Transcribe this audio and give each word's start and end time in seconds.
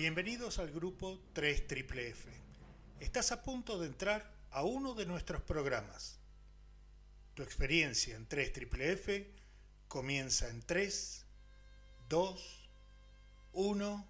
Bienvenidos 0.00 0.58
al 0.58 0.70
grupo 0.70 1.20
3 1.34 1.64
F. 1.68 2.30
Estás 3.00 3.32
a 3.32 3.42
punto 3.42 3.78
de 3.78 3.86
entrar 3.86 4.32
a 4.50 4.64
uno 4.64 4.94
de 4.94 5.04
nuestros 5.04 5.42
programas. 5.42 6.18
Tu 7.34 7.42
experiencia 7.42 8.16
en 8.16 8.26
3 8.26 8.50
F 8.72 9.30
comienza 9.88 10.48
en 10.48 10.62
3, 10.62 11.26
2, 12.08 12.70
1. 13.52 14.08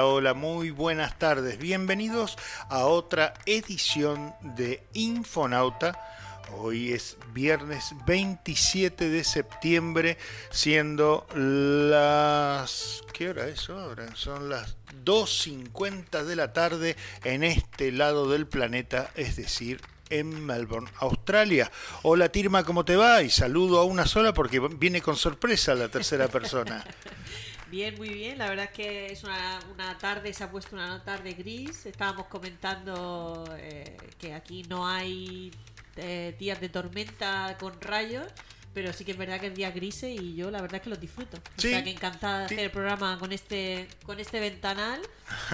Hola, 0.00 0.32
muy 0.32 0.70
buenas 0.70 1.18
tardes. 1.18 1.58
Bienvenidos 1.58 2.38
a 2.70 2.86
otra 2.86 3.34
edición 3.44 4.34
de 4.40 4.82
Infonauta. 4.94 6.00
Hoy 6.56 6.92
es 6.92 7.18
viernes 7.34 7.94
27 8.06 9.10
de 9.10 9.22
septiembre, 9.22 10.16
siendo 10.50 11.26
las... 11.34 13.02
¿Qué 13.12 13.28
hora 13.28 13.46
es? 13.48 13.60
Son 14.14 14.48
las 14.48 14.76
2.50 15.04 16.24
de 16.24 16.36
la 16.36 16.54
tarde 16.54 16.96
en 17.24 17.44
este 17.44 17.92
lado 17.92 18.30
del 18.30 18.46
planeta, 18.46 19.10
es 19.14 19.36
decir, 19.36 19.82
en 20.08 20.46
Melbourne, 20.46 20.90
Australia. 21.00 21.70
Hola 22.02 22.30
Tirma, 22.30 22.64
¿cómo 22.64 22.86
te 22.86 22.96
va? 22.96 23.22
Y 23.22 23.28
saludo 23.28 23.78
a 23.78 23.84
una 23.84 24.06
sola 24.06 24.32
porque 24.32 24.58
viene 24.58 25.02
con 25.02 25.16
sorpresa 25.16 25.74
la 25.74 25.88
tercera 25.88 26.28
persona. 26.28 26.82
Bien, 27.72 27.94
muy 27.96 28.10
bien. 28.10 28.36
La 28.36 28.50
verdad 28.50 28.66
es 28.66 28.70
que 28.72 29.06
es 29.06 29.24
una, 29.24 29.58
una 29.72 29.96
tarde, 29.96 30.34
se 30.34 30.44
ha 30.44 30.50
puesto 30.50 30.76
una 30.76 31.02
tarde 31.02 31.32
gris. 31.32 31.86
Estábamos 31.86 32.26
comentando 32.26 33.46
eh, 33.56 33.96
que 34.18 34.34
aquí 34.34 34.62
no 34.64 34.86
hay 34.86 35.50
eh, 35.96 36.36
días 36.38 36.60
de 36.60 36.68
tormenta 36.68 37.56
con 37.58 37.80
rayos. 37.80 38.26
Pero 38.74 38.92
sí 38.92 39.06
que 39.06 39.12
es 39.12 39.16
verdad 39.16 39.40
que 39.40 39.46
es 39.46 39.54
día 39.54 39.70
gris 39.70 40.02
y 40.02 40.34
yo 40.34 40.50
la 40.50 40.60
verdad 40.60 40.76
es 40.76 40.82
que 40.82 40.90
los 40.90 41.00
disfruto. 41.00 41.38
Sí. 41.56 41.68
O 41.68 41.70
sea 41.70 41.82
que 41.82 41.90
encantada 41.90 42.40
de 42.40 42.44
hacer 42.44 42.58
el 42.58 42.70
programa 42.70 43.18
con 43.18 43.32
este, 43.32 43.88
con 44.04 44.20
este 44.20 44.38
ventanal, 44.38 45.00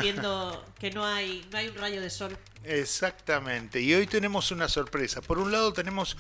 viendo 0.01 0.65
que 0.81 0.91
no 0.91 1.07
hay, 1.07 1.47
no 1.53 1.59
hay 1.59 1.69
un 1.69 1.77
rayo 1.77 2.01
de 2.01 2.11
sol. 2.11 2.37
Exactamente. 2.65 3.81
Y 3.81 3.95
hoy 3.95 4.09
tenemos 4.09 4.51
una 4.51 4.69
sorpresa. 4.69 5.21
Por 5.21 5.39
un 5.39 5.53
lado 5.53 5.73
tenemos 5.73 6.17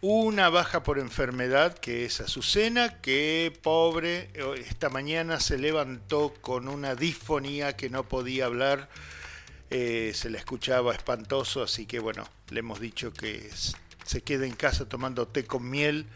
una 0.00 0.48
baja 0.48 0.82
por 0.82 0.98
enfermedad 0.98 1.76
que 1.76 2.04
es 2.04 2.20
Azucena, 2.20 3.00
que 3.00 3.52
pobre, 3.62 4.30
esta 4.56 4.88
mañana 4.90 5.40
se 5.40 5.58
levantó 5.58 6.34
con 6.40 6.68
una 6.68 6.94
disfonía 6.94 7.76
que 7.76 7.90
no 7.90 8.04
podía 8.04 8.46
hablar, 8.46 8.88
eh, 9.70 10.12
se 10.14 10.30
la 10.30 10.38
escuchaba 10.38 10.94
espantoso, 10.94 11.62
así 11.62 11.86
que 11.86 11.98
bueno, 11.98 12.24
le 12.50 12.60
hemos 12.60 12.80
dicho 12.80 13.12
que 13.12 13.50
se 14.04 14.22
quede 14.22 14.46
en 14.46 14.54
casa 14.54 14.88
tomando 14.88 15.26
té 15.26 15.44
con 15.44 15.68
miel 15.68 16.06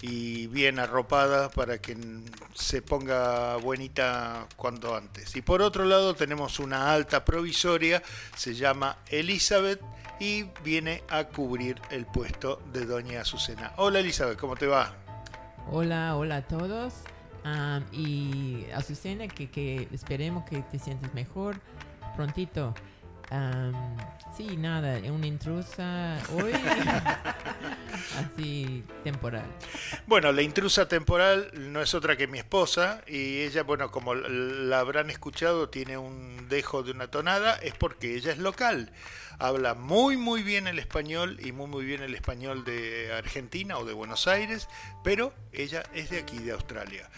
y 0.00 0.46
bien 0.48 0.78
arropada 0.78 1.50
para 1.50 1.78
que 1.78 1.96
se 2.54 2.82
ponga 2.82 3.56
buenita 3.56 4.46
cuando 4.56 4.94
antes. 4.94 5.34
Y 5.36 5.42
por 5.42 5.62
otro 5.62 5.84
lado 5.84 6.14
tenemos 6.14 6.60
una 6.60 6.92
alta 6.92 7.24
provisoria, 7.24 8.02
se 8.36 8.54
llama 8.54 8.98
Elizabeth 9.08 9.80
y 10.20 10.44
viene 10.64 11.02
a 11.08 11.24
cubrir 11.24 11.80
el 11.90 12.06
puesto 12.06 12.62
de 12.72 12.86
doña 12.86 13.22
Azucena. 13.22 13.72
Hola 13.76 14.00
Elizabeth, 14.00 14.38
¿cómo 14.38 14.56
te 14.56 14.66
va? 14.66 14.94
Hola, 15.70 16.16
hola 16.16 16.36
a 16.36 16.42
todos. 16.42 16.94
Um, 17.44 17.82
y 17.92 18.66
Azucena, 18.74 19.28
que, 19.28 19.50
que 19.50 19.88
esperemos 19.92 20.44
que 20.44 20.62
te 20.62 20.78
sientes 20.78 21.12
mejor 21.14 21.60
prontito. 22.16 22.74
Um, 23.30 23.74
sí, 24.34 24.56
nada, 24.56 24.98
una 25.12 25.26
intrusa 25.26 26.18
hoy, 26.32 26.52
así 28.18 28.82
temporal. 29.04 29.44
Bueno, 30.06 30.32
la 30.32 30.40
intrusa 30.40 30.88
temporal 30.88 31.50
no 31.52 31.82
es 31.82 31.92
otra 31.92 32.16
que 32.16 32.26
mi 32.26 32.38
esposa 32.38 33.02
y 33.06 33.40
ella, 33.40 33.64
bueno, 33.64 33.90
como 33.90 34.14
la 34.14 34.80
habrán 34.80 35.10
escuchado, 35.10 35.68
tiene 35.68 35.98
un 35.98 36.48
dejo 36.48 36.82
de 36.82 36.92
una 36.92 37.08
tonada, 37.08 37.56
es 37.56 37.74
porque 37.74 38.16
ella 38.16 38.32
es 38.32 38.38
local. 38.38 38.92
Habla 39.38 39.74
muy 39.74 40.16
muy 40.16 40.42
bien 40.42 40.66
el 40.66 40.78
español 40.78 41.38
y 41.40 41.52
muy 41.52 41.66
muy 41.66 41.84
bien 41.84 42.02
el 42.02 42.14
español 42.14 42.64
de 42.64 43.12
Argentina 43.12 43.76
o 43.78 43.84
de 43.84 43.92
Buenos 43.92 44.26
Aires, 44.26 44.68
pero 45.04 45.34
ella 45.52 45.82
es 45.92 46.08
de 46.08 46.18
aquí, 46.18 46.38
de 46.38 46.52
Australia. 46.52 47.08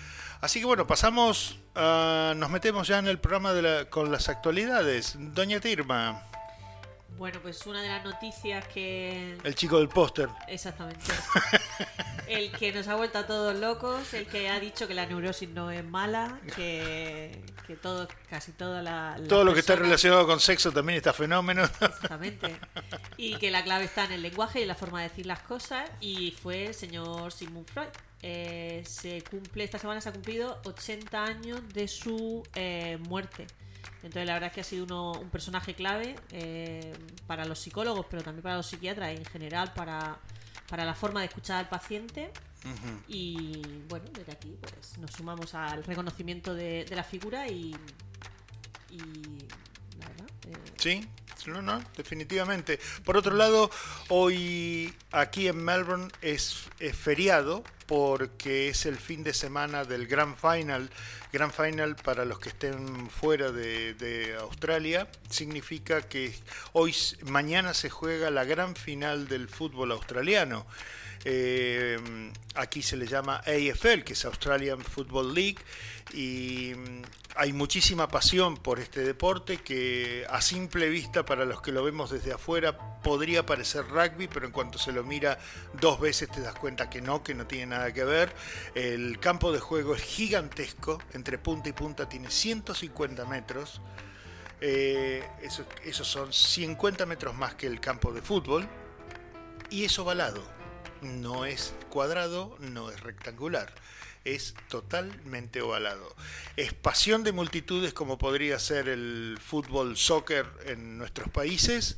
Así 0.40 0.60
que 0.60 0.66
bueno, 0.66 0.86
pasamos, 0.86 1.58
uh, 1.76 2.34
nos 2.34 2.50
metemos 2.50 2.88
ya 2.88 2.98
en 2.98 3.08
el 3.08 3.18
programa 3.18 3.52
de 3.52 3.62
la, 3.62 3.84
con 3.90 4.10
las 4.10 4.28
actualidades. 4.28 5.14
Doña 5.18 5.60
Tirma. 5.60 6.22
Bueno, 7.18 7.38
pues 7.42 7.66
una 7.66 7.82
de 7.82 7.88
las 7.88 8.02
noticias 8.02 8.66
que... 8.68 9.36
El 9.44 9.54
chico 9.54 9.78
del 9.78 9.90
póster. 9.90 10.30
Exactamente. 10.48 11.04
el 12.26 12.50
que 12.52 12.72
nos 12.72 12.88
ha 12.88 12.94
vuelto 12.94 13.18
a 13.18 13.26
todos 13.26 13.54
locos, 13.54 14.14
el 14.14 14.26
que 14.26 14.48
ha 14.48 14.58
dicho 14.58 14.88
que 14.88 14.94
la 14.94 15.04
neurosis 15.04 15.50
no 15.50 15.70
es 15.70 15.84
mala, 15.84 16.40
que, 16.56 17.44
que 17.66 17.76
todo, 17.76 18.08
casi 18.30 18.52
toda 18.52 18.80
la... 18.80 19.18
la 19.18 19.28
Todo 19.28 19.44
lo 19.44 19.52
que 19.52 19.60
está 19.60 19.76
relacionado 19.76 20.26
con 20.26 20.40
sexo 20.40 20.72
también 20.72 20.96
está 20.96 21.12
fenómeno. 21.12 21.64
Exactamente. 21.64 22.56
Y 23.18 23.36
que 23.36 23.50
la 23.50 23.62
clave 23.62 23.84
está 23.84 24.06
en 24.06 24.12
el 24.12 24.22
lenguaje 24.22 24.60
y 24.60 24.62
en 24.62 24.68
la 24.68 24.74
forma 24.74 25.02
de 25.02 25.10
decir 25.10 25.26
las 25.26 25.40
cosas. 25.40 25.90
Y 26.00 26.30
fue 26.42 26.68
el 26.68 26.74
señor 26.74 27.32
Sigmund 27.32 27.68
Freud. 27.68 27.90
Eh, 28.22 28.82
se 28.86 29.22
cumple, 29.22 29.64
esta 29.64 29.78
semana 29.78 30.00
se 30.00 30.08
ha 30.08 30.12
cumplido 30.12 30.60
80 30.64 31.24
años 31.24 31.60
de 31.72 31.88
su 31.88 32.42
eh, 32.54 32.98
muerte. 33.08 33.46
Entonces 34.02 34.26
la 34.26 34.34
verdad 34.34 34.48
es 34.48 34.54
que 34.54 34.60
ha 34.60 34.64
sido 34.64 34.84
uno- 34.84 35.12
un 35.12 35.30
personaje 35.30 35.74
clave 35.74 36.16
eh, 36.32 36.92
para 37.26 37.44
los 37.44 37.58
psicólogos, 37.58 38.06
pero 38.10 38.22
también 38.22 38.42
para 38.42 38.56
los 38.56 38.66
psiquiatras 38.66 39.12
y 39.12 39.16
en 39.16 39.24
general 39.24 39.72
para, 39.74 40.18
para 40.68 40.84
la 40.84 40.94
forma 40.94 41.20
de 41.20 41.26
escuchar 41.26 41.58
al 41.58 41.68
paciente. 41.68 42.30
Y 43.08 43.62
bueno, 43.88 44.04
desde 44.12 44.32
aquí 44.32 44.54
pues 44.60 44.98
nos 44.98 45.10
sumamos 45.12 45.54
al 45.54 45.82
reconocimiento 45.84 46.54
de, 46.54 46.84
de 46.84 46.94
la 46.96 47.04
figura 47.04 47.48
y, 47.48 47.74
y 48.90 48.98
la 49.98 50.08
verdad, 50.08 50.26
eh, 50.48 50.52
Sí, 50.76 51.08
no, 51.46 51.62
no, 51.62 51.82
definitivamente. 51.96 52.78
Por 53.04 53.16
otro 53.16 53.34
lado, 53.34 53.70
hoy 54.08 54.94
aquí 55.12 55.48
en 55.48 55.64
Melbourne 55.64 56.08
es, 56.22 56.64
feriado 56.94 57.62
porque 57.86 58.68
es 58.68 58.86
el 58.86 58.96
fin 58.96 59.22
de 59.24 59.34
semana 59.34 59.84
del 59.84 60.06
Grand 60.06 60.36
Final. 60.36 60.90
Grand 61.32 61.52
Final, 61.52 61.96
para 61.96 62.24
los 62.24 62.38
que 62.38 62.50
estén 62.50 63.10
fuera 63.10 63.52
de, 63.52 63.94
de 63.94 64.36
Australia, 64.36 65.08
significa 65.28 66.02
que 66.02 66.34
hoy, 66.72 66.94
mañana 67.22 67.74
se 67.74 67.90
juega 67.90 68.30
la 68.30 68.44
gran 68.44 68.76
final 68.76 69.28
del 69.28 69.48
fútbol 69.48 69.92
australiano. 69.92 70.66
Eh, 71.24 71.98
aquí 72.54 72.82
se 72.82 72.96
le 72.96 73.06
llama 73.06 73.42
AFL, 73.46 74.02
que 74.04 74.14
es 74.14 74.24
Australian 74.24 74.80
Football 74.82 75.34
League, 75.34 75.58
y 76.12 76.72
hay 77.36 77.52
muchísima 77.52 78.08
pasión 78.08 78.56
por 78.56 78.80
este 78.80 79.00
deporte 79.02 79.58
que 79.58 80.26
a 80.28 80.40
simple 80.40 80.88
vista, 80.88 81.24
para 81.24 81.44
los 81.44 81.62
que 81.62 81.72
lo 81.72 81.82
vemos 81.84 82.10
desde 82.10 82.32
afuera, 82.32 82.76
podría 83.02 83.46
parecer 83.46 83.86
rugby, 83.88 84.28
pero 84.28 84.46
en 84.46 84.52
cuanto 84.52 84.78
se 84.78 84.92
lo 84.92 85.04
mira 85.04 85.38
dos 85.80 86.00
veces 86.00 86.28
te 86.30 86.40
das 86.40 86.54
cuenta 86.54 86.90
que 86.90 87.00
no, 87.00 87.22
que 87.22 87.34
no 87.34 87.46
tiene 87.46 87.66
nada 87.66 87.92
que 87.92 88.04
ver. 88.04 88.34
El 88.74 89.18
campo 89.20 89.52
de 89.52 89.60
juego 89.60 89.94
es 89.94 90.02
gigantesco, 90.02 91.00
entre 91.12 91.38
punta 91.38 91.68
y 91.68 91.72
punta 91.72 92.08
tiene 92.08 92.30
150 92.30 93.24
metros. 93.26 93.80
Eh, 94.60 95.26
eso- 95.42 95.64
esos 95.84 96.06
son 96.06 96.32
50 96.32 97.06
metros 97.06 97.34
más 97.34 97.54
que 97.54 97.66
el 97.66 97.80
campo 97.80 98.12
de 98.12 98.20
fútbol 98.22 98.68
y 99.70 99.84
es 99.84 99.98
ovalado. 99.98 100.42
No 101.00 101.46
es 101.46 101.72
cuadrado, 101.88 102.56
no 102.58 102.90
es 102.90 103.00
rectangular. 103.00 103.72
Es 104.24 104.54
totalmente 104.68 105.62
ovalado. 105.62 106.14
Es 106.56 106.74
pasión 106.74 107.24
de 107.24 107.32
multitudes 107.32 107.92
como 107.94 108.18
podría 108.18 108.58
ser 108.58 108.88
el 108.88 109.38
fútbol 109.40 109.96
soccer 109.96 110.46
en 110.66 110.98
nuestros 110.98 111.30
países. 111.30 111.96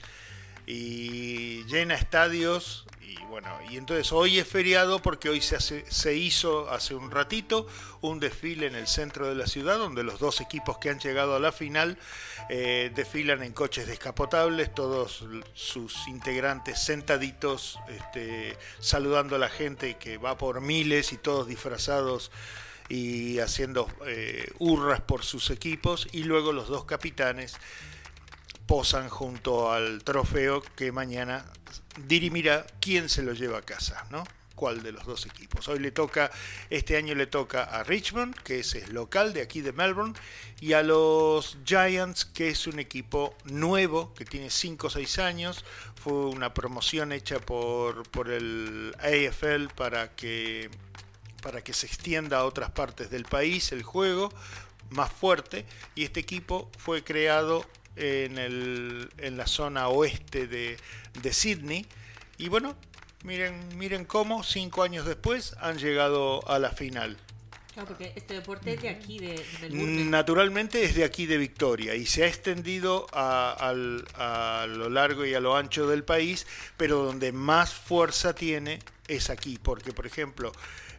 Y 0.73 1.65
llena 1.65 1.95
estadios 1.95 2.87
y 3.03 3.15
bueno, 3.27 3.49
y 3.71 3.77
entonces 3.77 4.11
hoy 4.11 4.39
es 4.39 4.49
feriado 4.49 5.03
porque 5.03 5.29
hoy 5.29 5.43
se, 5.43 5.57
hace, 5.57 5.85
se 5.91 6.15
hizo 6.15 6.71
hace 6.71 6.95
un 6.95 7.11
ratito 7.11 7.67
un 8.01 8.19
desfile 8.21 8.69
en 8.69 8.75
el 8.75 8.87
centro 8.87 9.29
de 9.29 9.35
la 9.35 9.47
ciudad 9.47 9.77
donde 9.77 10.03
los 10.03 10.19
dos 10.19 10.41
equipos 10.41 10.79
que 10.79 10.89
han 10.89 10.99
llegado 10.99 11.37
a 11.37 11.41
la 11.41 11.53
final 11.53 11.99
eh, 12.49 12.91
desfilan 12.95 13.43
en 13.43 13.53
coches 13.53 13.87
descapotables, 13.87 14.75
todos 14.75 15.27
sus 15.53 16.09
integrantes 16.09 16.83
sentaditos, 16.83 17.79
este, 17.89 18.57
saludando 18.81 19.37
a 19.37 19.39
la 19.39 19.51
gente 19.51 19.99
que 19.99 20.17
va 20.17 20.39
por 20.39 20.63
miles 20.63 21.13
y 21.13 21.19
todos 21.19 21.47
disfrazados 21.49 22.31
y 22.89 23.41
haciendo 23.41 23.89
eh, 24.07 24.51
hurras 24.59 25.03
por 25.03 25.23
sus 25.23 25.51
equipos 25.51 26.09
y 26.13 26.25
luego 26.25 26.53
los 26.53 26.69
dos 26.69 26.87
capitanes 26.87 27.59
posan 28.73 29.11
junto 29.11 29.71
al 29.71 30.03
trofeo 30.03 30.63
que 30.63 30.93
mañana 30.93 31.45
dirimirá 32.07 32.65
quién 32.81 33.11
se 33.11 33.23
lo 33.23 33.35
lleva 33.35 33.59
a 33.59 33.63
casa, 33.63 34.07
¿no? 34.09 34.25
cuál 34.55 34.83
de 34.83 34.93
los 34.93 35.05
dos 35.05 35.27
equipos. 35.27 35.69
Hoy 35.69 35.79
le 35.79 35.91
toca, 35.91 36.31
este 36.71 36.97
año 36.97 37.15
le 37.15 37.27
toca 37.27 37.65
a 37.65 37.85
Richmond, 37.85 38.35
que 38.35 38.61
es 38.61 38.75
el 38.75 38.95
local 38.95 39.35
de 39.35 39.43
aquí 39.43 39.61
de 39.61 39.75
Melbourne, 39.75 40.15
y 40.59 40.73
a 40.73 40.83
los 40.83 41.59
Giants, 41.67 42.25
que 42.25 42.49
es 42.49 42.67
un 42.67 42.79
equipo 42.79 43.37
nuevo, 43.45 44.15
que 44.15 44.25
tiene 44.25 44.49
5 44.49 44.87
o 44.87 44.91
6 44.91 45.19
años. 45.19 45.67
Fue 46.03 46.15
una 46.15 46.55
promoción 46.55 47.13
hecha 47.13 47.41
por, 47.41 48.09
por 48.09 48.31
el 48.31 48.97
AFL 49.01 49.67
para 49.77 50.17
que, 50.17 50.71
para 51.43 51.63
que 51.63 51.75
se 51.75 51.85
extienda 51.85 52.39
a 52.39 52.47
otras 52.47 52.71
partes 52.71 53.11
del 53.11 53.27
país 53.27 53.71
el 53.73 53.83
juego 53.83 54.33
más 54.89 55.13
fuerte, 55.13 55.67
y 55.95 56.05
este 56.05 56.21
equipo 56.21 56.71
fue 56.79 57.05
creado 57.05 57.67
en, 57.97 58.39
el, 58.39 59.09
en 59.19 59.37
la 59.37 59.47
zona 59.47 59.89
oeste 59.89 60.47
de, 60.47 60.77
de 61.23 61.33
Sydney. 61.33 61.87
Y 62.39 62.49
bueno, 62.49 62.77
miren, 63.25 63.77
miren 63.77 64.05
cómo 64.05 64.43
cinco 64.43 64.83
años 64.83 65.07
después 65.07 65.55
han 65.61 65.79
llegado 65.79 66.47
a 66.49 66.59
la 66.59 66.71
final. 66.71 67.17
Claro, 67.73 67.89
porque 67.89 68.13
este 68.17 68.35
deporte 68.35 68.75
es 68.75 68.83
de 68.83 68.91
aquí, 68.91 69.19
de, 69.19 69.43
Melbourne. 69.63 70.05
Naturalmente 70.05 70.85
es 70.85 70.95
de 70.95 71.05
aquí 71.05 71.25
de 71.25 71.39
Victoria 71.39 71.95
y 71.95 72.05
se 72.05 72.25
ha 72.25 72.27
extendido 72.27 73.07
a, 73.13 73.53
a 73.53 74.67
lo 74.67 74.91
largo 74.91 75.25
y 75.25 75.33
a 75.33 75.41
lo 75.41 75.57
ancho 75.57 75.89
del 75.89 76.05
país, 76.05 76.47
pero 76.77 77.03
donde 77.03 77.33
más 77.33 77.73
fuerza 77.73 78.35
tiene 78.35 78.81
es 79.09 79.31
aquí, 79.31 79.59
porque 79.63 79.93
por 79.93 80.07
ejemplo 80.07 80.53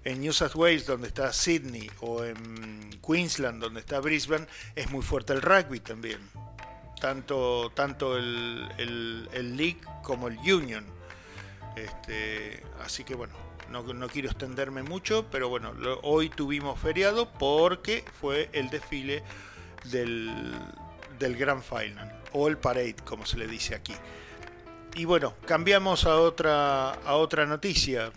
en 0.03 0.21
New 0.21 0.33
South 0.33 0.55
Wales, 0.55 0.85
donde 0.85 1.07
está 1.07 1.31
Sydney, 1.31 1.89
o 2.01 2.23
en 2.23 2.89
Queensland, 3.05 3.61
donde 3.61 3.79
está 3.79 3.99
Brisbane, 3.99 4.47
es 4.75 4.89
muy 4.91 5.01
fuerte 5.01 5.33
el 5.33 5.41
rugby 5.41 5.79
también. 5.79 6.19
Tanto, 7.03 7.69
tanto 7.75 8.17
el, 8.17 8.65
el- 8.77 9.27
el 9.33 9.57
League 9.57 9.81
como 10.03 10.29
el 10.29 10.37
Union. 10.37 10.85
Este, 11.75 12.63
así 12.81 13.03
que 13.03 13.13
bueno, 13.13 13.33
no, 13.69 13.83
no 13.83 14.07
quiero 14.07 14.29
extenderme 14.29 14.83
mucho, 14.83 15.25
pero 15.29 15.49
bueno, 15.49 15.73
hoy 16.03 16.29
tuvimos 16.29 16.79
feriado 16.79 17.29
porque 17.33 18.05
fue 18.21 18.49
el 18.53 18.69
desfile 18.69 19.21
del, 19.91 20.31
del 21.19 21.35
Grand 21.35 21.61
Final, 21.61 22.21
o 22.31 22.47
el 22.47 22.57
Parade, 22.57 22.95
como 23.03 23.25
se 23.25 23.35
le 23.37 23.47
dice 23.47 23.75
aquí. 23.75 23.93
Y 24.95 25.03
bueno, 25.03 25.33
cambiamos 25.45 26.05
a 26.05 26.15
otra, 26.15 26.91
a 26.93 27.15
otra 27.15 27.45
noticia. 27.45 28.13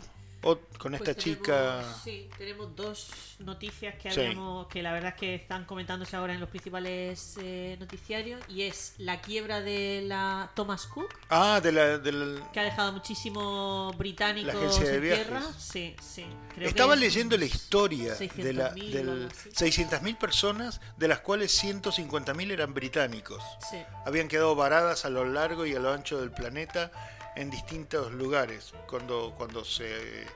O- 0.48 0.58
con 0.78 0.94
esta 0.94 1.12
Pues 1.12 1.16
chica... 1.16 1.78
tenemos- 1.80 2.02
Sí, 2.04 2.30
tenemos 2.38 2.76
dos 2.76 3.08
noticias 3.40 3.94
que 3.96 4.10
Sí. 4.12 4.36
que 4.70 4.82
la 4.82 4.92
verdad 4.92 5.12
es 5.14 5.20
que 5.20 5.34
están 5.34 5.64
comentándose 5.64 6.14
ahora 6.16 6.34
en 6.34 6.40
los 6.40 6.48
principales 6.48 7.34
eh, 7.40 7.76
noticiarios 7.80 8.40
y 8.48 8.62
es 8.62 8.94
la 8.98 9.20
quiebra 9.20 9.60
de 9.60 10.02
la 10.06 10.50
Thomas 10.54 10.86
Cook 10.86 11.12
Ah, 11.28 11.60
de 11.62 11.72
la... 11.72 11.98
de 11.98 12.12
la- 12.12 12.52
que 12.52 12.60
ha 12.60 12.64
dejado 12.64 12.92
muchísimos 12.92 13.96
británicos 13.98 14.54
La 14.54 14.60
agencia 14.60 14.84
de 14.88 14.96
en 14.96 15.02
tierra. 15.24 15.42
Sí, 15.58 15.96
sí. 16.00 16.24
creo 16.54 16.68
Estaba 16.68 16.94
que 16.94 17.00
leyendo 17.00 17.36
la 17.36 17.44
historia 17.44 18.14
de 18.14 18.52
la, 18.52 18.70
600.000 18.72 18.88
o 18.90 18.92
del 18.92 19.08
algo 19.10 19.28
así. 19.30 19.50
600.000 19.50 20.16
personas, 20.18 20.80
de 20.96 21.08
las 21.08 21.20
cuales 21.20 21.52
150.000 21.62 22.50
eran 22.52 22.72
británicos. 22.72 23.42
Sí. 23.70 23.78
Habían 24.04 24.28
quedado 24.28 24.54
varadas 24.54 25.04
a 25.04 25.10
lo 25.10 25.24
largo 25.24 25.66
y 25.66 25.74
a 25.74 25.80
lo 25.80 25.92
ancho 25.92 26.20
del 26.20 26.30
planeta 26.30 26.90
en 27.36 27.50
distintos 27.50 28.12
lugares 28.12 28.72
cuando, 28.88 29.34
cuando 29.36 29.64
se 29.64 30.26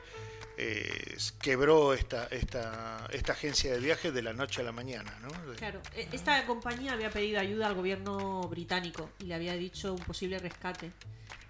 eh, 0.56 1.17
quebró 1.41 1.94
esta, 1.94 2.26
esta, 2.31 3.06
esta 3.11 3.32
agencia 3.32 3.73
de 3.73 3.81
viajes 3.81 4.12
de 4.12 4.23
la 4.23 4.32
noche 4.32 4.61
a 4.61 4.64
la 4.64 4.73
mañana. 4.73 5.12
¿no? 5.23 5.50
De- 5.50 5.56
Claro, 5.56 5.81
e- 5.97 6.08
esta 6.12 6.44
compañía 6.47 6.93
había 6.93 7.11
pedido 7.11 7.41
ayuda 7.41 7.67
al 7.69 7.75
gobierno 7.75 8.43
británico 8.49 9.11
y 9.20 9.25
le 9.25 9.35
había 9.35 9.55
dicho 9.55 9.94
un 9.94 10.00
posible 10.00 10.38
rescate. 10.38 10.93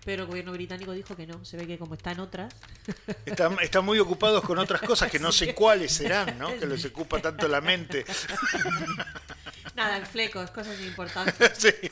Pero 0.03 0.23
el 0.23 0.29
gobierno 0.29 0.53
británico 0.53 0.93
dijo 0.93 1.15
que 1.15 1.27
no. 1.27 1.45
Se 1.45 1.59
ve 1.59 1.67
que 1.67 1.77
como 1.77 1.95
está 1.95 2.13
en 2.13 2.21
otras, 2.21 2.55
Están, 3.27 3.59
están 3.61 3.85
muy 3.85 3.99
ocupados 3.99 4.43
con 4.45 4.59
otras 4.59 4.81
cosas 4.81 5.11
que 5.11 5.19
no 5.19 5.31
sé 5.31 5.55
cuáles 5.55 5.93
serán, 5.93 6.39
¿no? 6.39 6.49
que 6.59 6.65
les 6.67 6.83
ocupa 6.87 7.21
tanto 7.21 7.47
la 7.49 7.61
mente. 7.61 8.07
nada, 9.75 9.99
en 9.99 10.07
flecos, 10.07 10.51
cosas 10.53 10.81
importantes. 10.81 11.53
Sí. 11.59 11.91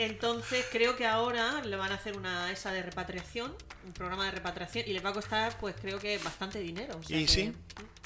Entonces 0.00 0.64
creo 0.70 0.96
que 0.96 1.06
ahora 1.06 1.60
le 1.64 1.74
van 1.76 1.90
a 1.90 1.96
hacer 1.96 2.16
una 2.16 2.50
esa 2.52 2.70
de 2.72 2.82
repatriación, 2.82 3.52
un 3.84 3.92
programa 3.92 4.24
de 4.26 4.30
repatriación 4.30 4.84
y 4.86 4.92
les 4.92 5.04
va 5.04 5.10
a 5.10 5.12
costar, 5.12 5.58
pues 5.58 5.74
creo 5.80 5.98
que 5.98 6.16
bastante 6.18 6.60
dinero. 6.60 6.96
o 6.96 7.02
sea 7.02 7.18
Y 7.18 7.26
que- 7.26 7.32
sí, 7.32 7.52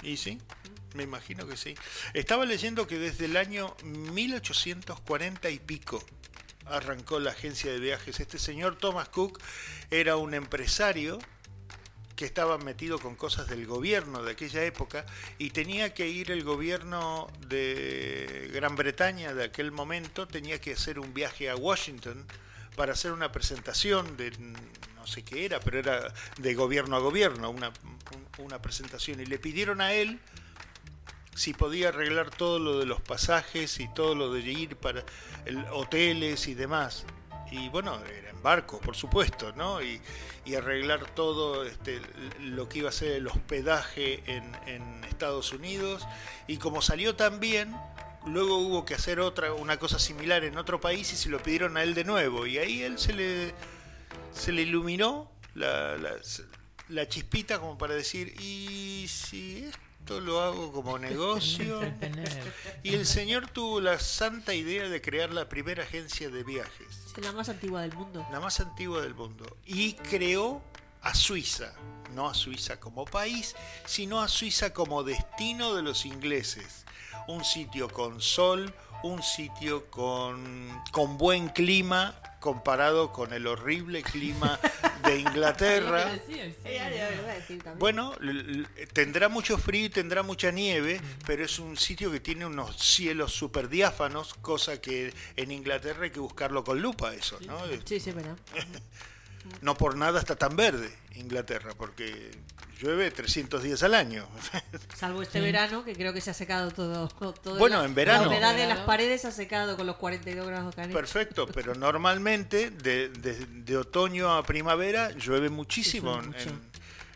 y 0.02 0.16
sí, 0.16 0.38
me 0.94 1.02
imagino 1.02 1.46
que 1.46 1.56
sí. 1.56 1.74
Estaba 2.14 2.46
leyendo 2.46 2.86
que 2.86 2.98
desde 2.98 3.26
el 3.26 3.36
año 3.36 3.76
1840 3.84 5.50
y 5.50 5.58
pico 5.58 6.02
arrancó 6.64 7.20
la 7.20 7.32
agencia 7.32 7.70
de 7.72 7.78
viajes. 7.78 8.20
Este 8.20 8.38
señor 8.38 8.76
Thomas 8.76 9.08
Cook 9.10 9.38
era 9.90 10.16
un 10.16 10.32
empresario 10.32 11.18
que 12.22 12.26
estaba 12.26 12.56
metido 12.56 13.00
con 13.00 13.16
cosas 13.16 13.48
del 13.48 13.66
gobierno 13.66 14.22
de 14.22 14.30
aquella 14.30 14.62
época 14.62 15.04
y 15.38 15.50
tenía 15.50 15.92
que 15.92 16.06
ir 16.06 16.30
el 16.30 16.44
gobierno 16.44 17.28
de 17.48 18.48
Gran 18.54 18.76
Bretaña 18.76 19.34
de 19.34 19.42
aquel 19.42 19.72
momento, 19.72 20.28
tenía 20.28 20.60
que 20.60 20.74
hacer 20.74 21.00
un 21.00 21.12
viaje 21.14 21.50
a 21.50 21.56
Washington 21.56 22.24
para 22.76 22.92
hacer 22.92 23.10
una 23.10 23.32
presentación 23.32 24.16
de 24.16 24.30
no 24.38 25.04
sé 25.04 25.24
qué 25.24 25.46
era, 25.46 25.58
pero 25.58 25.80
era 25.80 26.14
de 26.38 26.54
gobierno 26.54 26.94
a 26.94 27.00
gobierno, 27.00 27.50
una, 27.50 27.70
un- 28.12 28.44
una 28.44 28.62
presentación 28.62 29.18
y 29.18 29.26
le 29.26 29.40
pidieron 29.40 29.80
a 29.80 29.92
él 29.92 30.20
si 31.34 31.54
podía 31.54 31.88
arreglar 31.88 32.30
todo 32.30 32.60
lo 32.60 32.78
de 32.78 32.86
los 32.86 33.00
pasajes 33.00 33.80
y 33.80 33.92
todo 33.92 34.14
lo 34.14 34.32
de 34.32 34.42
ir 34.42 34.76
para 34.76 35.02
el- 35.44 35.64
hoteles 35.72 36.46
y 36.46 36.54
demás. 36.54 37.04
Y 37.52 37.68
bueno, 37.68 38.00
era 38.06 38.30
en 38.30 38.42
barco, 38.42 38.80
por 38.80 38.96
supuesto, 38.96 39.52
¿no? 39.52 39.82
Y, 39.82 40.00
arreglar 40.56 41.08
todo 41.14 41.64
este, 41.64 42.00
lo 42.40 42.68
que 42.68 42.80
iba 42.80 42.88
a 42.88 42.92
ser 42.92 43.12
el 43.12 43.26
hospedaje 43.26 44.22
en, 44.26 45.02
Estados 45.04 45.52
Unidos. 45.52 46.04
Y 46.48 46.56
como 46.56 46.82
salió 46.82 47.14
tan 47.14 47.38
bien, 47.38 47.76
luego 48.26 48.56
hubo 48.56 48.84
que 48.84 48.94
hacer 48.94 49.20
otra, 49.20 49.52
una 49.52 49.78
cosa 49.78 50.00
similar 50.00 50.42
en 50.42 50.56
otro 50.56 50.80
país 50.80 51.12
y 51.12 51.16
se 51.16 51.28
lo 51.28 51.40
pidieron 51.40 51.76
a 51.76 51.82
él 51.82 51.94
de 51.94 52.02
nuevo. 52.02 52.46
Y 52.46 52.58
ahí 52.58 52.82
él 52.82 52.98
se 52.98 53.12
le, 53.12 53.54
se 54.32 54.50
le 54.50 54.62
iluminó 54.62 55.30
la, 55.54 55.96
la, 56.88 57.08
chispita 57.08 57.60
como 57.60 57.78
para 57.78 57.94
decir, 57.94 58.34
¿y 58.40 59.06
si 59.08 59.70
lo 60.20 60.40
hago 60.40 60.72
como 60.72 60.98
negocio? 60.98 61.80
Y 62.82 62.94
el 62.94 63.06
señor 63.06 63.48
tuvo 63.48 63.80
la 63.80 63.98
santa 63.98 64.54
idea 64.54 64.88
de 64.88 65.00
crear 65.00 65.32
la 65.32 65.48
primera 65.48 65.84
agencia 65.84 66.30
de 66.30 66.42
viajes, 66.44 66.86
Es 67.16 67.24
la 67.24 67.32
más 67.32 67.48
antigua 67.48 67.82
del 67.82 67.92
mundo. 67.94 68.26
la 68.30 68.40
más 68.40 68.60
antigua 68.60 69.00
del 69.00 69.14
mundo, 69.14 69.56
y 69.66 69.94
creó 69.94 70.62
a 71.02 71.14
Suiza, 71.14 71.72
no 72.14 72.28
a 72.28 72.34
Suiza 72.34 72.78
como 72.78 73.04
país, 73.04 73.54
sino 73.86 74.20
a 74.20 74.28
Suiza 74.28 74.72
como 74.72 75.02
destino 75.02 75.74
de 75.74 75.82
los 75.82 76.06
ingleses. 76.06 76.84
Un 77.28 77.44
sitio 77.44 77.88
con 77.88 78.20
sol, 78.20 78.74
un 79.02 79.22
sitio 79.22 79.90
con, 79.90 80.80
con 80.92 81.18
buen 81.18 81.48
clima 81.48 82.14
comparado 82.42 83.12
con 83.12 83.32
el 83.32 83.46
horrible 83.46 84.02
clima 84.02 84.58
de 85.06 85.20
Inglaterra. 85.20 86.12
Bueno, 87.78 88.12
tendrá 88.92 89.30
mucho 89.30 89.56
frío 89.56 89.86
y 89.86 89.88
tendrá 89.88 90.22
mucha 90.22 90.50
nieve, 90.50 91.00
pero 91.24 91.44
es 91.44 91.58
un 91.58 91.78
sitio 91.78 92.10
que 92.10 92.20
tiene 92.20 92.44
unos 92.44 92.76
cielos 92.76 93.32
súper 93.32 93.68
diáfanos, 93.68 94.34
cosa 94.34 94.80
que 94.80 95.14
en 95.36 95.52
Inglaterra 95.52 96.04
hay 96.04 96.10
que 96.10 96.20
buscarlo 96.20 96.64
con 96.64 96.82
lupa 96.82 97.14
eso, 97.14 97.38
¿no? 97.46 97.58
Sí, 97.86 98.00
sí, 98.00 98.10
verdad. 98.10 98.36
No 99.60 99.76
por 99.76 99.96
nada 99.96 100.18
está 100.20 100.36
tan 100.36 100.56
verde 100.56 100.92
Inglaterra, 101.14 101.72
porque 101.76 102.30
llueve 102.80 103.10
300 103.10 103.62
días 103.62 103.82
al 103.82 103.94
año. 103.94 104.26
Salvo 104.96 105.22
este 105.22 105.40
verano, 105.40 105.84
que 105.84 105.94
creo 105.94 106.12
que 106.12 106.20
se 106.20 106.30
ha 106.30 106.34
secado 106.34 106.70
todo. 106.70 107.08
todo 107.08 107.56
Bueno, 107.58 107.78
la- 107.78 107.84
en 107.84 107.94
verano. 107.94 108.22
La 108.22 108.28
humedad 108.28 108.56
de 108.56 108.66
las 108.66 108.80
paredes 108.80 109.22
se 109.22 109.28
ha 109.28 109.32
secado 109.32 109.76
con 109.76 109.86
los 109.86 109.96
42 109.96 110.46
grados. 110.46 110.74
Perfecto, 110.74 111.46
pero 111.46 111.74
normalmente 111.74 112.70
de, 112.70 113.08
de- 113.08 113.46
de 113.46 113.76
otoño 113.76 114.32
a 114.32 114.42
primavera 114.42 115.10
llueve 115.12 115.48
muchísimo 115.48 116.20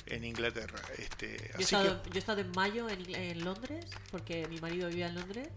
en, 0.07 0.25
Inglaterra. 0.25 0.79
Este, 0.99 1.37
Yo 1.37 1.43
he, 1.45 1.55
así 1.55 1.63
estado, 1.65 2.03
que, 2.03 2.11
yo 2.11 2.15
he 2.15 2.19
estado 2.19 2.41
en 2.41 2.51
mayo 2.53 2.89
en, 2.89 3.45
Londres, 3.45 3.87
porque 4.13 4.47
mi 4.49 4.61
marido 4.61 4.89
vivía 4.89 5.09
en 5.09 5.17
Londres, 5.17 5.49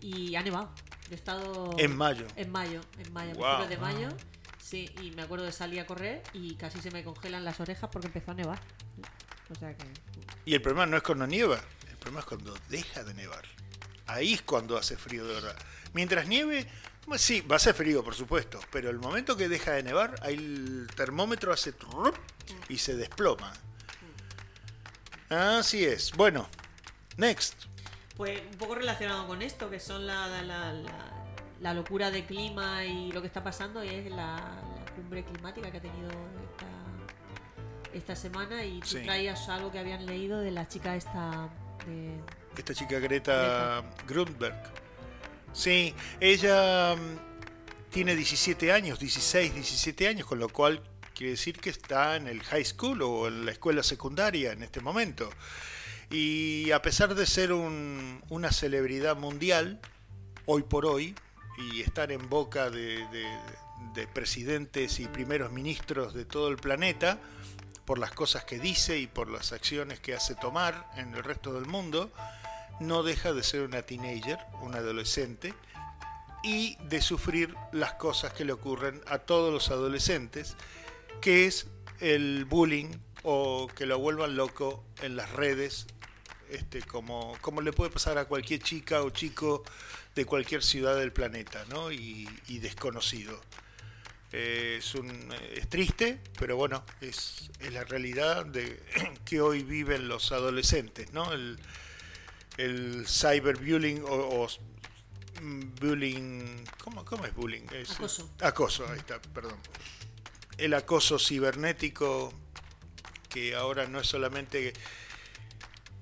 y 0.00 0.36
ha 0.36 0.42
nevado. 0.42 0.70
Yo 1.08 1.12
he 1.12 1.14
estado 1.16 1.74
en 1.78 1.96
mayo. 1.96 2.26
en 2.36 2.52
mayo, 2.52 2.80
en 2.98 3.12
mayo, 3.12 3.32
principios 3.32 3.68
de 3.68 3.78
mayo. 3.78 4.08
Sí, 4.68 4.90
y 5.00 5.12
me 5.12 5.22
acuerdo 5.22 5.46
de 5.46 5.52
salir 5.52 5.80
a 5.80 5.86
correr 5.86 6.22
y 6.34 6.54
casi 6.56 6.80
se 6.80 6.90
me 6.90 7.02
congelan 7.02 7.42
las 7.44 7.58
orejas 7.60 7.88
porque 7.90 8.08
empezó 8.08 8.32
a 8.32 8.34
nevar. 8.34 8.60
O 9.50 9.54
sea 9.54 9.74
que. 9.74 9.84
Y 10.44 10.54
el 10.54 10.60
problema 10.60 10.84
no 10.84 10.96
es 10.98 11.02
cuando 11.02 11.26
nieva, 11.26 11.58
el 11.88 11.96
problema 11.96 12.20
es 12.20 12.26
cuando 12.26 12.54
deja 12.68 13.02
de 13.02 13.14
nevar. 13.14 13.44
Ahí 14.06 14.34
es 14.34 14.42
cuando 14.42 14.76
hace 14.76 14.96
frío 14.96 15.26
de 15.26 15.34
verdad. 15.34 15.56
Mientras 15.94 16.26
nieve, 16.28 16.66
bueno, 17.06 17.18
sí, 17.18 17.40
va 17.40 17.54
a 17.54 17.56
hacer 17.56 17.74
frío, 17.74 18.04
por 18.04 18.14
supuesto, 18.14 18.60
pero 18.70 18.90
el 18.90 18.98
momento 18.98 19.36
que 19.38 19.48
deja 19.48 19.72
de 19.72 19.82
nevar, 19.82 20.16
ahí 20.22 20.34
el 20.34 20.86
termómetro 20.94 21.50
hace 21.52 21.72
y 22.68 22.76
se 22.76 22.94
desploma. 22.94 23.52
Así 25.30 25.84
es. 25.84 26.12
Bueno, 26.12 26.48
next. 27.16 27.54
Pues 28.16 28.40
un 28.50 28.58
poco 28.58 28.74
relacionado 28.74 29.26
con 29.26 29.40
esto, 29.42 29.70
que 29.70 29.80
son 29.80 30.06
la, 30.06 30.26
la, 30.26 30.42
la- 30.42 30.72
la- 30.72 31.14
la 31.60 31.74
locura 31.74 32.10
de 32.10 32.24
clima 32.24 32.84
y 32.84 33.10
lo 33.12 33.20
que 33.20 33.26
está 33.26 33.42
pasando, 33.42 33.82
es 33.82 34.08
la, 34.10 34.16
la 34.16 34.92
cumbre 34.94 35.24
climática 35.24 35.70
que 35.70 35.78
ha 35.78 35.80
tenido 35.80 36.08
esta, 36.10 37.92
esta 37.94 38.16
semana. 38.16 38.64
Y 38.64 38.80
tú 38.80 38.86
Sí. 38.88 39.00
traías 39.04 39.48
algo 39.48 39.70
que 39.72 39.78
habían 39.78 40.06
leído 40.06 40.40
de 40.40 40.50
la 40.50 40.68
chica 40.68 40.94
esta 40.96 41.48
de. 41.86 42.14
Esta 42.56 42.74
chica 42.74 42.98
Greta 42.98 43.82
Grundberg. 44.06 44.56
Sí, 45.52 45.94
ella 46.20 46.94
mm, 46.96 47.90
tiene 47.90 48.14
17 48.14 48.72
años, 48.72 48.98
16, 48.98 49.54
17 49.54 50.08
años, 50.08 50.26
con 50.26 50.38
lo 50.38 50.48
cual 50.48 50.82
quiere 51.14 51.32
decir 51.32 51.58
que 51.58 51.70
está 51.70 52.16
en 52.16 52.28
el 52.28 52.42
high 52.42 52.64
school 52.64 53.02
o 53.02 53.26
en 53.28 53.46
la 53.46 53.52
escuela 53.52 53.82
secundaria 53.82 54.52
en 54.52 54.62
este 54.62 54.80
momento. 54.80 55.30
Y 56.10 56.70
a 56.70 56.80
pesar 56.82 57.14
de 57.14 57.26
ser 57.26 57.52
un- 57.52 58.22
una 58.28 58.52
celebridad 58.52 59.16
mundial, 59.16 59.80
hoy 60.46 60.62
por 60.62 60.86
hoy, 60.86 61.14
y 61.58 61.80
estar 61.82 62.12
en 62.12 62.28
boca 62.28 62.70
de, 62.70 63.06
de- 63.08 63.38
de 63.94 64.06
presidentes 64.06 64.98
y 65.00 65.06
primeros 65.06 65.52
ministros 65.52 66.12
de 66.14 66.24
todo 66.24 66.48
el 66.48 66.56
planeta, 66.56 67.18
por 67.84 67.98
las 67.98 68.12
cosas 68.12 68.44
que 68.44 68.58
dice 68.58 68.98
y 68.98 69.06
por 69.06 69.30
las 69.30 69.52
acciones 69.52 69.98
que 70.00 70.14
hace 70.14 70.34
tomar 70.34 70.90
en 70.96 71.14
el 71.14 71.22
resto 71.24 71.54
del 71.54 71.66
mundo, 71.66 72.12
no 72.80 73.02
deja 73.02 73.32
de 73.32 73.42
ser 73.42 73.62
una 73.62 73.82
teenager, 73.82 74.38
una 74.60 74.78
adolescente, 74.78 75.54
y 76.42 76.76
de 76.88 77.00
sufrir 77.02 77.54
las 77.72 77.94
cosas 77.94 78.32
que 78.32 78.44
le 78.44 78.52
ocurren 78.52 79.00
a 79.06 79.18
todos 79.18 79.52
los 79.52 79.70
adolescentes, 79.70 80.56
que 81.20 81.46
es 81.46 81.66
el 82.00 82.44
bullying 82.44 82.90
o 83.22 83.68
que 83.74 83.86
lo 83.86 83.98
vuelvan 83.98 84.36
loco 84.36 84.84
en 85.02 85.16
las 85.16 85.30
redes, 85.32 85.86
este, 86.50 86.82
como, 86.82 87.36
como 87.40 87.60
le 87.60 87.72
puede 87.72 87.90
pasar 87.90 88.18
a 88.18 88.26
cualquier 88.26 88.60
chica 88.62 89.02
o 89.02 89.10
chico 89.10 89.64
de 90.18 90.24
cualquier 90.26 90.62
ciudad 90.64 90.96
del 90.96 91.12
planeta, 91.12 91.64
¿no? 91.70 91.92
y, 91.92 92.28
y 92.48 92.58
desconocido. 92.58 93.40
Eh, 94.32 94.76
es, 94.80 94.94
un, 94.94 95.32
es 95.54 95.68
triste, 95.68 96.18
pero 96.38 96.56
bueno, 96.56 96.84
es, 97.00 97.50
es 97.60 97.72
la 97.72 97.84
realidad 97.84 98.44
de 98.44 98.82
que 99.24 99.40
hoy 99.40 99.62
viven 99.62 100.08
los 100.08 100.32
adolescentes, 100.32 101.12
¿no? 101.12 101.32
El, 101.32 101.58
el 102.58 103.06
cyberbullying 103.06 104.02
o, 104.02 104.42
o 104.42 104.48
bullying, 105.80 106.64
¿cómo, 106.82 107.04
cómo 107.04 107.24
es 107.24 107.34
bullying? 107.34 107.62
Es- 107.72 107.92
Acoso. 107.92 108.28
Acoso, 108.40 108.86
ahí 108.90 108.98
está, 108.98 109.20
perdón. 109.22 109.56
El 110.58 110.74
acoso 110.74 111.18
cibernético, 111.18 112.34
que 113.30 113.54
ahora 113.54 113.86
no 113.86 114.00
es 114.00 114.08
solamente 114.08 114.72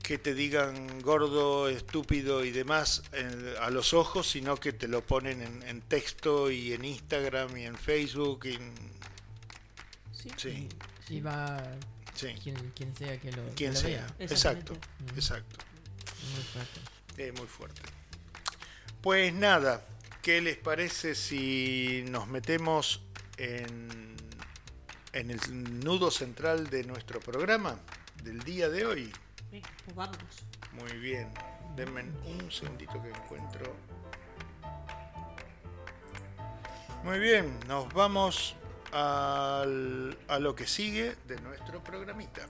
que 0.07 0.19
te 0.19 0.35
digan 0.35 1.01
gordo, 1.03 1.69
estúpido 1.69 2.45
y 2.45 2.53
demás 2.53 3.03
a 3.61 3.71
los 3.71 3.93
ojos, 3.93 4.31
sino 4.31 4.57
que 4.57 4.73
te 4.73 4.87
lo 4.87 5.05
ponen 5.05 5.43
en, 5.43 5.63
en 5.65 5.81
texto 5.83 6.49
y 6.49 6.73
en 6.75 6.85
Instagram 6.85 7.57
y 7.57 7.65
en 7.65 7.77
Facebook. 7.77 8.45
y 8.47 8.55
en- 8.55 8.73
Sí. 10.13 10.31
sí, 10.37 10.69
Y 11.17 11.21
va 11.21 11.61
sí, 12.15 12.35
quien, 12.43 12.71
quien 12.77 12.95
sea 12.97 13.19
que 13.21 13.33
lo, 13.33 13.45
que 13.47 13.55
quien 13.55 13.75
lo 13.75 13.81
sea. 13.81 14.07
vea. 14.19 14.27
Exacto, 14.29 14.75
Mm. 14.75 15.19
exacto. 15.19 15.57
Muy 16.35 16.43
fuerte. 16.45 16.81
Es 17.17 17.35
muy 17.35 17.47
fuerte. 17.49 17.83
Pues 19.03 19.35
nada, 19.35 19.85
¿qué 20.23 20.41
les 20.41 20.57
parece 20.57 21.15
si 21.17 22.05
nos 22.11 22.29
metemos 22.29 23.01
en, 23.39 24.15
en 25.13 25.31
el 25.33 25.81
nudo 25.81 26.11
central 26.13 26.71
de 26.71 26.85
nuestro 26.85 27.19
programa 27.21 27.81
del 28.23 28.39
día 28.41 28.69
de 28.69 28.87
hoy? 28.87 29.13
Venga, 29.57 29.71
pues 29.87 29.97
vámonos. 29.97 30.45
Muy 30.73 30.93
bien. 30.99 31.31
Denme 31.77 32.03
un 32.03 32.51
segundito 32.53 33.01
que 33.03 33.09
encuentro. 33.09 33.75
Muy 37.05 37.19
bien, 37.19 37.59
nos 37.67 37.91
vamos 37.95 38.55
al- 38.93 40.19
a 40.29 40.39
lo 40.41 40.55
que 40.55 40.67
sigue 40.67 41.17
de 41.27 41.41
nuestro 41.41 41.83
programita. 41.83 42.47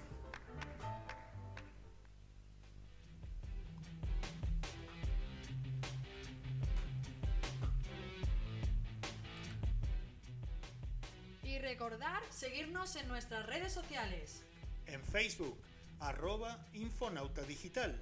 Y 11.44 11.58
recordar 11.58 12.22
seguirnos 12.30 12.96
en 12.96 13.08
nuestras 13.08 13.46
redes 13.46 13.72
sociales. 13.72 14.42
En 14.86 15.02
Facebook, 15.02 15.56
arroba 16.00 16.58
Infonauta 16.74 17.42
Digital. 17.42 17.98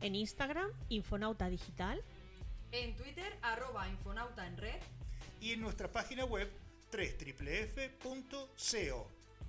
En 0.00 0.14
Instagram, 0.14 0.70
Infonauta 0.88 1.48
Digital. 1.48 2.02
En 2.72 2.96
Twitter, 2.96 3.38
arroba 3.42 3.88
Infonauta 3.88 4.46
en 4.46 4.56
red. 4.56 4.80
y 5.40 5.52
en 5.52 5.60
nuestra 5.60 5.92
página 5.92 6.24
web 6.24 6.50
www.co. 6.92 8.46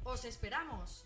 ¡Os 0.03 0.25
esperamos! 0.25 1.05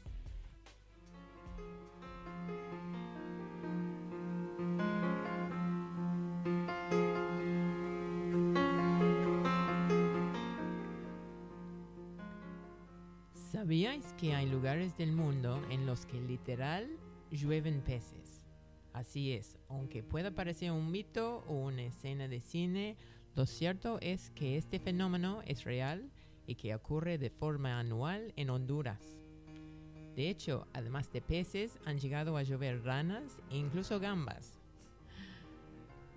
Lugares 14.60 14.98
del 14.98 15.14
mundo 15.14 15.66
en 15.70 15.86
los 15.86 16.06
que 16.06 16.20
literal 16.20 16.86
llueven 17.32 17.80
peces? 17.80 18.44
Así 18.92 19.32
es, 19.32 19.58
aunque 19.70 20.04
pueda 20.04 20.32
parecer 20.32 20.74
un 20.74 20.92
mito 20.92 21.46
o 21.48 21.54
una 21.54 21.84
escena 21.84 22.28
de 22.28 22.42
cine, 22.42 22.98
lo 23.38 23.46
cierto 23.46 24.00
es 24.02 24.32
que 24.32 24.58
este 24.58 24.78
fenómeno 24.78 25.42
es 25.46 25.64
real 25.64 26.12
y 26.46 26.56
que 26.56 26.76
ocurre 26.76 27.18
de 27.18 27.30
forma 27.30 27.80
anual 27.80 28.34
en 28.36 28.50
Honduras. 28.50 29.00
De 30.18 30.30
hecho, 30.30 30.68
además 30.74 31.10
de 31.14 31.22
peces, 31.22 31.80
han 31.86 31.98
llegado 31.98 32.36
a 32.36 32.44
llover 32.44 32.84
ranas 32.84 33.38
e 33.50 33.56
incluso 33.56 33.98
gambas. 34.02 34.60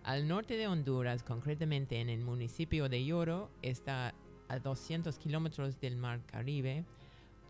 Al 0.02 0.26
norte 0.26 0.56
de 0.56 0.66
Honduras, 0.66 1.22
concretamente 1.22 2.00
en 2.00 2.08
el 2.08 2.22
municipio 2.22 2.88
de 2.88 3.04
Lloro, 3.04 3.52
está 3.62 4.14
a 4.48 4.58
200 4.58 5.16
kilómetros 5.18 5.78
del 5.78 5.96
mar 5.96 6.26
Caribe, 6.26 6.84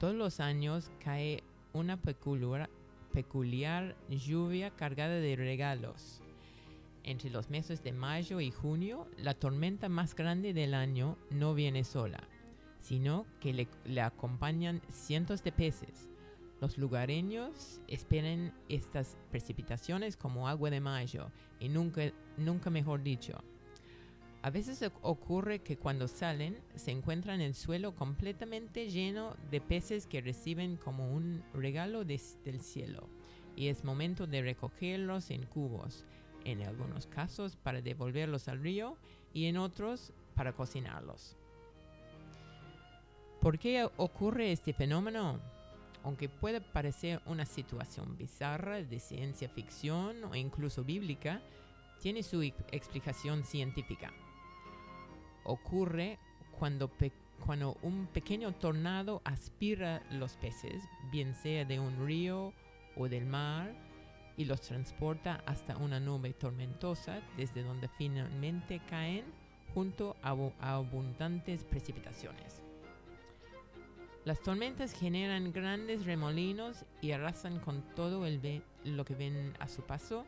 todos 0.02 0.16
los 0.16 0.40
años 0.40 0.90
cae 0.98 1.44
una 1.72 1.96
peculiar, 1.96 2.68
lluvia 4.08 4.70
cargada 4.70 5.14
de 5.14 5.36
regalos. 5.36 6.20
Entre 7.04 7.30
los 7.30 7.50
meses 7.50 7.84
de 7.84 7.92
mayo 7.92 8.40
y 8.40 8.50
junio, 8.50 9.06
la 9.16 9.34
tormenta 9.34 9.88
más 9.88 10.16
grande 10.16 10.54
del 10.54 10.74
año 10.74 11.16
no 11.30 11.54
viene 11.54 11.84
sola, 11.84 12.26
sino 12.80 13.26
que 13.38 13.52
le, 13.52 13.68
le 13.84 14.00
acompañan 14.00 14.82
cientos 14.90 15.44
de 15.44 15.52
peces. 15.52 16.10
Los 16.60 16.78
lugareños 16.78 17.80
esperan 17.86 18.52
estas 18.68 19.16
precipitaciones 19.30 20.16
como 20.16 20.48
agua 20.48 20.70
de 20.70 20.80
mayo 20.80 21.30
y 21.60 21.68
nunca, 21.68 22.10
nunca 22.36 22.70
mejor 22.70 23.04
dicho. 23.04 23.40
A 24.42 24.50
veces 24.50 24.82
oc- 24.82 24.98
ocurre 25.02 25.60
que 25.60 25.76
cuando 25.76 26.08
salen 26.08 26.58
se 26.74 26.90
encuentran 26.90 27.40
el 27.40 27.54
suelo 27.54 27.94
completamente 27.94 28.90
lleno 28.90 29.36
de 29.50 29.60
peces 29.60 30.06
que 30.06 30.20
reciben 30.20 30.76
como 30.76 31.12
un 31.12 31.44
regalo 31.54 32.04
del 32.04 32.60
cielo 32.60 33.08
y 33.54 33.68
es 33.68 33.84
momento 33.84 34.26
de 34.26 34.42
recogerlos 34.42 35.30
en 35.30 35.44
cubos, 35.46 36.04
en 36.44 36.62
algunos 36.62 37.06
casos 37.06 37.54
para 37.54 37.80
devolverlos 37.82 38.48
al 38.48 38.60
río 38.60 38.96
y 39.32 39.46
en 39.46 39.58
otros 39.58 40.12
para 40.34 40.52
cocinarlos. 40.54 41.36
¿Por 43.40 43.58
qué 43.58 43.88
ocurre 43.96 44.50
este 44.50 44.72
fenómeno? 44.72 45.38
Aunque 46.02 46.28
pueda 46.28 46.58
parecer 46.60 47.20
una 47.26 47.46
situación 47.46 48.16
bizarra 48.16 48.82
de 48.82 48.98
ciencia 48.98 49.48
ficción 49.48 50.24
o 50.24 50.34
incluso 50.34 50.82
bíblica, 50.82 51.40
tiene 52.00 52.24
su 52.24 52.42
ex- 52.42 52.56
explicación 52.72 53.44
científica 53.44 54.12
ocurre 55.44 56.18
cuando, 56.58 56.90
cuando 57.44 57.76
un 57.82 58.06
pequeño 58.06 58.52
tornado 58.52 59.22
aspira 59.24 60.02
los 60.10 60.36
peces, 60.36 60.82
bien 61.10 61.34
sea 61.34 61.64
de 61.64 61.80
un 61.80 62.06
río 62.06 62.52
o 62.96 63.08
del 63.08 63.26
mar, 63.26 63.74
y 64.36 64.46
los 64.46 64.62
transporta 64.62 65.42
hasta 65.46 65.76
una 65.76 66.00
nube 66.00 66.32
tormentosa, 66.32 67.20
desde 67.36 67.62
donde 67.62 67.88
finalmente 67.88 68.80
caen 68.88 69.24
junto 69.74 70.16
a, 70.22 70.30
abu- 70.30 70.54
a 70.58 70.74
abundantes 70.74 71.64
precipitaciones. 71.64 72.62
Las 74.24 74.40
tormentas 74.40 74.94
generan 74.94 75.52
grandes 75.52 76.04
remolinos 76.06 76.84
y 77.00 77.10
arrasan 77.10 77.58
con 77.58 77.82
todo 77.94 78.24
lo 78.84 79.04
que 79.04 79.14
ven 79.14 79.52
a 79.58 79.68
su 79.68 79.82
paso. 79.82 80.24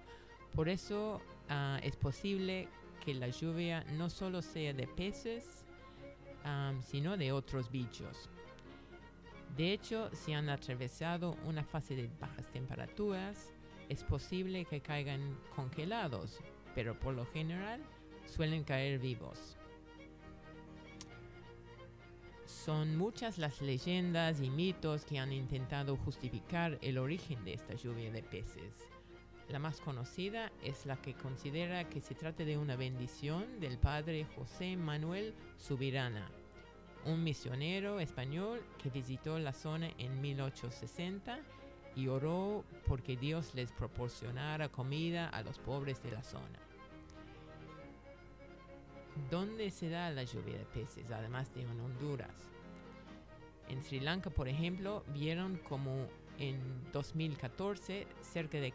Por 0.55 0.69
eso 0.69 1.21
ah, 1.49 1.79
es 1.83 1.95
posible 1.97 2.69
que 3.05 3.15
la 3.15 3.29
lluvia 3.29 3.85
no 3.93 4.09
solo 4.09 4.43
sea 4.43 4.73
de 4.73 4.87
peces, 4.87 5.65
sino 6.83 7.17
de 7.17 7.33
otros 7.33 7.71
bichos. 7.71 8.29
De 9.57 9.73
hecho, 9.73 10.11
si 10.13 10.33
han 10.33 10.49
atravesado 10.49 11.37
una 11.45 11.65
fase 11.65 11.95
de 11.95 12.11
bajas 12.21 12.51
temperaturas, 12.51 13.53
es 13.89 14.03
posible 14.03 14.65
que 14.65 14.81
caigan 14.81 15.39
congelados, 15.55 16.41
pero 16.75 16.99
por 16.99 17.15
lo 17.15 17.27
general 17.27 17.81
suelen 18.27 18.65
caer 18.65 18.99
vivos. 18.99 19.57
Son 22.47 22.97
muchas 22.97 23.39
las 23.39 23.61
leyendas 23.61 24.41
y 24.41 24.51
mitos 24.51 25.05
que 25.05 25.19
han 25.19 25.33
intentado 25.33 25.97
justificar 25.97 26.79
el 26.83 26.99
origen 26.99 27.45
de 27.45 27.55
esta 27.55 27.75
lluvia 27.75 28.11
de 28.11 28.23
peces. 28.23 28.94
La 29.49 29.59
más 29.59 29.81
conocida 29.81 30.51
es 30.63 30.87
la 30.87 30.97
que 30.97 31.15
considera 31.15 31.89
que 31.89 32.01
se 32.01 32.15
trata 32.15 32.45
de 32.45 32.57
una 32.57 32.77
bendición 32.77 33.61
del 33.61 33.79
padre 33.79 34.27
José 34.37 34.77
Manuel 34.77 35.35
Subirana, 35.59 36.31
un 37.05 37.23
misionero 37.23 38.01
español 38.01 38.63
que 38.83 38.89
visitó 38.89 39.39
la 39.39 39.53
zona 39.53 39.91
en 39.99 40.21
1860 40.21 41.41
y 41.95 42.09
oró 42.09 42.65
porque 42.87 43.17
Dios 43.17 43.55
les 43.55 43.71
proporcionara 43.71 44.71
comida 44.71 45.29
a 45.29 45.43
los 45.43 45.59
pobres 45.59 46.03
de 46.03 46.11
la 46.11 46.23
zona. 46.23 46.59
¿Dónde 49.31 49.71
se 49.71 49.91
da 49.91 50.11
la 50.11 50.25
lluvia 50.25 50.59
de 50.59 50.65
peces, 50.65 51.11
además 51.11 51.55
de 51.55 51.63
en 51.63 51.81
Honduras? 51.81 52.51
En 53.69 53.83
Sri 53.83 54.01
Lanka, 54.01 54.31
por 54.31 54.49
ejemplo, 54.49 55.05
vieron 55.15 55.59
como 55.59 56.09
en 56.39 56.59
2014 56.93 58.07
cerca 58.23 58.59
de 58.59 58.75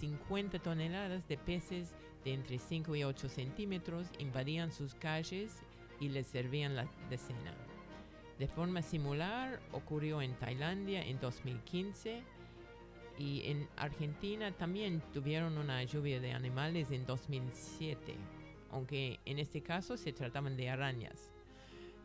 50 0.00 0.58
toneladas 0.60 1.28
de 1.28 1.36
peces 1.36 1.94
de 2.24 2.32
entre 2.32 2.58
5 2.58 2.96
y 2.96 3.04
8 3.04 3.28
centímetros 3.28 4.06
invadían 4.18 4.72
sus 4.72 4.94
calles 4.94 5.62
y 6.00 6.08
les 6.08 6.26
servían 6.26 6.74
la 6.74 6.86
de 7.10 7.18
cena. 7.18 7.54
De 8.38 8.48
forma 8.48 8.80
similar 8.80 9.60
ocurrió 9.72 10.22
en 10.22 10.34
Tailandia 10.34 11.04
en 11.04 11.20
2015 11.20 12.22
y 13.18 13.42
en 13.44 13.68
Argentina 13.76 14.50
también 14.52 15.02
tuvieron 15.12 15.58
una 15.58 15.84
lluvia 15.84 16.20
de 16.20 16.32
animales 16.32 16.90
en 16.90 17.04
2007, 17.04 18.14
aunque 18.70 19.20
en 19.26 19.38
este 19.38 19.60
caso 19.62 19.98
se 19.98 20.14
trataban 20.14 20.56
de 20.56 20.70
arañas 20.70 21.30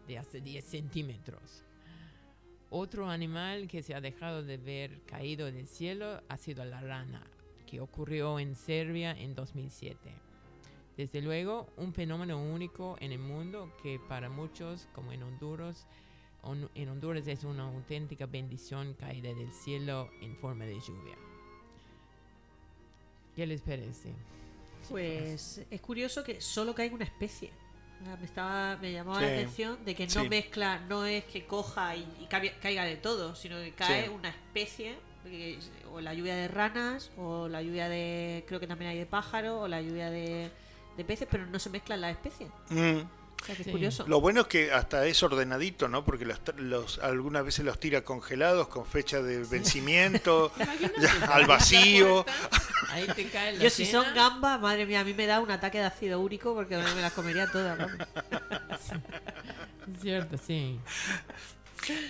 de 0.08 0.18
hasta 0.18 0.40
10 0.40 0.66
centímetros. 0.66 1.64
Otro 2.70 3.10
animal 3.10 3.70
que 3.70 3.82
se 3.82 3.96
ha 3.96 4.02
dejado 4.02 4.44
de 4.44 4.58
ver 4.58 5.02
caído 5.06 5.50
del 5.50 5.68
cielo 5.68 6.22
ha 6.28 6.36
sido 6.36 6.66
la 6.66 6.82
rana, 6.82 7.26
que 7.76 7.82
ocurrió 7.82 8.40
en 8.40 8.56
Serbia 8.56 9.12
en 9.12 9.36
2007. 9.36 9.98
Desde 10.96 11.22
luego, 11.22 11.68
un 11.76 11.94
fenómeno 11.94 12.42
único 12.42 12.96
en 13.02 13.12
el 13.12 13.20
mundo 13.20 13.70
que 13.84 14.00
para 14.08 14.30
muchos, 14.30 14.88
como 14.94 15.12
en 15.12 15.24
Honduras, 15.24 15.86
on- 16.42 16.70
en 16.74 16.88
Honduras 16.88 17.28
es 17.28 17.44
una 17.44 17.64
auténtica 17.64 18.28
bendición 18.28 18.94
caída 18.94 19.34
del 19.34 19.52
cielo 19.52 20.10
en 20.22 20.38
forma 20.38 20.64
de 20.66 20.76
lluvia. 20.80 21.18
¿Qué 23.36 23.46
les 23.46 23.60
parece? 23.60 24.14
Pues 24.90 25.62
es 25.70 25.82
curioso 25.82 26.24
que 26.24 26.40
solo 26.40 26.74
caiga 26.74 26.96
una 26.96 27.04
especie. 27.04 27.52
Me, 28.20 28.26
estaba, 28.26 28.78
me 28.78 28.94
llamaba 28.94 29.20
Sí. 29.20 29.26
la 29.26 29.32
atención 29.34 29.84
de 29.84 29.96
que 29.96 30.06
no 30.08 30.22
Sí. 30.24 30.30
mezcla, 30.30 30.80
no 30.88 31.06
es 31.06 31.26
que 31.26 31.46
coja 31.46 31.94
y, 31.98 32.08
y 32.22 32.26
caiga 32.28 32.86
de 32.86 32.96
todo, 32.96 33.36
sino 33.36 33.58
que 33.58 33.74
cae 33.74 34.04
Sí. 34.06 34.10
una 34.10 34.30
especie, 34.30 34.96
o 35.92 36.02
la 36.02 36.14
lluvia 36.14 36.36
de 36.36 36.48
ranas, 36.48 37.12
o 37.18 37.48
la 37.48 37.62
lluvia 37.62 37.88
de, 37.90 38.44
creo 38.48 38.60
que 38.60 38.68
también 38.68 38.92
hay 38.92 38.98
de 38.98 39.06
pájaro, 39.06 39.62
o 39.62 39.68
la 39.68 39.82
lluvia 39.82 40.10
de, 40.10 40.50
de 40.98 41.06
peces, 41.06 41.28
pero 41.30 41.46
no 41.46 41.60
se 41.60 41.70
mezclan 41.70 42.02
las 42.02 42.12
especies. 42.12 42.50
Mm. 42.70 43.00
O 43.42 43.46
sea 43.46 43.54
que 43.56 43.62
es 43.62 43.66
Sí. 43.66 43.72
curioso. 43.72 44.06
Lo 44.08 44.22
bueno 44.22 44.42
es 44.42 44.48
que 44.48 44.72
hasta 44.72 45.06
es 45.06 45.22
ordenadito, 45.22 45.88
¿no? 45.88 46.04
Porque 46.04 46.26
los, 46.26 46.40
los- 46.58 47.00
algunas 47.00 47.44
veces 47.46 47.64
los 47.66 47.80
tira 47.80 48.02
congelados 48.04 48.70
con 48.70 48.86
fecha 48.86 49.22
de 49.22 49.44
vencimiento, 49.44 50.52
ya, 51.00 51.12
al 51.34 51.46
vacío. 51.46 52.26
Ahí 52.90 53.06
te 53.16 53.28
cae 53.30 53.54
la 53.58 53.64
Yo 53.64 53.70
si 53.70 53.86
son 53.86 54.06
gambas, 54.16 54.60
madre 54.60 54.86
mía, 54.86 55.02
a 55.02 55.04
mí 55.04 55.14
me 55.14 55.28
da 55.28 55.42
un 55.42 55.52
ataque 55.52 55.78
de 55.80 55.84
ácido 55.84 56.20
úrico 56.22 56.56
porque 56.56 56.78
me 56.78 57.02
las 57.02 57.14
comería 57.14 57.46
todas. 57.52 57.78
Es 57.80 57.92
cierto, 60.02 60.38
sí. 60.38 60.80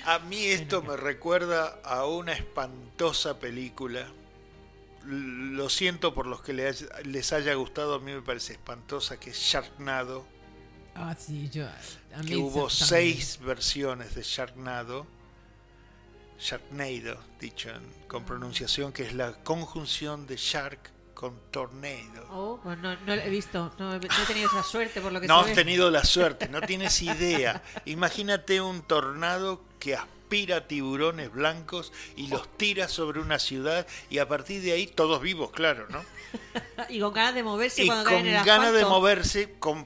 A 0.05 0.19
mí 0.19 0.45
esto 0.45 0.81
me 0.81 0.95
recuerda 0.97 1.79
a 1.83 2.05
una 2.05 2.33
espantosa 2.33 3.39
película. 3.39 4.07
Lo 5.05 5.69
siento 5.69 6.13
por 6.13 6.25
los 6.27 6.41
que 6.41 6.53
les 6.53 7.33
haya 7.33 7.53
gustado, 7.53 7.95
a 7.95 7.99
mí 7.99 8.11
me 8.13 8.21
parece 8.21 8.53
espantosa, 8.53 9.19
que 9.19 9.29
es 9.31 9.37
Sharknado, 9.37 10.25
Ah, 10.97 11.13
sí, 11.19 11.49
yo. 11.49 11.65
A 12.15 12.23
mí 12.23 12.25
que 12.29 12.35
hubo 12.37 12.69
seis 12.69 13.37
versiones 13.41 14.15
de 14.15 14.23
Sharknado. 14.23 15.05
Sharknado, 16.39 17.19
dicho 17.39 17.69
en- 17.69 18.07
con 18.07 18.23
pronunciación, 18.25 18.91
que 18.93 19.03
es 19.03 19.13
la 19.13 19.33
conjunción 19.43 20.25
de 20.27 20.37
Shark 20.37 20.79
con 21.15 21.33
Tornado. 21.49 22.27
Oh, 22.29 22.59
pues 22.61 22.77
no, 22.77 22.93
no 22.93 23.15
lo 23.15 23.21
he 23.21 23.29
visto, 23.29 23.73
no, 23.79 23.95
he- 23.95 23.99
no 23.99 24.23
he 24.23 24.25
tenido 24.27 24.47
esa 24.49 24.61
suerte 24.61 25.01
por 25.01 25.11
lo 25.11 25.19
que 25.19 25.27
No 25.27 25.39
has 25.39 25.53
tenido 25.53 25.89
la 25.89 26.03
suerte, 26.15 26.47
no 26.49 26.61
tienes 26.61 27.01
idea. 27.01 27.63
Imagínate 27.85 28.61
un 28.61 28.83
tornado 28.83 29.61
que 29.79 29.95
aspira 29.95 30.67
tiburones 30.67 31.31
blancos 31.31 31.91
y 32.15 32.27
los 32.27 32.47
tira 32.57 32.87
sobre 32.89 33.19
una 33.21 33.39
ciudad 33.39 33.87
y 34.09 34.17
a 34.19 34.27
partir 34.27 34.61
de 34.61 34.73
ahí 34.73 34.85
todos 34.87 35.21
vivos, 35.21 35.49
claro, 35.51 35.87
¿no? 35.89 36.03
Y 36.89 36.99
con 36.99 37.13
ganas 37.13 37.33
de 37.35 37.43
moverse 37.43 37.83
Y 37.83 37.87
cuando 37.87 38.03
con 38.03 38.13
caen 38.13 38.27
en 38.27 38.35
el 38.35 38.43
ganas 38.45 38.73
de 38.73 38.83
moverse, 38.85 39.55
com- 39.57 39.85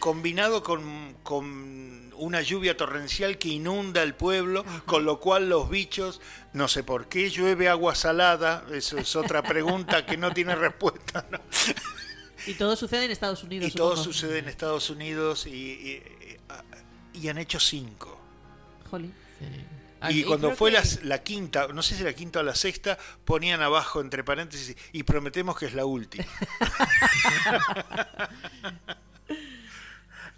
combinado 0.00 0.62
con, 0.64 1.14
con 1.22 2.12
una 2.16 2.40
lluvia 2.42 2.76
torrencial 2.76 3.38
que 3.38 3.48
inunda 3.50 4.02
el 4.02 4.14
pueblo, 4.14 4.64
con 4.86 5.04
lo 5.04 5.20
cual 5.20 5.48
los 5.48 5.70
bichos, 5.70 6.20
no 6.52 6.66
sé 6.66 6.82
por 6.82 7.08
qué 7.08 7.30
llueve 7.30 7.68
agua 7.68 7.94
salada, 7.94 8.64
eso 8.72 8.98
es 8.98 9.14
otra 9.14 9.42
pregunta 9.42 10.04
que 10.04 10.16
no 10.16 10.32
tiene 10.34 10.54
respuesta, 10.56 11.24
¿no? 11.30 11.38
Y 12.46 12.54
todo 12.54 12.74
sucede 12.74 13.04
en 13.04 13.10
Estados 13.10 13.44
Unidos. 13.44 13.68
Y 13.68 13.72
todo 13.72 13.96
sucede 13.96 14.38
en 14.38 14.48
Estados 14.48 14.90
Unidos 14.90 15.46
y, 15.46 15.50
y- 15.50 16.02
y 17.12 17.28
han 17.28 17.38
hecho 17.38 17.60
cinco. 17.60 18.18
Jolín. 18.90 19.14
Sí. 19.38 19.46
Y 20.08 20.22
cuando 20.24 20.50
fue 20.56 20.70
que- 20.70 20.78
la, 20.78 20.84
la 21.02 21.22
quinta, 21.22 21.68
no 21.68 21.82
sé 21.82 21.94
si 21.96 22.02
la 22.02 22.14
quinta 22.14 22.40
o 22.40 22.42
la 22.42 22.54
sexta, 22.54 22.96
ponían 23.26 23.60
abajo 23.60 24.00
entre 24.00 24.24
paréntesis 24.24 24.74
y 24.92 25.02
prometemos 25.02 25.58
que 25.58 25.66
es 25.66 25.74
la 25.74 25.84
última. 25.84 26.24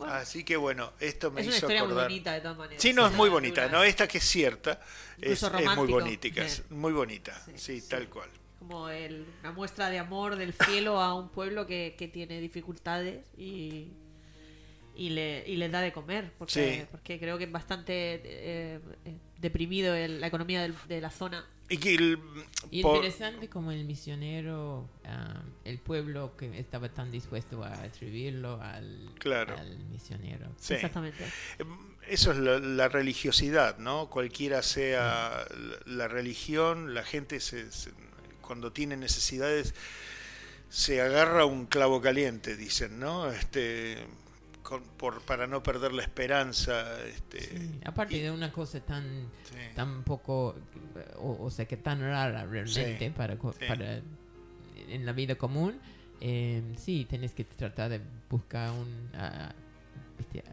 Así 0.06 0.44
que 0.44 0.56
bueno, 0.56 0.92
esto 1.00 1.30
me 1.30 1.40
Es 1.40 1.46
una 1.46 1.56
hizo 1.56 1.66
historia 1.66 1.80
acordar. 1.82 2.04
muy 2.04 2.12
bonita 2.14 2.32
de 2.34 2.40
todas 2.40 2.56
maneras. 2.58 2.82
Sí, 2.82 2.92
no, 2.92 3.06
es 3.06 3.12
muy 3.12 3.28
Una- 3.28 3.34
bonita, 3.34 3.62
una- 3.66 3.72
¿no? 3.78 3.84
Esta 3.84 4.06
que 4.08 4.18
es 4.18 4.24
cierta, 4.24 4.80
es, 5.20 5.42
muy 5.76 5.88
bonita, 5.88 6.28
sí. 6.28 6.32
es 6.40 6.70
muy 6.70 6.92
bonita, 6.92 7.40
sí, 7.46 7.52
Sí, 7.56 7.80
sí. 7.80 7.88
tal 7.88 8.08
cual. 8.08 8.28
Como 8.58 8.88
el- 8.88 9.26
una 9.40 9.52
muestra 9.52 9.90
de 9.90 9.98
amor 9.98 10.36
del 10.36 10.52
cielo 10.54 11.00
a 11.00 11.14
un 11.14 11.28
pueblo 11.30 11.66
que, 11.66 11.94
que 11.98 12.06
tiene 12.08 12.40
dificultades 12.40 13.24
y, 13.36 13.88
y, 14.94 15.10
le, 15.10 15.42
y 15.46 15.56
les 15.56 15.72
da 15.72 15.80
de 15.80 15.92
comer. 15.92 16.32
Porque, 16.38 16.86
porque 16.90 17.18
creo 17.18 17.38
que 17.38 17.44
es 17.44 17.52
bastante 17.52 18.20
eh, 18.24 18.80
eh, 19.04 19.16
deprimido 19.38 19.94
el- 19.94 20.20
la 20.20 20.26
economía 20.28 20.62
del- 20.62 20.76
de 20.88 21.00
la 21.00 21.10
zona. 21.10 21.44
Y 21.72 21.78
que 21.78 21.94
el- 21.94 22.18
Y 22.70 22.82
por- 22.82 22.96
interesante 22.96 23.48
como 23.48 23.72
el 23.72 23.84
misionero, 23.84 24.88
ah, 25.04 25.42
el 25.64 25.78
pueblo 25.78 26.36
que 26.36 26.58
estaba 26.58 26.88
tan 26.90 27.10
dispuesto 27.10 27.62
a 27.64 27.72
atribuirlo 27.82 28.60
al, 28.60 29.10
Claro. 29.18 29.56
al 29.58 29.78
misionero. 29.90 30.48
sí. 30.58 30.74
Exactamente. 30.74 31.24
Eso 32.08 32.32
es 32.32 32.38
la, 32.38 32.58
la 32.58 32.88
religiosidad, 32.88 33.78
¿no? 33.78 34.10
Cualquiera 34.10 34.62
sea 34.62 35.46
la, 35.56 35.76
la 35.86 36.08
religión, 36.08 36.94
la 36.94 37.04
gente 37.04 37.38
se, 37.40 37.70
se- 37.72 37.92
cuando 38.40 38.72
tiene 38.72 38.96
necesidades 38.96 39.72
se 40.68 41.00
agarra 41.00 41.44
un 41.44 41.66
clavo 41.66 42.00
caliente, 42.00 42.56
dicen, 42.56 42.98
¿no? 42.98 43.30
Este, 43.30 43.98
con- 44.72 44.82
por, 44.96 45.20
para 45.22 45.46
no 45.46 45.62
perder 45.62 45.92
la 45.92 46.02
esperanza. 46.02 47.02
Este, 47.06 47.40
Sí, 47.40 47.80
Aparte 47.84 48.16
y- 48.16 48.20
de 48.20 48.30
una 48.30 48.50
cosa 48.52 48.80
tan, 48.80 49.04
sí. 49.44 49.56
tan 49.74 50.02
poco, 50.04 50.54
o, 51.16 51.44
o 51.44 51.50
sea, 51.50 51.66
que 51.66 51.76
tan 51.76 52.00
rara 52.00 52.44
realmente 52.46 52.98
Sí, 53.06 53.12
para, 53.16 53.36
para 53.36 54.00
en 54.88 55.06
la 55.06 55.12
vida 55.12 55.34
común, 55.36 55.78
eh, 56.20 56.62
sí, 56.78 57.06
tenés 57.08 57.32
que 57.34 57.44
tratar 57.44 57.90
de 57.90 58.00
buscar 58.30 58.70
un, 58.70 59.10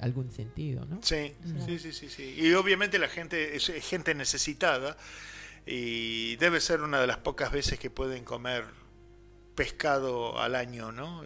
algún 0.02 0.30
sentido, 0.32 0.86
¿no? 0.86 1.00
Sí, 1.02 1.34
sí, 1.68 1.80
sí, 1.80 1.92
sí, 1.94 2.10
sí. 2.10 2.36
Y 2.38 2.54
obviamente 2.54 3.00
la 3.00 3.08
gente 3.08 3.56
es 3.56 3.70
es 3.70 3.88
gente 3.88 4.14
necesitada 4.16 4.98
y 5.66 6.36
debe 6.38 6.60
ser 6.60 6.82
una 6.82 7.00
de 7.00 7.08
las 7.08 7.18
pocas 7.18 7.52
veces 7.52 7.80
que 7.80 7.90
pueden 7.90 8.24
comer 8.26 8.66
pescado 9.56 10.40
al 10.40 10.56
año, 10.56 10.92
¿no? 10.92 11.24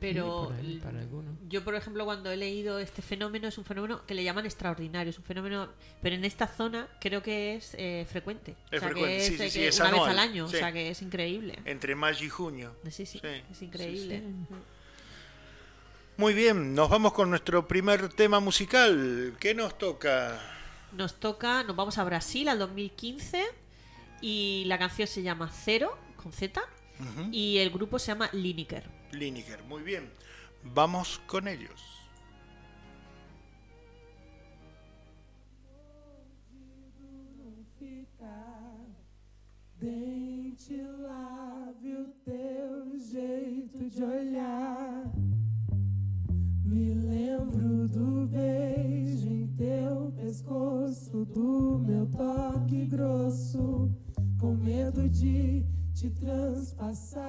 Pero 0.00 0.44
por 0.44 0.54
ahí, 0.54 0.80
para 0.82 1.00
algunos. 1.00 1.34
yo, 1.48 1.62
por 1.62 1.74
ejemplo, 1.74 2.04
cuando 2.04 2.30
he 2.30 2.36
leído 2.36 2.78
este 2.78 3.02
fenómeno, 3.02 3.48
es 3.48 3.58
un 3.58 3.64
fenómeno 3.64 4.06
que 4.06 4.14
le 4.14 4.24
llaman 4.24 4.46
extraordinario, 4.46 5.10
es 5.10 5.18
un 5.18 5.24
fenómeno, 5.24 5.68
pero 6.00 6.14
en 6.14 6.24
esta 6.24 6.46
zona 6.46 6.88
creo 7.00 7.22
que 7.22 7.56
es 7.56 7.74
eh, 7.78 8.06
frecuente. 8.10 8.56
Es 8.70 8.78
o 8.78 8.80
sea, 8.80 8.88
frecuente, 8.88 9.16
que 9.16 9.16
es, 9.16 9.26
sí, 9.26 9.38
sí, 9.38 9.50
sí, 9.50 9.58
que 9.60 9.68
es 9.68 9.80
una 9.80 9.90
vez 9.90 10.02
al 10.02 10.18
año, 10.18 10.48
sí. 10.48 10.56
o 10.56 10.58
sea 10.58 10.72
que 10.72 10.90
es 10.90 11.02
increíble. 11.02 11.58
Entre 11.64 11.94
mayo 11.94 12.24
y 12.24 12.30
junio. 12.30 12.74
Sí, 12.90 13.06
sí, 13.06 13.18
Sí, 13.18 13.20
es 13.50 13.62
increíble. 13.62 14.22
sí. 14.48 14.54
Muy 16.16 16.34
bien, 16.34 16.74
nos 16.74 16.90
vamos 16.90 17.14
con 17.14 17.30
nuestro 17.30 17.66
primer 17.66 18.08
tema 18.10 18.38
musical. 18.38 19.34
¿Qué 19.40 19.54
nos 19.54 19.78
toca? 19.78 20.38
Nos 20.92 21.14
toca, 21.18 21.64
nos 21.64 21.74
vamos 21.74 21.96
a 21.96 22.04
Brasil 22.04 22.48
al 22.48 22.58
2015 22.58 23.42
y 24.20 24.64
la 24.66 24.78
canción 24.78 25.08
se 25.08 25.22
llama 25.22 25.50
Cero, 25.52 25.96
con 26.22 26.32
Z, 26.32 26.62
y 27.32 27.58
el 27.58 27.70
grupo 27.70 27.98
se 27.98 28.08
llama 28.08 28.28
Lineker. 28.32 28.84
Lineker, 29.12 29.62
muy 29.64 29.82
bien. 29.82 30.10
Vamos 30.62 31.20
con 31.26 31.48
ellos. 31.48 32.02
Dente 39.82 40.80
lave 40.80 41.92
o 41.96 42.06
teu 42.24 42.96
jeito 43.00 43.90
de 43.90 44.04
olhar. 44.04 45.12
Me 46.64 46.94
lembro 46.94 47.88
do 47.88 48.28
beijo 48.28 49.28
em 49.28 49.48
teu 49.56 50.12
pescoço, 50.12 51.24
do 51.24 51.80
meu 51.80 52.06
toque 52.06 52.86
grosso, 52.86 53.90
com 54.38 54.54
medo 54.54 55.08
de 55.08 55.66
te 56.02 56.10
transpassar. 56.10 57.22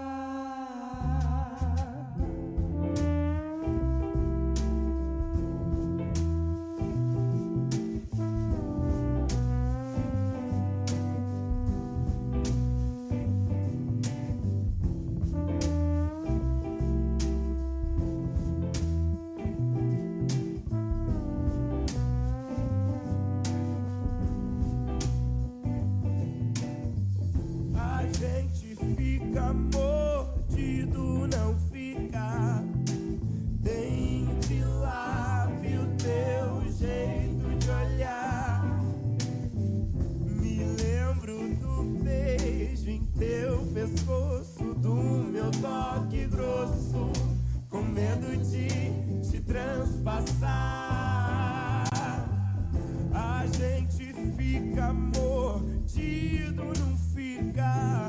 não 56.84 56.98
ficar. 56.98 58.03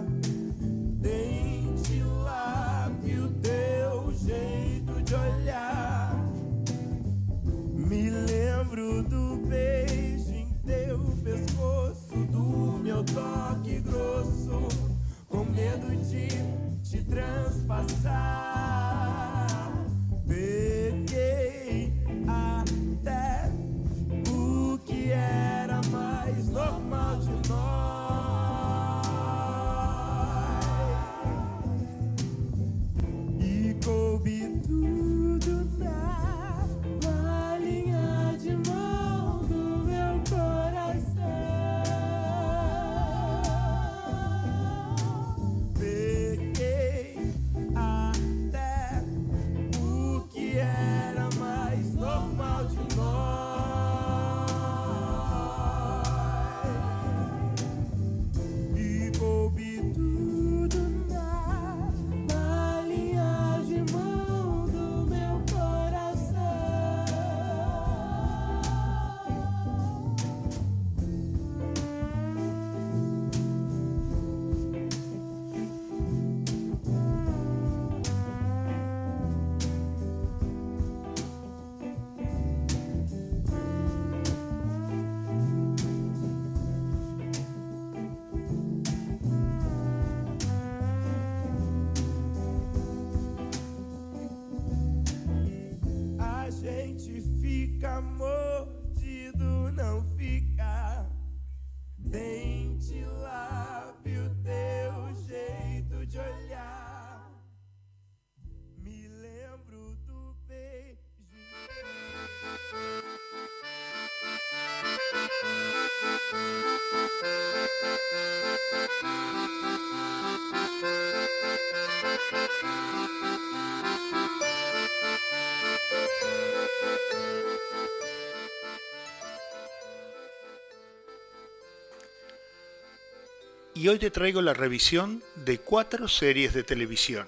Y 133.85 133.89
hoy 133.89 133.99
te 133.99 134.11
traigo 134.11 134.41
la 134.41 134.55
revisión 134.55 135.23
de 135.35 135.59
cuatro 135.59 136.09
series 136.09 136.55
de 136.55 136.63
televisión. 136.63 137.27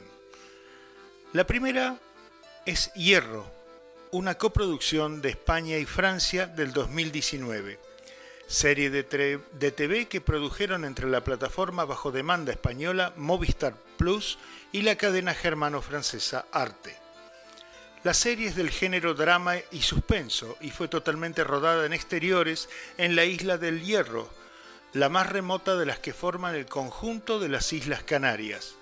La 1.35 1.47
primera 1.47 1.99
es 2.65 2.91
Hierro, 2.95 3.45
una 4.11 4.37
coproducción 4.37 5.21
de 5.21 5.29
España 5.29 5.77
y 5.77 5.85
Francia 5.85 6.47
del 6.47 6.73
2019. 6.73 7.79
Serie 8.47 8.89
de, 8.89 9.03
TV 9.03 10.07
que 10.07 10.23
produjeron 10.23 10.87
entre 10.87 11.11
la 11.11 11.23
plataforma 11.23 11.85
bajo 11.85 12.11
demanda 12.11 12.53
española 12.53 13.13
Movistar 13.17 13.75
Plus 13.99 14.39
y 14.73 14.81
la 14.81 14.97
cadena 14.97 15.35
germano-francesa 15.35 16.47
Arte. 16.53 16.97
La 18.03 18.15
serie 18.15 18.49
es 18.49 18.57
del 18.57 18.71
género 18.71 19.13
drama 19.13 19.57
y 19.73 19.83
suspenso 19.83 20.57
y 20.63 20.71
fue 20.71 20.89
totalmente 20.89 21.45
rodada 21.45 21.85
en 21.85 21.93
exteriores 21.93 22.71
en 22.97 23.15
la 23.15 23.27
isla 23.27 23.59
del 23.59 23.83
Hierro, 23.83 24.31
la 24.93 25.09
más 25.09 25.29
remota 25.29 25.77
de 25.77 25.87
las 25.87 25.99
que 25.99 26.13
forman 26.13 26.55
el 26.55 26.67
conjunto 26.67 27.39
de 27.39 27.49
las 27.49 27.73
Islas 27.73 28.03
Canarias. 28.03 28.75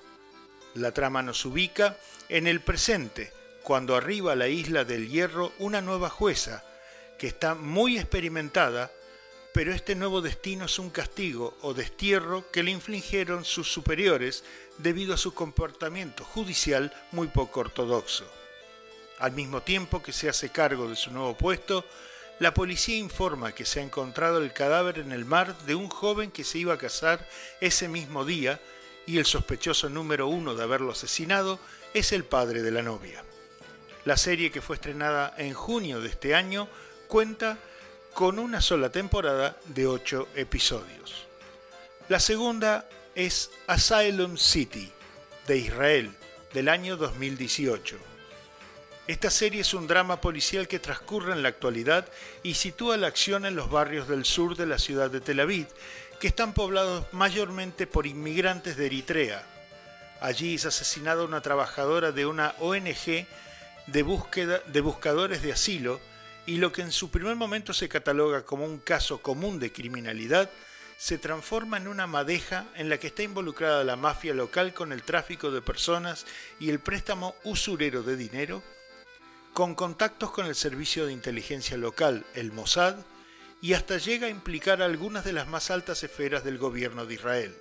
La 0.75 0.93
trama 0.93 1.23
nos 1.23 1.45
ubica 1.45 1.97
en 2.29 2.47
el 2.47 2.61
presente, 2.61 3.33
cuando 3.62 3.97
arriba 3.97 4.33
a 4.33 4.37
la 4.37 4.49
isla 4.49 4.85
del 4.85 5.09
Hierro 5.09 5.53
una 5.59 5.81
nueva 5.81 6.11
jueza, 6.11 6.64
que 7.19 7.27
está 7.27 7.55
muy 7.55 7.99
experimentada, 7.99 8.90
pero 9.53 9.73
este 9.73 9.95
nuevo 9.95 10.21
destino 10.21 10.64
es 10.64 10.79
un 10.81 10.90
castigo 10.90 11.57
o 11.62 11.75
destierro 11.75 12.51
que 12.51 12.64
le 12.64 12.73
infligieron 12.73 13.45
sus 13.45 13.73
superiores 13.73 14.43
debido 14.79 15.14
a 15.14 15.17
su 15.17 15.33
comportamiento 15.33 16.25
judicial 16.25 16.93
muy 17.12 17.29
poco 17.29 17.61
ortodoxo. 17.61 18.27
Al 19.21 19.33
mismo 19.33 19.62
tiempo 19.62 20.03
que 20.03 20.12
se 20.12 20.29
hace 20.29 20.51
cargo 20.51 20.88
de 20.88 20.97
su 20.97 21.12
nuevo 21.12 21.37
puesto, 21.37 21.85
la 22.40 22.53
policía 22.53 22.97
informa 22.97 23.53
que 23.53 23.64
se 23.64 23.81
ha 23.81 23.83
encontrado 23.83 24.38
el 24.38 24.53
cadáver 24.53 24.99
en 24.99 25.12
el 25.12 25.25
mar 25.25 25.57
de 25.66 25.75
un 25.75 25.88
joven 25.88 26.31
que 26.31 26.44
se 26.44 26.59
iba 26.59 26.75
a 26.75 26.79
casar 26.79 27.27
ese 27.61 27.88
mismo 27.88 28.25
día 28.25 28.61
y 29.07 29.18
el 29.18 29.27
sospechoso 29.27 29.88
número 29.88 30.27
uno 30.27 30.55
de 30.55 30.62
haberlo 30.62 30.92
asesinado 30.92 31.61
es 31.92 32.12
el 32.12 32.25
padre 32.25 32.62
de 32.62 32.73
la 32.73 32.83
novia. 32.83 33.23
La 34.05 34.16
serie 34.16 34.51
que 34.51 34.61
fue 34.61 34.77
estrenada 34.77 35.33
en 35.38 35.55
junio 35.55 36.01
de 36.01 36.09
este 36.09 36.35
año 36.35 36.68
cuenta 37.07 37.59
con 38.14 38.38
una 38.38 38.61
sola 38.61 38.90
temporada 38.90 39.57
de 39.66 39.87
ocho 39.87 40.29
episodios. 40.35 41.27
La 42.09 42.20
segunda 42.20 42.88
es 43.14 43.51
Asylum 43.66 44.37
City, 44.37 44.92
de 45.47 45.59
Israel, 45.59 46.12
del 46.53 46.68
año 46.68 46.97
2018. 46.97 48.13
Esta 49.07 49.29
serie 49.29 49.61
es 49.61 49.75
un 49.75 49.87
drama 49.87 50.23
policial 50.23 50.67
que 50.67 50.79
transcurre 50.79 51.35
en 51.35 51.43
la 51.43 51.51
actualidad 51.51 52.09
y 52.43 52.55
sitúa 52.55 52.97
la 52.97 53.07
acción 53.07 53.45
en 53.45 53.55
los 53.55 53.71
barrios 53.71 54.09
del 54.09 54.25
sur 54.25 54.57
de 54.57 54.64
la 54.64 54.79
ciudad 54.79 55.11
de 55.11 55.21
Tel 55.21 55.40
Aviv, 55.40 55.67
que 56.19 56.29
están 56.29 56.55
poblados 56.55 57.05
mayormente 57.12 57.87
por 57.87 58.07
inmigrantes 58.07 58.79
de 58.79 58.87
Eritrea. 58.87 59.43
Allí 60.23 60.55
es 60.55 60.64
asesinada 60.64 61.23
una 61.25 61.43
trabajadora 61.43 62.12
de 62.12 62.25
una 62.25 62.55
ONG 62.61 63.27
de, 63.88 64.03
búsqueda, 64.03 64.61
de 64.69 64.81
buscadores 64.81 65.43
de 65.43 65.53
asilo 65.53 66.01
y 66.47 66.57
lo 66.57 66.73
que 66.73 66.81
en 66.81 66.90
su 66.90 67.11
primer 67.11 67.37
momento 67.37 67.75
se 67.75 67.90
cataloga 67.90 68.47
como 68.47 68.64
un 68.64 68.79
caso 68.79 69.21
común 69.21 69.59
de 69.59 69.71
criminalidad, 69.71 70.49
se 70.97 71.19
transforma 71.19 71.77
en 71.77 71.88
una 71.88 72.07
madeja 72.07 72.69
en 72.75 72.88
la 72.88 72.97
que 72.97 73.09
está 73.09 73.23
involucrada 73.23 73.85
la 73.85 73.97
mafia 73.97 74.33
local 74.33 74.73
con 74.73 74.93
el 74.95 75.03
tráfico 75.03 75.51
de 75.51 75.61
personas 75.61 76.25
y 76.59 76.71
el 76.71 76.79
préstamo 76.79 77.35
usurero 77.45 78.03
de 78.03 78.17
dinero, 78.17 78.62
con 79.55 79.77
contactos 79.77 80.33
con 80.33 80.47
el 80.47 80.57
servicio 80.57 81.07
de 81.07 81.12
inteligencia 81.12 81.77
local, 81.77 82.27
el 82.35 82.51
Mossad, 82.51 82.97
y 83.62 83.75
hasta 83.75 83.99
llega 83.99 84.27
a 84.27 84.31
implicar 84.31 84.83
a 84.83 84.85
algunas 84.85 85.25
de 85.25 85.33
las 85.33 85.47
más 85.47 85.71
altas 85.71 86.03
esferas 86.03 86.43
del 86.43 86.59
gobierno 86.59 87.07
de 87.07 87.14
Israel. 87.14 87.57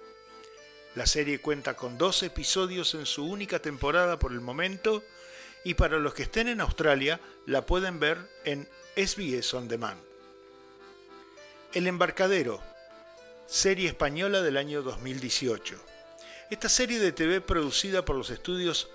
La 0.96 1.06
serie 1.06 1.40
cuenta 1.40 1.76
con 1.76 2.00
dos 2.00 2.24
episodios 2.24 2.96
en 2.96 3.06
su 3.06 3.24
única 3.24 3.60
temporada 3.60 4.18
por 4.18 4.32
el 4.32 4.42
momento, 4.42 5.04
y 5.64 5.76
para 5.76 6.00
los 6.00 6.16
que 6.16 6.24
estén 6.24 6.48
en 6.48 6.62
Australia 6.62 7.22
la 7.46 7.64
pueden 7.68 8.00
ver 8.00 8.18
en 8.44 8.68
SBS 8.96 9.54
On 9.54 9.68
Demand. 9.68 10.02
El 11.74 11.86
embarcadero, 11.86 12.60
serie 13.46 13.88
española 13.88 14.42
del 14.42 14.58
año 14.58 14.82
2018. 14.82 15.76
Esta 16.50 16.70
serie 16.70 17.00
de 17.00 17.12
TV 17.12 17.40
producida 17.40 18.04
por 18.04 18.16
los 18.16 18.32
estudios 18.32 18.90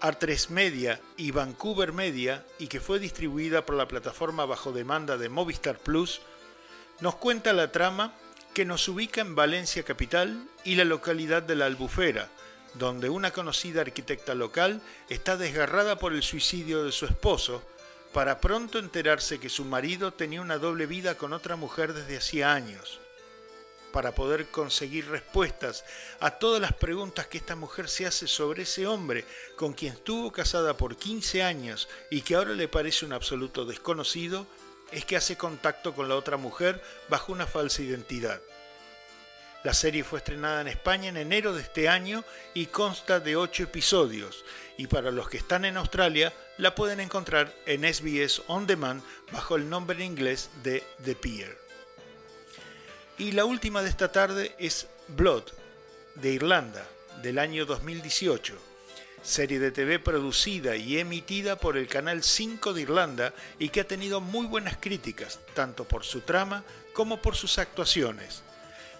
A3 0.00 0.50
Media 0.50 1.00
y 1.16 1.30
Vancouver 1.30 1.92
Media 1.92 2.44
y 2.58 2.66
que 2.66 2.80
fue 2.80 2.98
distribuida 2.98 3.64
por 3.64 3.76
la 3.76 3.88
plataforma 3.88 4.44
bajo 4.44 4.72
demanda 4.72 5.16
de 5.16 5.28
Movistar 5.28 5.78
Plus, 5.78 6.20
nos 7.00 7.16
cuenta 7.16 7.52
la 7.52 7.72
trama 7.72 8.14
que 8.54 8.64
nos 8.64 8.88
ubica 8.88 9.20
en 9.20 9.34
Valencia 9.34 9.82
capital 9.82 10.46
y 10.64 10.76
la 10.76 10.84
localidad 10.84 11.42
de 11.42 11.56
la 11.56 11.66
Albufera, 11.66 12.28
donde 12.74 13.08
una 13.08 13.32
conocida 13.32 13.80
arquitecta 13.80 14.34
local 14.34 14.80
está 15.08 15.36
desgarrada 15.36 15.98
por 15.98 16.12
el 16.12 16.22
suicidio 16.22 16.84
de 16.84 16.92
su 16.92 17.06
esposo, 17.06 17.62
para 18.12 18.38
pronto 18.38 18.78
enterarse 18.78 19.40
que 19.40 19.48
su 19.48 19.64
marido 19.64 20.12
tenía 20.12 20.40
una 20.40 20.58
doble 20.58 20.86
vida 20.86 21.16
con 21.16 21.32
otra 21.32 21.56
mujer 21.56 21.94
desde 21.94 22.16
hacía 22.16 22.52
años. 22.52 23.00
Para 23.94 24.12
poder 24.12 24.46
conseguir 24.48 25.08
respuestas 25.08 25.84
a 26.18 26.32
todas 26.32 26.60
las 26.60 26.72
preguntas 26.72 27.28
que 27.28 27.38
esta 27.38 27.54
mujer 27.54 27.88
se 27.88 28.06
hace 28.06 28.26
sobre 28.26 28.64
ese 28.64 28.88
hombre 28.88 29.24
con 29.54 29.72
quien 29.72 29.92
estuvo 29.92 30.32
casada 30.32 30.76
por 30.76 30.96
15 30.96 31.44
años 31.44 31.88
y 32.10 32.22
que 32.22 32.34
ahora 32.34 32.54
le 32.54 32.66
parece 32.66 33.06
un 33.06 33.12
absoluto 33.12 33.64
desconocido, 33.64 34.48
es 34.90 35.04
que 35.04 35.16
hace 35.16 35.36
contacto 35.36 35.94
con 35.94 36.08
la 36.08 36.16
otra 36.16 36.36
mujer 36.36 36.82
bajo 37.08 37.32
una 37.32 37.46
falsa 37.46 37.82
identidad. 37.82 38.40
La 39.62 39.74
serie 39.74 40.02
fue 40.02 40.18
estrenada 40.18 40.60
en 40.62 40.68
España 40.68 41.10
en 41.10 41.16
enero 41.16 41.54
de 41.54 41.62
este 41.62 41.88
año 41.88 42.24
y 42.52 42.66
consta 42.66 43.20
de 43.20 43.36
8 43.36 43.62
episodios. 43.62 44.44
Y 44.76 44.88
para 44.88 45.12
los 45.12 45.28
que 45.28 45.36
están 45.36 45.64
en 45.64 45.76
Australia, 45.76 46.32
la 46.58 46.74
pueden 46.74 46.98
encontrar 46.98 47.54
en 47.64 47.84
SBS 47.84 48.42
On 48.48 48.66
Demand 48.66 49.04
bajo 49.30 49.54
el 49.54 49.70
nombre 49.70 49.98
en 49.98 50.10
inglés 50.10 50.50
de 50.64 50.82
The 51.04 51.14
Pier. 51.14 51.63
Y 53.16 53.30
la 53.30 53.44
última 53.44 53.80
de 53.80 53.90
esta 53.90 54.10
tarde 54.10 54.56
es 54.58 54.88
Blood, 55.06 55.44
de 56.16 56.32
Irlanda, 56.32 56.84
del 57.22 57.38
año 57.38 57.64
2018. 57.64 58.56
Serie 59.22 59.60
de 59.60 59.70
TV 59.70 60.00
producida 60.00 60.74
y 60.74 60.98
emitida 60.98 61.54
por 61.54 61.76
el 61.76 61.86
Canal 61.86 62.24
5 62.24 62.72
de 62.72 62.82
Irlanda 62.82 63.32
y 63.60 63.68
que 63.68 63.82
ha 63.82 63.86
tenido 63.86 64.20
muy 64.20 64.46
buenas 64.46 64.78
críticas, 64.80 65.38
tanto 65.54 65.84
por 65.84 66.04
su 66.04 66.22
trama 66.22 66.64
como 66.92 67.22
por 67.22 67.36
sus 67.36 67.58
actuaciones. 67.58 68.42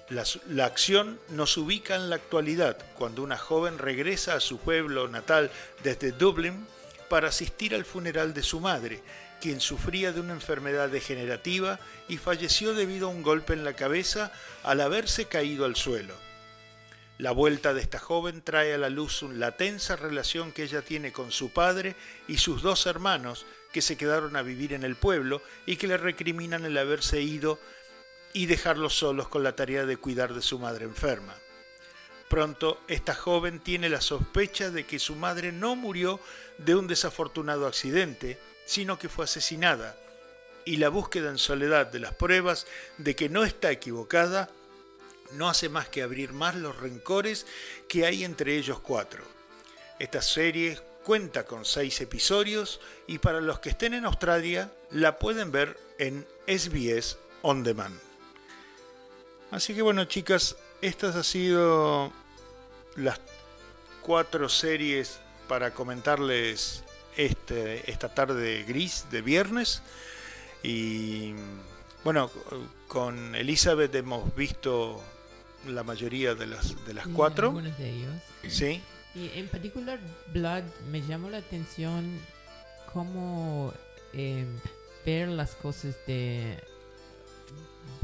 La, 0.09 0.23
la, 0.49 0.67
acción 0.67 1.19
nos 1.31 1.57
ubica 1.57 1.97
en 1.97 2.09
la 2.09 2.17
actualidad, 2.17 2.79
cuando 2.97 3.23
una 3.23 3.37
joven 3.37 3.79
regresa 3.79 4.35
a 4.35 4.41
su 4.41 4.59
pueblo 4.59 5.09
natal 5.09 5.51
desde 5.83 6.13
Dublín 6.13 6.67
para 7.09 7.29
asistir 7.29 7.75
al 7.75 7.85
funeral 7.85 8.33
de 8.33 8.45
su 8.45 8.61
madre, 8.61 9.03
quien 9.45 9.61
sufría 9.61 10.11
de 10.11 10.21
una 10.21 10.33
enfermedad 10.33 10.89
degenerativa 10.89 11.79
y 12.09 12.17
falleció 12.17 12.73
debido 12.73 13.09
a 13.09 13.11
un 13.11 13.23
golpe 13.23 13.53
en 13.53 13.63
la 13.63 13.75
cabeza 13.75 14.33
al 14.63 14.81
haberse 14.81 15.27
caído 15.27 15.67
al 15.67 15.77
suelo. 15.77 16.15
La 17.19 17.31
vuelta 17.31 17.75
de 17.75 17.83
esta 17.83 17.99
joven 17.99 18.41
trae 18.41 18.73
a 18.73 18.79
la 18.79 18.89
luz 18.89 19.21
la 19.21 19.55
tensa 19.55 19.97
relación 19.97 20.51
que 20.51 20.63
ella 20.63 20.81
tiene 20.81 21.13
con 21.13 21.31
su 21.31 21.51
padre 21.51 21.95
y 22.27 22.39
sus 22.39 22.63
dos 22.63 22.87
hermanos 22.87 23.45
que 23.71 23.83
se 23.83 23.99
quedaron 23.99 24.35
a 24.37 24.41
vivir 24.41 24.73
en 24.73 24.83
el 24.83 24.97
pueblo 24.97 25.43
y 25.67 25.77
que 25.77 25.89
le 25.89 25.99
recriminan 25.99 26.65
el 26.65 26.79
haberse 26.79 27.21
ido 27.21 27.59
y 28.33 28.47
dejarlos 28.47 28.95
solos 28.95 29.29
con 29.29 29.43
la 29.43 29.55
tarea 29.55 29.85
de 29.85 29.99
cuidar 29.99 30.33
de 30.33 30.41
su 30.41 30.59
madre 30.59 30.87
enferma. 30.87 31.35
Pronto, 32.31 32.81
esta 32.89 33.15
joven 33.15 33.61
tiene 33.61 33.91
la 33.91 34.01
sospecha 34.01 34.71
de 34.71 34.87
que 34.87 34.99
su 34.99 35.15
madre 35.17 35.53
no 35.53 35.77
murió 35.77 36.19
de 36.57 36.75
un 36.75 36.87
desafortunado 36.87 37.67
accidente, 37.67 38.39
sino 38.67 38.99
que 38.99 39.09
fue 39.09 39.25
asesinada, 39.25 39.97
y 40.65 40.77
la 40.77 40.89
búsqueda 40.89 41.31
en 41.31 41.39
soledad 41.39 41.87
de 41.87 42.01
las 42.01 42.15
pruebas 42.15 42.67
de 42.99 43.15
que 43.15 43.29
no 43.29 43.45
está 43.45 43.71
equivocada 43.71 44.49
no 45.33 45.49
hace 45.49 45.69
más 45.69 45.89
que 45.89 46.03
abrir 46.03 46.33
más 46.33 46.55
los 46.55 46.77
rencores 46.77 47.47
que 47.89 48.07
hay 48.07 48.25
entre 48.25 48.57
ellos 48.57 48.81
cuatro. 48.81 49.25
Esta 49.99 50.23
serie 50.23 50.79
cuenta 51.05 51.45
con 51.45 51.65
seis 51.65 52.01
episodios 52.01 52.81
y 53.07 53.19
para 53.19 53.41
los 53.41 53.61
que 53.61 53.71
estén 53.71 53.95
en 53.95 54.07
Australia 54.07 54.73
la 54.91 55.19
pueden 55.19 55.53
ver 55.53 55.79
en 55.99 56.27
SBS 56.47 57.19
On 57.43 57.63
Demand. 57.63 57.99
Así 59.51 59.75
que 59.75 59.83
bueno, 59.83 60.05
chicas, 60.07 60.57
estas 60.81 61.15
han 61.15 61.25
sido 61.25 62.13
las 62.97 63.21
cuatro 64.03 64.49
series 64.49 65.19
para 65.47 65.73
comentarles 65.73 66.83
este, 67.17 67.91
esta 67.91 68.15
tarde 68.15 68.65
gris 68.65 69.07
de 69.11 69.23
viernes. 69.23 69.83
Y 70.63 71.35
bueno, 72.05 72.31
con 72.89 73.35
Elizabeth 73.35 73.95
hemos 73.95 74.35
visto 74.35 75.03
la 75.67 75.83
mayoría 75.83 76.35
de 76.35 76.47
las, 76.47 76.87
de 76.87 76.95
las 76.95 77.07
cuatro. 77.09 77.49
Algunos 77.49 77.77
de 77.79 77.91
ellos. 77.91 78.13
Sí. 78.49 78.83
Y 79.15 79.31
en 79.39 79.49
particular, 79.49 79.99
Blood 80.33 80.65
me 80.91 81.01
llamó 81.03 81.31
la 81.31 81.39
atención 81.39 82.19
cómo 82.93 83.73
eh, 84.13 84.45
ver 85.07 85.29
las 85.29 85.55
cosas 85.55 85.95
de 86.07 86.59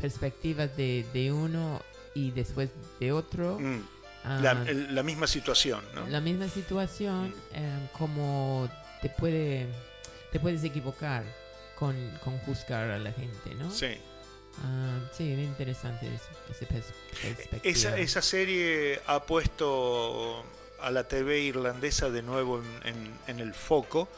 perspectivas 0.01 0.77
de, 0.77 1.05
de 1.12 1.33
uno 1.33 1.81
y 2.14 2.31
después 2.31 2.70
de 2.99 3.12
otro. 3.12 3.59
Mm, 3.59 3.81
Ah, 4.23 4.38
La, 4.90 5.03
misma 5.03 5.27
situación, 5.27 5.83
¿no? 5.94 6.07
la 6.07 6.20
misma 6.20 6.46
situación, 6.46 7.35
eh, 7.55 7.88
como 7.96 8.68
te 9.02 9.08
puede 9.10 9.66
te 10.32 10.38
puedes 10.38 10.62
equivocar 10.64 11.24
con, 11.76 11.96
con 12.22 12.38
juzgar 12.40 12.90
a 12.90 12.98
la 12.98 13.12
gente, 13.12 13.54
¿no? 13.56 13.70
Sí. 13.70 13.96
Ah, 14.64 14.98
sí, 15.16 15.24
bien 15.26 15.40
interesante 15.40 16.06
ese- 16.06 16.24
ese 16.50 16.68
pers- 16.68 16.92
perspectiva. 17.22 17.62
Esa, 17.70 17.96
esa 17.98 18.22
serie 18.22 19.00
ha 19.06 19.22
puesto 19.24 20.44
a 20.82 20.90
la 20.90 21.04
TV 21.08 21.40
irlandesa 21.40 22.10
de 22.10 22.22
nuevo 22.22 22.62
en, 22.84 22.88
en- 22.94 23.14
en 23.26 23.40
el 23.40 23.54
foco 23.54 24.08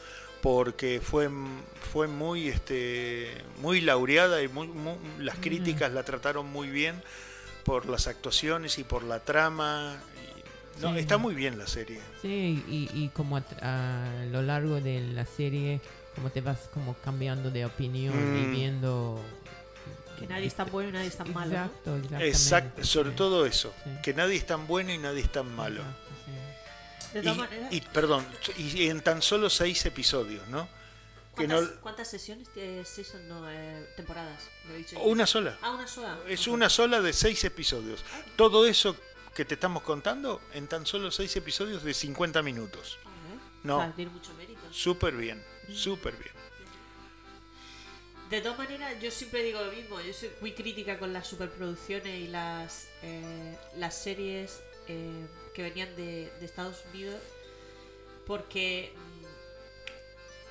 porque 0.41 0.99
fue, 1.01 1.29
fue 1.91 2.07
muy, 2.07 2.49
este, 2.49 3.31
muy 3.61 3.79
laureada 3.81 4.41
y 4.43 4.47
muy, 4.49 4.67
muy- 4.67 4.97
las 5.19 5.37
críticas 5.37 5.91
la 5.93 6.03
trataron 6.03 6.47
muy 6.51 6.67
bien 6.69 7.01
por 7.63 7.85
las 7.87 8.07
actuaciones 8.07 8.77
y 8.77 8.83
por 8.83 9.03
la 9.03 9.19
trama. 9.21 9.95
No, 10.81 10.93
Sí. 10.93 10.99
Está 10.99 11.17
muy 11.17 11.35
bien 11.35 11.57
la 11.57 11.67
serie. 11.67 11.99
Sí, 12.21 12.63
y, 12.67 12.89
y 12.93 13.09
como 13.09 13.37
a, 13.37 13.43
a 13.61 14.25
lo 14.31 14.41
largo 14.41 14.81
de 14.81 15.01
la 15.13 15.25
serie, 15.25 15.79
como 16.15 16.29
te 16.29 16.41
vas 16.41 16.69
como 16.73 16.95
cambiando 16.95 17.49
de 17.51 17.65
opinión 17.65 18.13
y 18.15 18.47
Mm. 18.47 18.51
viendo 18.51 19.23
Que 20.19 20.27
nadie 20.27 20.45
es 20.47 20.53
tan 20.55 20.69
bueno 20.71 20.89
y 20.89 20.91
nadie 20.93 21.07
es 21.07 21.17
tan 21.17 21.33
malo. 21.33 21.51
Exacto, 21.53 21.95
exactamente. 21.95 22.27
Exacto, 22.29 22.83
sobre 22.85 23.09
sí. 23.11 23.15
todo 23.15 23.45
eso, 23.45 23.73
Sí. 23.83 23.89
que 24.03 24.13
nadie 24.13 24.35
es 24.37 24.45
tan 24.45 24.67
bueno 24.67 24.91
y 24.93 24.97
nadie 24.97 25.21
es 25.21 25.31
tan 25.31 25.53
malo. 25.55 25.81
Exacto, 25.81 27.19
Y, 27.19 27.21
todas 27.23 27.37
maneras, 27.37 27.73
y, 27.73 27.81
perdón, 27.81 28.25
y 28.57 28.87
en 28.87 29.01
tan 29.01 29.21
solo 29.21 29.49
seis 29.49 29.85
episodios, 29.85 30.47
¿no? 30.47 30.67
Que 31.35 31.47
no 31.47 31.55
¿cuántas, 31.57 31.77
cuántas 31.79 32.07
sesiones 32.11 32.47
tiene 32.53 32.85
season, 32.85 33.27
no, 33.27 33.49
eh, 33.49 33.87
temporadas? 33.95 34.39
Lo 34.67 34.75
he 34.75 34.77
dicho 34.77 34.99
una 34.99 35.25
sola. 35.25 35.57
Ah, 35.63 35.71
una 35.71 35.87
sola. 35.87 36.19
Es 36.27 36.47
una 36.47 36.69
sola 36.69 37.01
de 37.01 37.11
seis 37.11 37.43
episodios. 37.43 38.03
Todo 38.35 38.65
eso 38.67 38.95
que 39.33 39.45
te 39.45 39.55
estamos 39.55 39.83
contando 39.83 40.41
en 40.53 40.67
tan 40.67 40.85
solo 40.85 41.09
seis 41.11 41.35
episodios 41.35 41.83
de 41.83 41.93
50 41.93 42.41
minutos. 42.43 42.97
Ah, 43.03 43.09
¿eh? 43.09 43.39
No. 43.63 43.93
Tiene 43.95 44.11
mucho 44.11 44.33
mérito. 44.35 44.61
Súper 44.71 45.15
bien, 45.15 45.43
súper 45.73 46.15
bien. 46.17 46.31
De 48.29 48.41
todas 48.41 48.57
maneras, 48.57 48.95
yo 49.01 49.11
siempre 49.11 49.43
digo 49.43 49.61
lo 49.61 49.71
mismo. 49.71 49.99
Yo 50.01 50.13
soy 50.13 50.31
muy 50.41 50.53
crítica 50.53 50.97
con 50.97 51.13
las 51.13 51.27
superproducciones 51.27 52.19
y 52.21 52.27
las, 52.27 52.87
eh, 53.03 53.55
las 53.77 53.95
series 54.01 54.61
eh, 54.87 55.25
que 55.53 55.61
venían 55.63 55.95
de, 55.95 56.31
de 56.39 56.45
Estados 56.45 56.83
Unidos. 56.91 57.19
Porque 58.25 58.93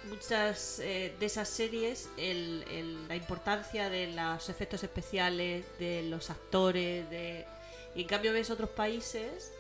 mm, 0.05 0.09
muchas 0.11 0.79
eh, 0.81 1.15
de 1.19 1.27
esas 1.27 1.49
series, 1.49 2.09
el- 2.17 2.65
el- 2.71 3.09
la 3.09 3.17
importancia 3.17 3.91
de 3.91 4.09
los 4.13 4.49
efectos 4.49 4.83
especiales, 4.85 5.65
de 5.79 6.03
los 6.05 6.31
actores, 6.31 7.09
de... 7.11 7.47
y 7.95 8.03
en 8.03 8.09
cambio 8.09 8.33
ves 8.33 8.51
otros 8.51 8.71
países 8.71 9.53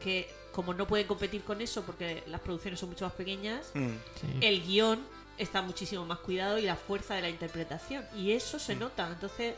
que 0.00 0.28
como 0.52 0.74
no 0.74 0.86
pueden 0.86 1.06
competir 1.06 1.42
con 1.44 1.60
eso 1.60 1.82
porque 1.82 2.22
las 2.26 2.40
producciones 2.40 2.80
son 2.80 2.88
mucho 2.90 3.04
más 3.04 3.14
pequeñas, 3.14 3.70
Mm. 3.74 3.88
Sí. 4.20 4.26
el 4.40 4.62
guion 4.66 5.04
está 5.38 5.62
muchísimo 5.62 6.04
más 6.04 6.18
cuidado 6.18 6.58
y 6.58 6.62
la 6.62 6.74
fuerza 6.76 7.14
de 7.14 7.22
la 7.22 7.28
interpretación. 7.28 8.04
Y 8.16 8.32
eso 8.32 8.58
se 8.58 8.74
nota. 8.74 9.06
Entonces, 9.08 9.54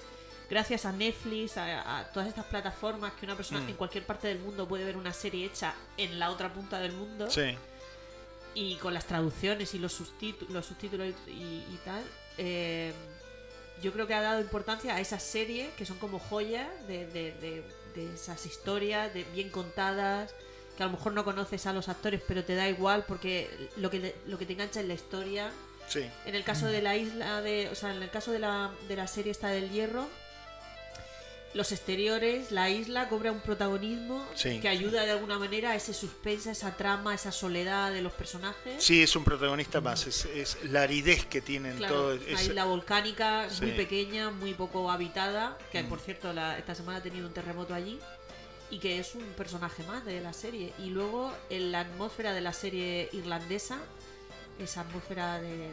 gracias 0.50 0.84
a 0.84 0.92
Netflix, 0.92 1.56
a, 1.56 2.00
a 2.00 2.10
todas 2.12 2.28
estas 2.28 2.44
plataformas 2.46 3.12
que 3.14 3.24
una 3.24 3.34
persona 3.36 3.60
Mm. 3.60 3.68
en 3.70 3.74
cualquier 3.76 4.04
parte 4.04 4.28
del 4.28 4.40
mundo 4.40 4.68
puede 4.68 4.84
ver 4.84 4.96
una 4.98 5.12
serie 5.14 5.46
hecha 5.46 5.74
en 5.96 6.18
la 6.18 6.30
otra 6.30 6.52
punta 6.52 6.78
del 6.80 6.92
mundo 6.92 7.30
Sí, 7.30 7.54
y 8.54 8.74
con 8.76 8.92
las 8.92 9.06
traducciones 9.06 9.72
y 9.74 9.78
los, 9.78 9.98
subtítu- 10.00 10.48
los 10.48 10.66
subtítulos 10.66 11.14
y, 11.28 11.30
y 11.30 11.80
tal, 11.84 12.02
eh, 12.36 12.92
yo 13.82 13.92
creo 13.92 14.06
que 14.06 14.12
ha 14.14 14.20
dado 14.20 14.40
importancia 14.40 14.94
a 14.96 15.00
esas 15.00 15.22
series 15.22 15.72
que 15.74 15.86
son 15.86 15.96
como 15.98 16.18
joyas 16.18 16.68
de, 16.86 17.06
de- 17.06 17.32
de- 17.32 17.64
de 17.94 18.12
esas 18.14 18.46
historias 18.46 19.12
de 19.14 19.24
bien 19.24 19.50
contadas 19.50 20.34
que 20.76 20.82
a 20.82 20.86
lo 20.86 20.92
mejor 20.92 21.12
no 21.12 21.24
conoces 21.24 21.66
a 21.66 21.72
los 21.72 21.88
actores 21.88 22.22
pero 22.26 22.44
te 22.44 22.54
da 22.54 22.68
igual 22.68 23.04
porque 23.06 23.50
lo 23.76 23.90
que 23.90 24.00
te, 24.00 24.16
lo 24.26 24.38
que 24.38 24.46
te 24.46 24.54
engancha 24.54 24.80
es 24.80 24.86
la 24.86 24.94
historia 24.94 25.50
sí. 25.88 26.08
en 26.26 26.34
el 26.34 26.44
caso 26.44 26.66
de 26.66 26.82
la 26.82 26.96
isla 26.96 27.42
de 27.42 27.68
o 27.70 27.74
sea 27.74 27.94
en 27.94 28.02
el 28.02 28.10
caso 28.10 28.32
de 28.32 28.38
la, 28.38 28.70
de 28.88 28.96
la 28.96 29.06
serie 29.06 29.32
esta 29.32 29.48
del 29.48 29.70
hierro 29.70 30.06
los 31.52 31.72
exteriores, 31.72 32.52
la 32.52 32.70
isla 32.70 33.08
cobra 33.08 33.32
un 33.32 33.40
protagonismo 33.40 34.24
Sí. 34.36 34.60
que 34.60 34.68
ayuda 34.68 35.04
de 35.04 35.10
alguna 35.10 35.36
manera 35.38 35.70
a 35.72 35.74
ese 35.74 35.92
suspense, 35.92 36.48
a 36.48 36.52
esa 36.52 36.76
trama, 36.76 37.10
a 37.10 37.14
esa 37.14 37.32
soledad 37.32 37.90
de 37.92 38.02
los 38.02 38.12
personajes. 38.12 38.82
Sí, 38.84 39.02
es 39.02 39.16
un 39.16 39.24
protagonista 39.24 39.80
más, 39.80 40.06
es, 40.06 40.26
es 40.26 40.58
la 40.64 40.82
aridez 40.82 41.26
que 41.26 41.40
tienen 41.40 41.76
Claro, 41.76 41.94
todo. 41.94 42.14
una 42.14 42.40
es- 42.40 42.46
isla 42.46 42.64
volcánica 42.66 43.48
muy 43.60 43.70
Sí. 43.70 43.76
pequeña, 43.76 44.30
muy 44.30 44.54
poco 44.54 44.90
habitada, 44.92 45.58
que 45.72 45.82
Mm. 45.82 45.88
por 45.88 45.98
cierto 46.00 46.32
la- 46.32 46.56
esta 46.56 46.74
semana 46.76 46.98
ha 46.98 47.02
tenido 47.02 47.26
un 47.26 47.34
terremoto 47.34 47.74
allí 47.74 47.98
y 48.70 48.78
que 48.78 49.00
es 49.00 49.16
un 49.16 49.24
personaje 49.36 49.82
más 49.82 50.04
de 50.04 50.20
la 50.20 50.32
serie. 50.32 50.72
Y 50.78 50.90
luego 50.90 51.34
en 51.50 51.72
la 51.72 51.80
atmósfera 51.80 52.32
de 52.32 52.42
la 52.42 52.52
serie 52.52 53.08
irlandesa, 53.12 53.78
esa 54.60 54.82
atmósfera 54.82 55.40
de 55.40 55.70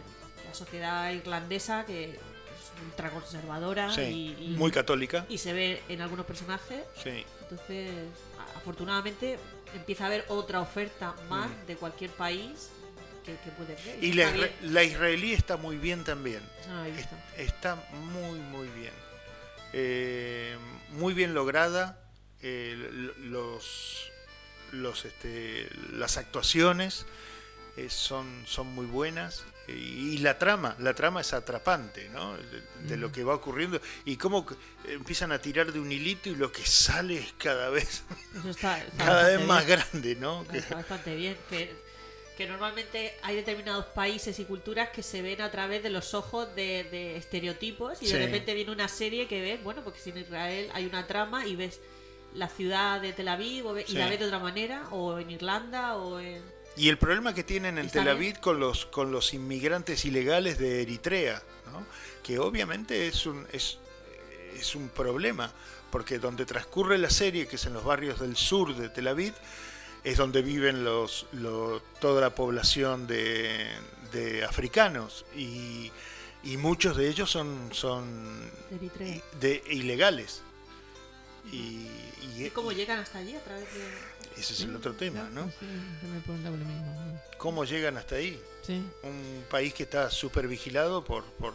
la 0.48 0.54
sociedad 0.56 1.12
irlandesa 1.12 1.86
que 1.86 2.18
es 2.78 2.84
ultraconservadora 2.86 3.94
sí, 3.94 4.02
y, 4.40 4.46
y- 4.54 4.56
muy 4.58 4.72
católica. 4.72 5.26
y 5.30 5.38
se 5.38 5.54
ve 5.54 5.82
en 5.90 6.02
algunos 6.02 6.26
personajes. 6.26 6.84
Sí, 7.04 7.26
Entonces, 7.42 7.94
afortunadamente, 8.56 9.38
empieza 9.74 10.04
a 10.04 10.08
haber 10.08 10.26
otra 10.28 10.62
oferta 10.62 11.16
más 11.30 11.50
Mm. 11.50 11.66
de 11.68 11.76
cualquier 11.76 12.12
país 12.12 12.70
que, 13.26 13.36
que 13.44 13.52
puedes 13.52 13.84
ver. 13.86 14.04
y 14.04 14.13
la, 14.13 14.32
isra- 14.34 14.84
israelí 14.86 15.34
está 15.34 15.58
muy 15.58 15.78
bien 15.78 16.04
también. 16.04 16.42
No. 16.68 16.86
Es- 16.86 17.08
Está 17.38 17.76
muy, 17.94 18.40
muy 18.40 18.68
bien. 18.70 18.94
Eh, 19.74 20.58
muy 20.92 21.13
bien 21.13 21.34
lograda. 21.34 22.00
eh, 22.44 22.76
los, 23.20 24.12
los, 24.72 25.06
este, 25.06 25.68
las 25.94 26.18
actuaciones 26.18 27.06
eh, 27.78 27.90
son, 27.90 28.44
son 28.48 28.68
muy 28.68 28.86
buenas. 28.86 29.44
Y, 29.67 30.19
la 30.19 30.39
trama, 30.39 30.75
la 30.80 30.93
trama 30.93 31.19
es 31.21 31.34
atrapante, 31.34 32.08
¿no? 32.10 32.38
De, 32.38 32.62
de 32.88 32.97
lo 32.97 33.12
que 33.12 33.23
va 33.25 33.36
ocurriendo. 33.36 33.82
Y 34.06 34.15
cómo 34.15 34.45
empiezan 34.88 35.32
a 35.34 35.39
tirar 35.41 35.73
de 35.73 35.80
un 35.80 35.91
hilito 35.91 36.30
y 36.30 36.36
lo 36.36 36.51
que 36.51 36.65
sale 36.65 37.17
es 37.17 37.34
cada 37.38 37.69
vez, 37.69 38.03
Eso 38.38 38.49
está, 38.49 38.82
está 38.82 39.06
cada 39.06 39.27
vez 39.27 39.45
más 39.45 39.65
bien. 39.65 39.80
grande, 39.80 40.15
¿no? 40.15 40.47
Que- 40.47 40.60
Está 40.60 40.75
bastante 40.75 41.15
bien. 41.15 41.36
Que, 41.49 41.75
que 42.38 42.47
normalmente 42.47 43.17
hay 43.23 43.36
determinados 43.36 43.86
países 43.88 44.39
y 44.39 44.45
culturas 44.45 44.89
que 44.89 45.03
se 45.03 45.21
ven 45.21 45.41
a 45.41 45.51
través 45.51 45.84
de 45.84 45.89
los 45.89 46.13
ojos 46.13 46.53
de, 46.56 46.84
de 46.86 47.17
estereotipos 47.17 48.01
y 48.01 48.08
Sí. 48.08 48.13
de 48.13 48.25
repente 48.25 48.53
viene 48.53 48.71
una 48.71 48.88
serie 48.88 49.27
que 49.27 49.41
ves, 49.41 49.62
bueno, 49.63 49.84
porque 49.84 49.99
si 49.99 50.12
en 50.12 50.19
Israel 50.19 50.69
hay 50.73 50.86
una 50.86 51.06
trama 51.08 51.45
y 51.45 51.56
ves 51.58 51.80
la 52.36 52.47
ciudad 52.47 53.01
de 53.01 53.12
Tel 53.13 53.27
Aviv 53.27 53.65
y 53.80 53.91
Sí. 53.91 53.97
la 53.97 54.08
ves 54.08 54.19
de 54.19 54.25
otra 54.27 54.39
manera, 54.39 54.88
o 54.91 55.17
en 55.19 55.30
Irlanda 55.32 55.95
o 55.95 56.19
en... 56.19 56.41
Y 56.78 56.90
el 56.90 56.98
problema 56.98 57.34
que 57.34 57.44
tienen 57.44 57.78
en 57.80 57.90
Tel. 57.90 58.08
Aviv 58.08 58.40
con 58.40 58.60
los, 58.60 58.86
con 58.86 59.12
los 59.12 59.34
inmigrantes 59.34 60.06
ilegales 60.06 60.60
de 60.60 60.84
Eritrea, 60.84 61.42
¿no? 61.72 61.84
que 62.24 62.38
obviamente 62.40 63.08
es 63.08 63.26
un, 63.26 63.48
es, 63.52 63.80
es 64.56 64.76
un 64.76 64.90
problema, 64.90 65.52
porque 65.92 66.20
donde 66.20 66.46
transcurre 66.46 66.98
la 67.00 67.10
serie, 67.10 67.48
que 67.48 67.56
es 67.56 67.66
en 67.66 67.74
los 67.74 67.84
barrios 67.84 68.20
del 68.20 68.36
sur 68.36 68.76
de 68.76 68.90
Tel 68.90 69.08
Aviv, 69.08 69.34
es 70.04 70.18
donde 70.18 70.42
viven 70.44 70.84
los, 70.84 71.26
lo- 71.32 71.82
toda 72.00 72.22
la 72.22 72.36
población 72.36 73.08
de, 73.08 73.68
de 74.13 74.46
africanos 74.46 75.26
y, 75.36 75.92
y 76.44 76.58
muchos 76.58 76.96
de 76.96 77.10
ellos 77.10 77.32
son, 77.32 77.70
son 77.74 78.52
de, 79.40 79.63
ilegales. 79.72 80.44
Y, 81.52 81.88
y- 82.38 82.46
¿Y 82.46 82.50
cómo 82.52 82.72
llegan 82.72 83.00
hasta 83.00 83.18
allí 83.20 83.36
a 83.36 83.44
través 83.44 83.63
de...? 83.74 83.82
Ese 84.39 84.54
es 84.54 84.62
el 84.62 84.76
otro 84.76 84.93
tema, 84.93 85.30
¿no? 85.32 85.45
Sí, 85.60 85.65
yo 86.04 86.08
me 86.10 86.19
preguntaba 86.21 86.56
lo 86.58 86.65
mismo. 86.65 87.21
¿Cómo 87.38 87.65
llegan 87.65 87.97
hasta 87.97 88.15
ahí? 88.15 88.41
Sí, 88.63 88.82
un 89.04 89.43
país 89.50 89.73
que 89.73 89.84
está 89.84 90.10
súper 90.12 90.47
vigilado 90.47 91.04
por, 91.04 91.23
por 91.23 91.54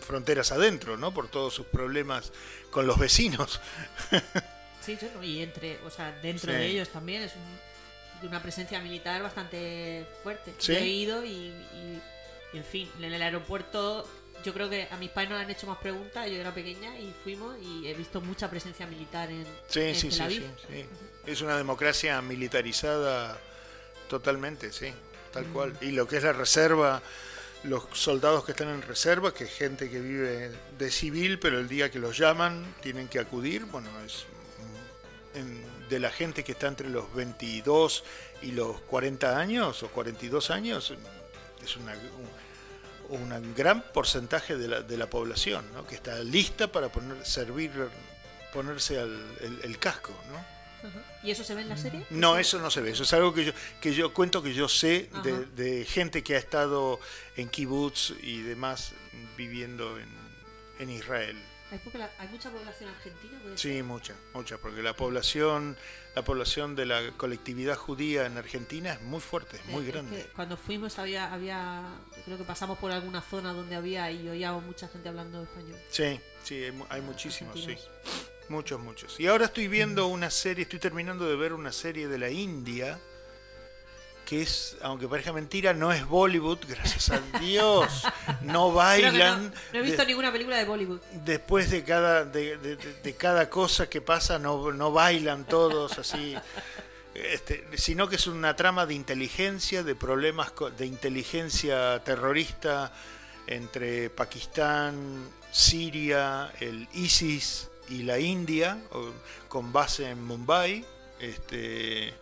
fronteras 0.00 0.52
adentro, 0.52 0.96
¿no? 0.96 1.12
Por 1.14 1.28
todos 1.28 1.54
sus 1.54 1.66
problemas 1.66 2.32
con 2.70 2.86
los 2.86 2.98
vecinos. 2.98 3.60
Sí, 4.84 4.96
y 5.20 5.42
entre, 5.42 5.80
o 5.84 5.90
sea, 5.90 6.12
dentro 6.22 6.52
Sí. 6.52 6.58
de 6.58 6.66
ellos 6.66 6.88
también 6.90 7.22
es 7.22 7.32
un- 8.22 8.28
una 8.28 8.40
presencia 8.40 8.78
militar 8.80 9.20
bastante 9.20 10.06
fuerte. 10.22 10.54
Sí. 10.58 10.74
Yo 10.74 10.78
he 10.78 10.86
ido 10.86 11.24
y, 11.24 11.28
y- 11.30 12.00
y, 12.52 12.58
en 12.58 12.64
fin, 12.64 12.88
en 12.98 13.12
el 13.12 13.20
aeropuerto 13.20 14.08
yo 14.44 14.52
creo 14.54 14.68
que 14.70 14.88
a 14.90 14.96
mis 14.96 15.10
padres 15.10 15.30
no 15.30 15.36
le 15.36 15.42
han 15.44 15.50
hecho 15.50 15.66
más 15.66 15.78
preguntas, 15.78 16.28
yo 16.28 16.34
era 16.36 16.54
pequeña 16.54 16.96
y 16.98 17.12
fuimos 17.24 17.56
y 17.62 17.86
he 17.88 17.94
visto 17.94 18.20
mucha 18.20 18.48
presencia 18.48 18.86
militar 18.86 19.30
en, 19.30 19.44
Sí, 19.68 19.80
en 19.80 19.94
sí, 19.94 20.08
Tel 20.08 20.12
sí, 20.16 20.22
Aviv. 20.22 20.42
sí, 20.42 20.66
sí. 20.68 20.84
Es 21.26 21.40
una 21.40 21.56
democracia 21.56 22.20
militarizada 22.22 23.38
totalmente, 24.08 24.72
sí, 24.72 24.92
tal 25.32 25.46
cual. 25.46 25.72
Mm. 25.80 25.84
Y 25.84 25.90
lo 25.92 26.06
que 26.06 26.18
es 26.18 26.22
la 26.22 26.32
reserva, 26.32 27.02
los 27.64 27.84
soldados 27.92 28.44
que 28.44 28.52
están 28.52 28.68
en 28.68 28.82
reserva, 28.82 29.34
que 29.34 29.44
es 29.44 29.50
gente 29.52 29.90
que 29.90 29.98
vive 30.00 30.52
de 30.78 30.90
civil, 30.90 31.38
pero 31.40 31.58
el 31.58 31.68
día 31.68 31.90
que 31.90 31.98
los 31.98 32.16
llaman 32.16 32.74
tienen 32.80 33.08
que 33.08 33.18
acudir, 33.18 33.64
bueno, 33.64 33.88
es 34.04 34.26
en- 35.34 35.64
de 35.88 35.98
la 36.00 36.10
gente 36.10 36.42
que 36.44 36.52
está 36.52 36.66
entre 36.68 36.88
los 36.88 37.12
22 37.14 38.02
y 38.42 38.52
los 38.52 38.80
40 38.82 39.38
años 39.38 39.82
o 39.82 39.88
42 39.88 40.50
años, 40.50 40.92
es 41.64 41.76
una, 41.76 41.92
un, 41.92 42.28
un 43.10 43.54
gran 43.54 43.82
porcentaje 43.92 44.56
de 44.56 44.68
la, 44.68 44.82
de 44.82 44.96
la 44.96 45.08
población, 45.08 45.64
¿no? 45.72 45.86
que 45.86 45.94
está 45.94 46.18
lista 46.22 46.70
para 46.70 46.88
poner, 46.90 47.24
servir, 47.24 47.72
ponerse 48.52 48.98
al, 48.98 49.12
el, 49.40 49.60
el 49.62 49.78
casco, 49.78 50.12
¿no? 50.30 50.56
¿Y 51.22 51.30
eso 51.30 51.42
se 51.42 51.54
ve 51.54 51.62
en 51.62 51.68
la 51.68 51.76
serie? 51.76 52.06
No, 52.10 52.38
eso 52.38 52.60
no 52.60 52.70
se 52.70 52.80
ve. 52.80 52.90
Eso 52.90 53.02
es 53.02 53.12
algo 53.12 53.34
que 53.34 53.46
yo, 53.46 53.52
que 53.80 53.92
yo 53.92 54.12
cuento 54.14 54.42
que 54.42 54.54
yo 54.54 54.68
sé 54.68 55.10
de 55.56 55.84
gente 55.84 56.22
que 56.22 56.36
ha 56.36 56.38
estado 56.38 57.00
en 57.36 57.48
kibbutz 57.48 58.12
y 58.22 58.42
demás 58.42 58.92
viviendo 59.36 59.98
en, 59.98 60.08
en 60.78 60.90
Israel. 60.90 61.36
Hay, 61.70 61.80
la- 61.98 62.10
hay 62.18 62.28
mucha 62.28 62.50
población 62.50 62.90
argentina, 62.90 63.38
Sí, 63.56 63.82
mucha, 63.82 64.14
mucha, 64.34 64.56
porque 64.58 64.82
la 64.82 64.94
población, 64.94 65.76
la 66.14 66.22
población 66.22 66.76
de 66.76 66.86
la 66.86 67.10
colectividad 67.16 67.74
judía 67.76 68.24
en 68.26 68.36
Argentina 68.38 68.92
es 68.92 69.02
muy 69.02 69.20
fuerte, 69.20 69.56
es 69.56 69.64
muy 69.66 69.84
Eh, 69.84 69.88
es 69.88 69.92
grande. 69.92 70.16
que 70.16 70.28
cuando 70.28 70.56
fuimos 70.56 70.98
había, 71.00 71.32
había, 71.32 71.82
creo 72.24 72.38
que 72.38 72.44
pasamos 72.44 72.78
por 72.78 72.92
alguna 72.92 73.20
zona 73.20 73.52
donde 73.52 73.74
había 73.74 74.10
y 74.12 74.28
oíamos 74.28 74.62
mucha 74.64 74.86
gente 74.88 75.08
hablando 75.08 75.42
español. 75.42 75.76
Sí, 75.90 76.20
sí, 76.44 76.62
hay, 76.62 76.84
hay 76.88 77.00
muchísimos, 77.00 77.58
sí. 77.60 77.76
Muchos, 78.48 78.78
muchos. 78.80 79.18
Y 79.18 79.26
ahora 79.26 79.46
estoy 79.46 79.66
viendo 79.66 80.06
una 80.06 80.30
serie, 80.30 80.62
estoy 80.62 80.78
terminando 80.78 81.28
de 81.28 81.34
ver 81.34 81.52
una 81.52 81.72
serie 81.72 82.06
de 82.06 82.16
la 82.18 82.30
India 82.30 82.96
que 84.26 84.42
es, 84.42 84.76
aunque 84.82 85.08
parezca 85.08 85.32
mentira, 85.32 85.72
no 85.72 85.90
es 85.92 86.04
Bollywood, 86.06 86.58
gracias 86.68 87.08
a 87.10 87.20
Dios. 87.38 88.02
No 88.42 88.72
bailan. 88.74 89.44
no, 89.46 89.52
no 89.72 89.78
he 89.78 89.82
visto 89.82 90.02
de- 90.02 90.08
ninguna 90.08 90.30
película 90.32 90.58
de 90.58 90.64
Bollywood. 90.66 91.00
después 91.24 91.70
de 91.70 91.82
cada, 91.84 92.24
de, 92.24 92.58
de- 92.58 92.76
de- 92.76 93.14
cada 93.16 93.48
cosa 93.48 93.88
que 93.88 94.00
pasa, 94.02 94.38
no, 94.38 94.72
no 94.72 94.92
bailan 94.92 95.44
todos 95.46 95.96
así. 95.98 96.36
Este, 97.14 97.64
sino 97.78 98.08
que 98.08 98.16
es 98.16 98.26
una 98.26 98.54
trama 98.56 98.84
de 98.84 98.92
inteligencia, 98.92 99.82
de 99.82 99.94
problemas 99.94 100.52
de 100.76 100.84
inteligencia 100.84 102.02
terrorista 102.04 102.92
entre 103.46 104.10
Pakistán, 104.10 105.28
Siria, 105.50 106.52
el 106.60 106.86
ISIS 106.92 107.68
y 107.88 108.02
la 108.02 108.18
India, 108.18 108.76
con 109.48 109.72
base 109.72 110.10
en 110.10 110.22
Mumbai. 110.24 110.84
Este, 111.20 112.12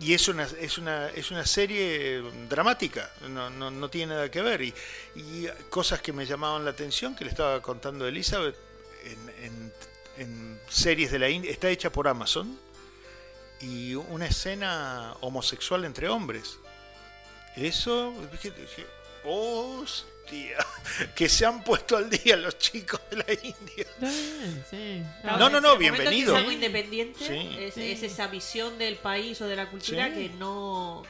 y 0.00 0.14
es 0.14 0.28
una, 0.28 0.44
es 0.44 0.78
una, 0.78 1.08
es 1.10 1.30
una 1.30 1.44
serie 1.44 2.22
dramática, 2.48 3.10
no, 3.28 3.50
no, 3.50 3.70
no 3.70 3.88
tiene 3.88 4.14
nada 4.14 4.30
que 4.30 4.40
ver. 4.42 4.62
Y, 4.62 4.74
y 5.16 5.48
cosas 5.70 6.00
que 6.00 6.12
me 6.12 6.24
llamaban 6.26 6.64
la 6.64 6.70
atención, 6.70 7.16
que 7.16 7.24
le 7.24 7.30
estaba 7.30 7.60
contando 7.62 8.06
Elizabeth, 8.06 8.56
en, 9.04 9.30
en- 9.44 10.58
series 10.68 11.10
de 11.10 11.18
la 11.18 11.28
India, 11.30 11.50
está 11.50 11.68
hecha 11.70 11.90
por 11.90 12.08
Amazon, 12.08 12.58
y 13.60 13.94
una 13.94 14.26
escena 14.26 15.14
homosexual 15.20 15.84
entre 15.84 16.08
hombres. 16.08 16.58
Eso, 17.56 18.12
dije, 18.30 18.52
que 21.14 21.28
se 21.28 21.46
han 21.46 21.62
puesto 21.64 21.96
al 21.96 22.08
día 22.10 22.36
los 22.36 22.58
chicos 22.58 23.00
de 23.10 23.16
la 23.16 23.32
India. 23.32 23.56
Está 23.78 24.10
bien, 24.10 24.64
sí. 24.70 25.02
Claro, 25.22 25.38
No, 25.38 25.48
no, 25.50 25.60
no, 25.60 25.76
bienvenido. 25.78 26.32
es 26.34 26.38
algo 26.40 26.52
independiente, 26.52 27.18
Sí. 27.26 27.56
es, 27.58 27.74
Sí. 27.74 27.90
es 27.92 28.02
esa 28.02 28.26
visión 28.28 28.78
del 28.78 28.96
país 28.96 29.40
o 29.40 29.46
de 29.46 29.56
la 29.56 29.68
cultura 29.70 30.06
Sí. 30.08 30.14
que 30.14 30.28
no 30.38 31.02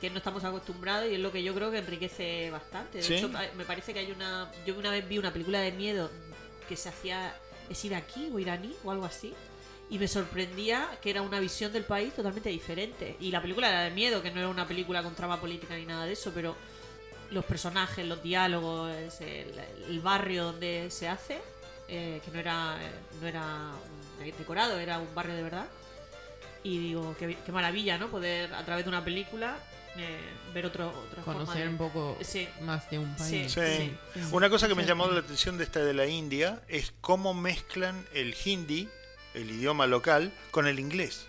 que 0.00 0.10
no 0.10 0.18
estamos 0.18 0.44
acostumbrados 0.44 1.10
y 1.10 1.14
es 1.14 1.20
lo 1.20 1.32
que 1.32 1.42
yo 1.42 1.54
creo 1.54 1.70
que 1.70 1.78
enriquece 1.78 2.50
bastante. 2.50 2.98
De 2.98 3.04
Sí. 3.04 3.14
hecho, 3.14 3.30
me 3.56 3.64
parece 3.64 3.94
que 3.94 4.00
hay 4.00 4.10
una... 4.12 4.52
Yo 4.66 4.74
una 4.76 4.90
vez 4.90 5.08
vi 5.08 5.16
una 5.16 5.32
película 5.32 5.58
de 5.60 5.72
miedo 5.72 6.10
que 6.68 6.76
se 6.76 6.90
hacía... 6.90 7.34
¿Es 7.70 7.82
iraquí 7.82 8.28
o 8.30 8.38
iraní 8.38 8.74
o 8.84 8.90
algo 8.90 9.06
así? 9.06 9.32
Y 9.88 9.98
me 9.98 10.06
sorprendía 10.06 10.86
que 11.00 11.08
era 11.08 11.22
una 11.22 11.40
visión 11.40 11.72
del 11.72 11.84
país 11.84 12.12
totalmente 12.14 12.50
diferente. 12.50 13.16
Y 13.20 13.30
la 13.30 13.40
película 13.40 13.70
era 13.70 13.82
de 13.84 13.90
miedo, 13.90 14.20
que 14.22 14.30
no 14.30 14.38
era 14.40 14.48
una 14.48 14.68
película 14.68 15.02
con 15.02 15.14
trama 15.14 15.40
política 15.40 15.74
ni 15.74 15.86
nada 15.86 16.04
de 16.04 16.12
eso, 16.12 16.30
pero 16.34 16.54
los 17.30 17.44
personajes, 17.44 18.06
los 18.06 18.22
diálogos, 18.22 18.90
el, 19.20 19.52
el 19.88 20.00
barrio 20.00 20.44
donde 20.44 20.88
se 20.90 21.08
hace, 21.08 21.40
eh, 21.88 22.20
que 22.24 22.30
no 22.30 22.38
era, 22.40 22.78
no 23.20 23.26
era 23.26 23.70
un 24.20 24.24
decorado, 24.38 24.78
era 24.78 24.98
un 24.98 25.14
barrio 25.14 25.34
de 25.34 25.42
verdad. 25.42 25.66
Y 26.62 26.78
digo, 26.78 27.14
qué, 27.18 27.36
qué 27.44 27.52
maravilla, 27.52 27.96
¿no? 27.98 28.08
Poder 28.08 28.52
a 28.54 28.64
través 28.64 28.84
de 28.84 28.88
una 28.88 29.04
película 29.04 29.56
eh, 29.98 30.18
ver 30.52 30.66
otro, 30.66 30.88
otra 30.88 31.22
forma 31.22 31.40
Conocer 31.44 31.62
de- 31.64 31.68
un 31.70 31.78
poco 31.78 32.18
Sí. 32.22 32.48
más 32.62 32.90
de 32.90 32.98
un 32.98 33.14
país. 33.16 33.52
Sí. 33.52 33.60
Sí. 34.14 34.24
Una 34.32 34.50
cosa 34.50 34.68
que 34.68 34.74
me 34.74 34.82
Sí. 34.82 34.88
llamó 34.88 35.06
la 35.08 35.20
atención 35.20 35.56
de 35.58 35.64
esta 35.64 35.80
de 35.84 35.94
la 35.94 36.06
India 36.06 36.60
es 36.68 36.92
cómo 37.00 37.32
mezclan 37.34 38.04
el 38.12 38.34
hindi, 38.44 38.88
el 39.34 39.50
idioma 39.50 39.86
local, 39.86 40.32
con 40.50 40.66
el 40.66 40.78
inglés. 40.80 41.26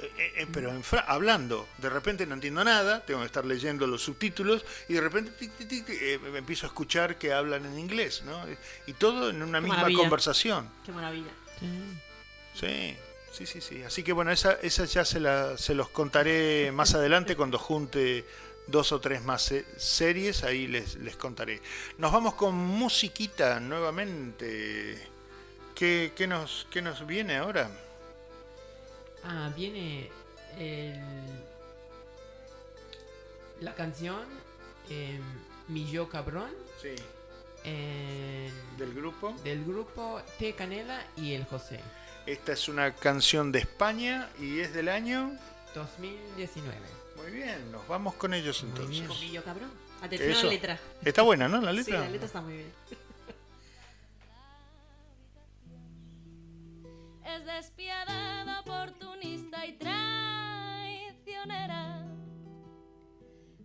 Eh, 0.00 0.12
eh, 0.16 0.32
eh, 0.36 0.46
pero 0.52 0.70
en 0.70 0.82
hablando, 1.06 1.68
de 1.78 1.90
repente 1.90 2.24
no 2.24 2.34
entiendo 2.34 2.62
nada, 2.62 3.04
tengo 3.04 3.20
que 3.20 3.26
estar 3.26 3.44
leyendo 3.44 3.86
los 3.86 4.02
subtítulos 4.02 4.64
y 4.88 4.92
de 4.94 5.00
repente 5.00 5.32
tic, 5.32 5.52
tic, 5.56 5.68
tic, 5.68 5.88
eh, 5.90 6.18
me 6.30 6.38
empiezo 6.38 6.66
a 6.66 6.68
escuchar 6.68 7.16
que 7.18 7.32
hablan 7.32 7.66
en 7.66 7.78
inglés, 7.78 8.22
¿no? 8.24 8.40
Y 8.86 8.92
todo 8.92 9.30
en 9.30 9.42
una 9.42 9.58
Qué 9.58 9.62
misma 9.62 9.76
maravilla. 9.78 9.98
conversación. 9.98 10.70
Qué 10.86 10.92
maravilla. 10.92 11.30
Sí. 11.60 11.66
Sí, 12.54 12.96
sí, 13.32 13.46
sí, 13.46 13.60
sí. 13.60 13.82
Así 13.82 14.02
que 14.02 14.12
bueno, 14.12 14.30
esa, 14.30 14.52
esa 14.62 14.84
ya 14.84 15.04
se, 15.04 15.18
la, 15.20 15.58
se 15.58 15.74
los 15.74 15.88
contaré 15.90 16.70
más 16.72 16.94
adelante 16.94 17.34
cuando 17.36 17.58
junte 17.58 18.24
dos 18.68 18.92
o 18.92 19.00
tres 19.00 19.22
más 19.24 19.42
se- 19.42 19.64
series, 19.78 20.44
ahí 20.44 20.66
les, 20.68 20.94
les 20.96 21.16
contaré. 21.16 21.60
Nos 21.98 22.12
vamos 22.12 22.34
con 22.34 22.54
musiquita 22.54 23.58
nuevamente. 23.60 25.08
¿Qué, 25.74 26.12
qué 26.16 26.26
nos, 26.26 26.66
qué 26.70 26.82
nos 26.82 27.06
viene 27.06 27.36
ahora? 27.36 27.70
Ah, 29.24 29.50
viene 29.54 30.10
el, 30.58 30.94
la 33.60 33.74
canción 33.74 34.22
eh, 34.90 35.18
Mi 35.68 35.90
Yo 35.90 36.08
Cabrón 36.08 36.50
Sí. 36.80 36.94
en- 37.64 38.52
Del 38.78 38.94
grupo. 38.94 39.32
del 39.44 39.64
grupo 39.64 40.20
T 40.38 40.54
Canela 40.54 41.04
y 41.16 41.34
el 41.34 41.44
José. 41.44 41.80
Esta 42.26 42.52
es 42.52 42.68
una 42.68 42.94
canción 42.94 43.52
de 43.52 43.60
España 43.60 44.28
y 44.38 44.60
es 44.60 44.72
del 44.74 44.88
año... 44.88 45.32
2019. 45.74 46.76
Muy 47.16 47.30
bien, 47.32 47.70
nos 47.72 47.86
vamos 47.88 48.14
con 48.14 48.32
ellos 48.34 48.62
entonces. 48.62 48.90
bien. 48.90 49.06
Comillo, 49.06 49.42
cabrón. 49.44 49.70
Atención 50.00 50.32
a 50.38 50.42
la 50.44 50.48
letra. 50.50 50.78
Está 51.04 51.22
buena, 51.22 51.48
¿no? 51.48 51.60
La 51.60 51.70
Sí, 51.72 51.78
letra. 51.78 52.00
la 52.00 52.08
letra 52.10 52.26
está 52.26 52.40
muy 52.40 52.54
bien. 52.54 52.72
Es 57.38 57.44
despiadada, 57.44 58.60
oportunista 58.60 59.64
y 59.66 59.72
traicionera. 61.14 62.04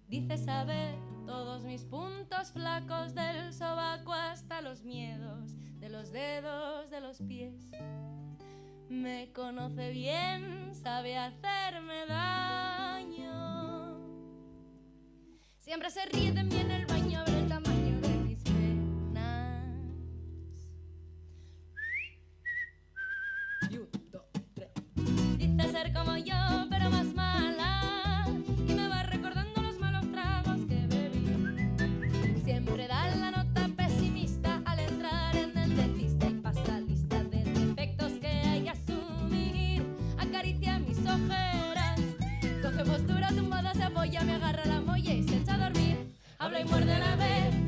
Dice 0.08 0.38
saber 0.38 0.96
todos 1.26 1.64
mis 1.64 1.84
puntos 1.86 2.52
flacos 2.52 3.16
del 3.16 3.52
sobaco 3.54 4.14
hasta 4.14 4.62
los 4.62 4.84
miedos 4.84 5.58
de 5.80 5.90
los 5.90 6.12
dedos 6.12 6.92
de 6.92 7.02
los 7.02 7.18
pies. 7.20 7.56
Me 8.90 9.32
conoce 9.34 9.90
bien, 9.90 10.76
sabe 10.76 11.18
hacerme 11.18 12.06
daño. 12.08 13.98
Siempre 15.58 15.90
se 15.90 16.06
ríe 16.06 16.32
de 16.32 16.44
mí 16.44 16.58
en 16.58 16.70
el 16.70 16.86
baño 16.86 17.33
como 25.92 26.16
yo, 26.18 26.36
pero 26.70 26.90
más 26.90 27.14
mala. 27.14 28.26
Y 28.68 28.74
me 28.74 28.88
va 28.88 29.04
recordando 29.04 29.62
los 29.62 29.80
malos 29.80 30.10
tragos 30.12 30.60
que 30.68 30.88
bebí. 30.88 32.42
Siempre 32.44 32.88
da 32.88 33.16
la 33.16 33.32
nota 33.32 33.68
pesimista 33.76 34.62
al 34.66 34.80
entrar 34.80 35.36
en 35.36 35.58
el 35.58 35.76
dentista 35.76 36.28
y 36.28 36.34
pasa 36.36 36.80
lista 36.80 37.24
de 37.24 37.44
defectos 37.44 38.14
que 38.14 38.28
hay 38.28 38.62
que 38.62 38.70
asumir. 38.70 39.84
Acaricia 40.18 40.80
mis 40.80 41.00
ojeras, 41.00 42.00
coge 42.62 42.86
postura 42.86 43.30
tumbada, 43.30 43.74
se 43.74 43.84
apoya, 43.84 44.22
me 44.22 44.36
agarra 44.36 44.66
la 44.66 44.80
molla 44.80 45.14
y 45.14 45.24
se 45.28 45.38
echa 45.38 45.56
a 45.56 45.70
dormir. 45.70 46.16
Habla 46.38 46.62
y 46.62 46.66
muerde 46.66 46.94
a 46.94 47.00
la 47.00 47.16
vez 47.16 47.62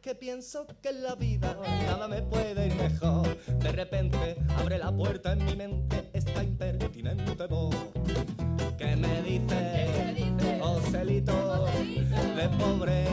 que 0.00 0.14
pienso 0.14 0.66
que 0.82 0.90
en 0.90 1.02
la 1.02 1.14
vida 1.14 1.56
nada 1.86 2.08
me 2.08 2.22
puede 2.22 2.66
ir 2.66 2.74
mejor, 2.74 3.36
de 3.46 3.72
repente 3.72 4.36
abre 4.58 4.78
la 4.78 4.90
puerta 4.90 5.32
en 5.32 5.44
mi 5.44 5.56
mente 5.56 6.10
esta 6.12 6.42
impertinente 6.42 7.46
voz 7.46 7.74
que 8.78 8.96
me 8.96 9.22
dice, 9.22 10.58
Joselito, 10.60 11.66
de 12.36 12.48
pobre 12.58 13.03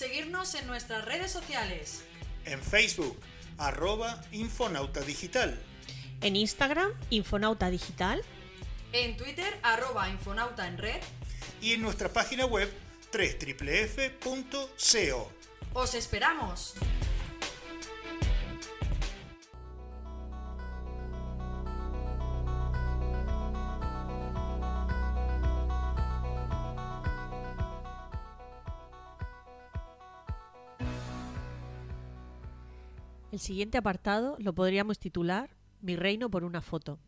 seguirnos 0.00 0.54
en 0.54 0.66
nuestras 0.66 1.04
redes 1.04 1.30
sociales. 1.30 2.02
En 2.46 2.62
Facebook, 2.62 3.20
arroba 3.58 4.24
Infonauta 4.32 5.02
Digital. 5.02 5.60
En 6.22 6.36
Instagram, 6.36 6.90
Infonauta 7.10 7.68
Digital. 7.68 8.22
En 8.94 9.18
Twitter, 9.18 9.58
arroba 9.62 10.08
Infonauta 10.08 10.66
en 10.66 10.78
red. 10.78 11.02
Y 11.60 11.74
en 11.74 11.82
nuestra 11.82 12.08
página 12.08 12.46
web 12.46 12.72
www.co. 13.12 14.62
¡Os 15.74 15.94
esperamos! 15.94 16.76
El 33.30 33.38
siguiente 33.38 33.78
apartado 33.78 34.36
lo 34.40 34.54
podríamos 34.54 34.98
titular 34.98 35.50
Mi 35.82 35.94
reino 35.94 36.28
por 36.28 36.42
una 36.42 36.60
foto. 36.60 36.98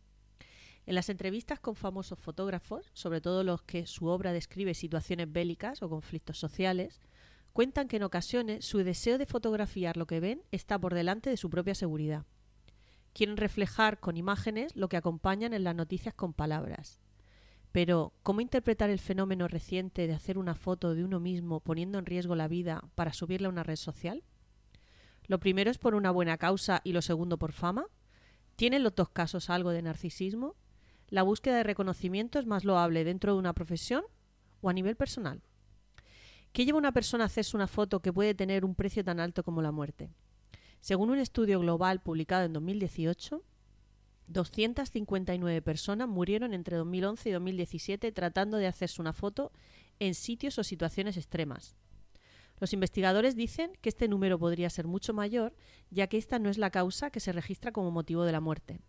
En 0.85 0.95
las 0.95 1.09
entrevistas 1.09 1.59
con 1.59 1.75
famosos 1.75 2.17
fotógrafos, 2.17 2.89
sobre 2.93 3.19
todo 3.19 3.43
los 3.43 3.61
que 3.61 3.85
su 3.87 4.07
obra 4.07 4.31
describe 4.31 4.73
situaciones 4.73 5.29
bélicas 5.29 5.81
o 5.81 5.89
conflictos 5.89 6.39
sociales, 6.39 7.01
cuentan 7.51 7.89
que 7.89 7.97
en 7.97 8.03
ocasiones 8.03 8.63
su 8.65 8.77
deseo 8.79 9.17
de 9.17 9.25
fotografiar 9.25 9.97
lo 9.97 10.07
que 10.07 10.21
ven 10.21 10.41
está 10.51 10.79
por 10.79 10.93
delante 10.93 11.29
de 11.29 11.35
su 11.35 11.49
propia 11.49 11.75
seguridad. 11.75 12.25
Quieren 13.13 13.35
reflejar 13.35 13.99
con 13.99 14.15
imágenes 14.15 14.75
lo 14.77 14.87
que 14.87 14.97
acompañan 14.97 15.53
en 15.53 15.65
las 15.65 15.75
noticias 15.75 16.13
con 16.13 16.33
palabras. 16.33 16.99
Pero, 17.73 18.13
¿cómo 18.23 18.39
interpretar 18.39 18.89
el 18.89 18.99
fenómeno 18.99 19.49
reciente 19.49 20.07
de 20.07 20.13
hacer 20.13 20.37
una 20.37 20.55
foto 20.55 20.95
de 20.95 21.03
uno 21.03 21.19
mismo 21.19 21.59
poniendo 21.59 21.99
en 21.99 22.05
riesgo 22.05 22.35
la 22.35 22.47
vida 22.47 22.81
para 22.95 23.11
subirla 23.11 23.49
a 23.49 23.51
una 23.51 23.63
red 23.63 23.75
social? 23.75 24.23
¿Lo 25.27 25.39
primero 25.39 25.71
es 25.71 25.77
por 25.77 25.95
una 25.95 26.11
buena 26.11 26.37
causa 26.37 26.81
y 26.83 26.91
lo 26.91 27.01
segundo 27.01 27.37
por 27.37 27.53
fama? 27.53 27.87
¿Tienen 28.55 28.83
los 28.83 28.95
dos 28.95 29.09
casos 29.09 29.49
algo 29.49 29.71
de 29.71 29.81
narcisismo? 29.81 30.55
¿La 31.09 31.23
búsqueda 31.23 31.57
de 31.57 31.63
reconocimiento 31.63 32.39
es 32.39 32.45
más 32.45 32.63
loable 32.63 33.03
dentro 33.03 33.33
de 33.33 33.39
una 33.39 33.53
profesión 33.53 34.03
o 34.61 34.69
a 34.69 34.73
nivel 34.73 34.95
personal? 34.95 35.41
¿Qué 36.51 36.65
lleva 36.65 36.77
una 36.77 36.91
persona 36.91 37.23
a 37.23 37.27
hacerse 37.27 37.55
una 37.57 37.67
foto 37.67 38.01
que 38.01 38.13
puede 38.13 38.35
tener 38.35 38.63
un 38.63 38.75
precio 38.75 39.03
tan 39.03 39.19
alto 39.19 39.43
como 39.43 39.61
la 39.61 39.71
muerte? 39.71 40.09
Según 40.81 41.09
un 41.09 41.17
estudio 41.17 41.59
global 41.59 42.01
publicado 42.01 42.45
en 42.45 42.53
2018, 42.53 43.43
259 44.27 45.61
personas 45.61 46.07
murieron 46.07 46.53
entre 46.53 46.77
2011 46.77 47.29
y 47.29 47.31
2017 47.31 48.11
tratando 48.11 48.57
de 48.57 48.67
hacerse 48.67 49.01
una 49.01 49.13
foto 49.13 49.51
en 49.99 50.13
sitios 50.13 50.59
o 50.59 50.63
situaciones 50.63 51.17
extremas. 51.17 51.75
Los 52.59 52.73
investigadores 52.73 53.35
dicen 53.35 53.71
que 53.81 53.89
este 53.89 54.07
número 54.07 54.39
podría 54.39 54.69
ser 54.69 54.87
mucho 54.87 55.13
mayor, 55.13 55.55
ya 55.89 56.07
que 56.07 56.17
esta 56.17 56.39
no 56.39 56.49
es 56.49 56.57
la 56.57 56.69
causa 56.69 57.09
que 57.09 57.19
se 57.19 57.31
registra 57.31 57.71
como 57.71 57.91
motivo 57.91 58.23
de 58.23 58.31
la 58.31 58.39
muerte. 58.39 58.79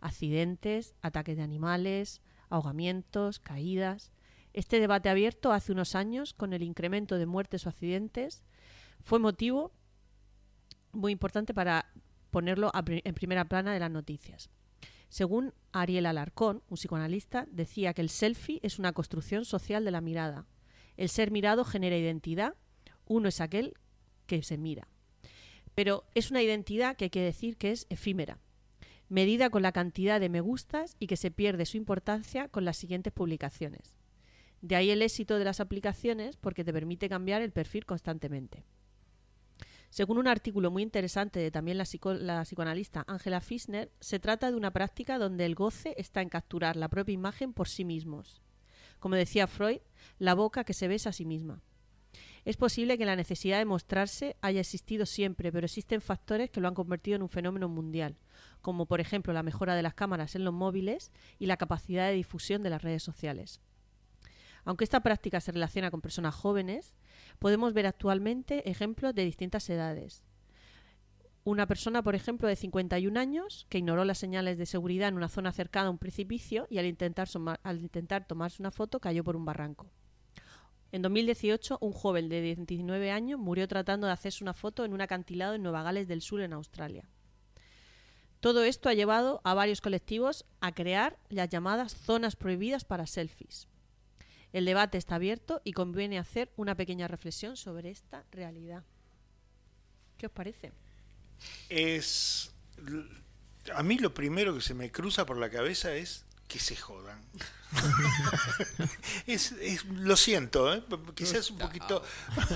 Accidentes, 0.00 0.94
ataques 1.02 1.36
de 1.36 1.42
animales, 1.42 2.20
ahogamientos, 2.48 3.38
caídas. 3.38 4.12
Este 4.52 4.80
debate 4.80 5.08
abierto 5.08 5.52
hace 5.52 5.72
unos 5.72 5.94
años, 5.94 6.34
con 6.34 6.52
el 6.52 6.62
incremento 6.62 7.16
de 7.18 7.26
muertes 7.26 7.66
o 7.66 7.68
accidentes, 7.68 8.42
fue 9.02 9.18
motivo 9.18 9.72
muy 10.92 11.12
importante 11.12 11.54
para 11.54 11.92
ponerlo 12.30 12.70
en 12.74 13.14
primera 13.14 13.44
plana 13.44 13.72
de 13.72 13.80
las 13.80 13.90
noticias. 13.90 14.50
Según 15.08 15.54
Ariel 15.72 16.06
Alarcón, 16.06 16.62
un 16.68 16.76
psicoanalista, 16.76 17.46
decía 17.50 17.94
que 17.94 18.02
el 18.02 18.10
selfie 18.10 18.60
es 18.62 18.78
una 18.78 18.92
construcción 18.92 19.44
social 19.44 19.84
de 19.84 19.90
la 19.90 20.00
mirada. 20.00 20.46
El 20.96 21.08
ser 21.08 21.30
mirado 21.30 21.64
genera 21.64 21.96
identidad, 21.96 22.54
uno 23.10 23.28
es 23.28 23.40
aquel 23.40 23.74
que 24.26 24.42
se 24.44 24.56
mira. 24.56 24.86
Pero 25.74 26.04
es 26.14 26.30
una 26.30 26.42
identidad 26.42 26.96
que 26.96 27.06
hay 27.06 27.10
que 27.10 27.20
decir 27.22 27.56
que 27.56 27.72
es 27.72 27.86
efímera, 27.90 28.38
medida 29.08 29.50
con 29.50 29.62
la 29.62 29.72
cantidad 29.72 30.20
de 30.20 30.28
me 30.28 30.40
gustas 30.40 30.96
y 31.00 31.08
que 31.08 31.16
se 31.16 31.32
pierde 31.32 31.66
su 31.66 31.76
importancia 31.76 32.46
con 32.48 32.64
las 32.64 32.76
siguientes 32.76 33.12
publicaciones. 33.12 33.96
De 34.62 34.76
ahí 34.76 34.90
el 34.90 35.02
éxito 35.02 35.38
de 35.38 35.44
las 35.44 35.58
aplicaciones 35.58 36.36
porque 36.36 36.64
te 36.64 36.72
permite 36.72 37.08
cambiar 37.08 37.42
el 37.42 37.50
perfil 37.50 37.84
constantemente. 37.84 38.64
Según 39.88 40.18
un 40.18 40.28
artículo 40.28 40.70
muy 40.70 40.84
interesante 40.84 41.40
de 41.40 41.50
también 41.50 41.78
la, 41.78 41.84
psico- 41.86 42.14
la 42.14 42.42
psicoanalista 42.44 43.04
Angela 43.08 43.40
Fisner, 43.40 43.90
se 43.98 44.20
trata 44.20 44.52
de 44.52 44.56
una 44.56 44.70
práctica 44.70 45.18
donde 45.18 45.46
el 45.46 45.56
goce 45.56 45.94
está 45.98 46.22
en 46.22 46.28
capturar 46.28 46.76
la 46.76 46.88
propia 46.88 47.14
imagen 47.14 47.52
por 47.52 47.68
sí 47.68 47.84
mismos. 47.84 48.40
Como 49.00 49.16
decía 49.16 49.48
Freud, 49.48 49.80
la 50.20 50.34
boca 50.34 50.62
que 50.62 50.74
se 50.74 50.86
besa 50.86 51.10
a 51.10 51.12
sí 51.12 51.24
misma. 51.24 51.60
Es 52.44 52.56
posible 52.56 52.96
que 52.96 53.04
la 53.04 53.16
necesidad 53.16 53.58
de 53.58 53.64
mostrarse 53.64 54.36
haya 54.40 54.60
existido 54.60 55.04
siempre, 55.04 55.52
pero 55.52 55.66
existen 55.66 56.00
factores 56.00 56.50
que 56.50 56.60
lo 56.60 56.68
han 56.68 56.74
convertido 56.74 57.16
en 57.16 57.22
un 57.22 57.28
fenómeno 57.28 57.68
mundial, 57.68 58.16
como 58.62 58.86
por 58.86 59.00
ejemplo 59.00 59.32
la 59.32 59.42
mejora 59.42 59.74
de 59.74 59.82
las 59.82 59.94
cámaras 59.94 60.34
en 60.34 60.44
los 60.44 60.54
móviles 60.54 61.12
y 61.38 61.46
la 61.46 61.58
capacidad 61.58 62.08
de 62.08 62.14
difusión 62.14 62.62
de 62.62 62.70
las 62.70 62.82
redes 62.82 63.02
sociales. 63.02 63.60
Aunque 64.64 64.84
esta 64.84 65.00
práctica 65.00 65.40
se 65.40 65.52
relaciona 65.52 65.90
con 65.90 66.00
personas 66.00 66.34
jóvenes, 66.34 66.94
podemos 67.38 67.72
ver 67.72 67.86
actualmente 67.86 68.68
ejemplos 68.70 69.14
de 69.14 69.24
distintas 69.24 69.68
edades. 69.70 70.24
Una 71.44 71.66
persona, 71.66 72.02
por 72.02 72.14
ejemplo, 72.14 72.48
de 72.48 72.56
51 72.56 73.18
años, 73.18 73.66
que 73.70 73.78
ignoró 73.78 74.04
las 74.04 74.18
señales 74.18 74.58
de 74.58 74.66
seguridad 74.66 75.08
en 75.08 75.16
una 75.16 75.28
zona 75.28 75.52
cercana 75.52 75.88
a 75.88 75.90
un 75.90 75.98
precipicio 75.98 76.66
y 76.68 76.78
al 76.78 76.86
intentar, 76.86 77.28
al 77.62 77.80
intentar 77.80 78.26
tomarse 78.26 78.62
una 78.62 78.70
foto 78.70 79.00
cayó 79.00 79.24
por 79.24 79.36
un 79.36 79.46
barranco. 79.46 79.90
En 80.92 81.02
2018, 81.02 81.78
un 81.80 81.92
joven 81.92 82.28
de 82.28 82.42
19 82.42 83.10
años 83.10 83.38
murió 83.38 83.68
tratando 83.68 84.06
de 84.06 84.12
hacerse 84.12 84.42
una 84.42 84.54
foto 84.54 84.84
en 84.84 84.92
un 84.92 85.00
acantilado 85.00 85.54
en 85.54 85.62
Nueva 85.62 85.82
Gales 85.82 86.08
del 86.08 86.20
Sur, 86.20 86.40
en 86.40 86.52
Australia. 86.52 87.08
Todo 88.40 88.64
esto 88.64 88.88
ha 88.88 88.94
llevado 88.94 89.40
a 89.44 89.54
varios 89.54 89.80
colectivos 89.80 90.46
a 90.60 90.72
crear 90.72 91.18
las 91.28 91.48
llamadas 91.48 91.94
zonas 91.94 92.36
prohibidas 92.36 92.84
para 92.84 93.06
selfies. 93.06 93.68
El 94.52 94.64
debate 94.64 94.98
está 94.98 95.16
abierto 95.16 95.60
y 95.62 95.72
conviene 95.72 96.18
hacer 96.18 96.50
una 96.56 96.74
pequeña 96.74 97.06
reflexión 97.06 97.56
sobre 97.56 97.90
esta 97.90 98.24
realidad. 98.32 98.82
¿Qué 100.16 100.26
os 100.26 100.32
parece? 100.32 100.72
Es. 101.68 102.52
A 103.74 103.82
mí 103.82 103.98
lo 103.98 104.12
primero 104.12 104.54
que 104.54 104.60
se 104.60 104.74
me 104.74 104.90
cruza 104.90 105.24
por 105.24 105.36
la 105.36 105.50
cabeza 105.50 105.94
es 105.94 106.24
que 106.50 106.58
se 106.58 106.74
jodan. 106.76 107.20
es, 109.26 109.52
es- 109.52 109.84
lo 109.84 110.16
siento, 110.16 110.74
¿eh? 110.74 110.82
quizás 111.14 111.50
un 111.50 111.58
poquito 111.58 112.02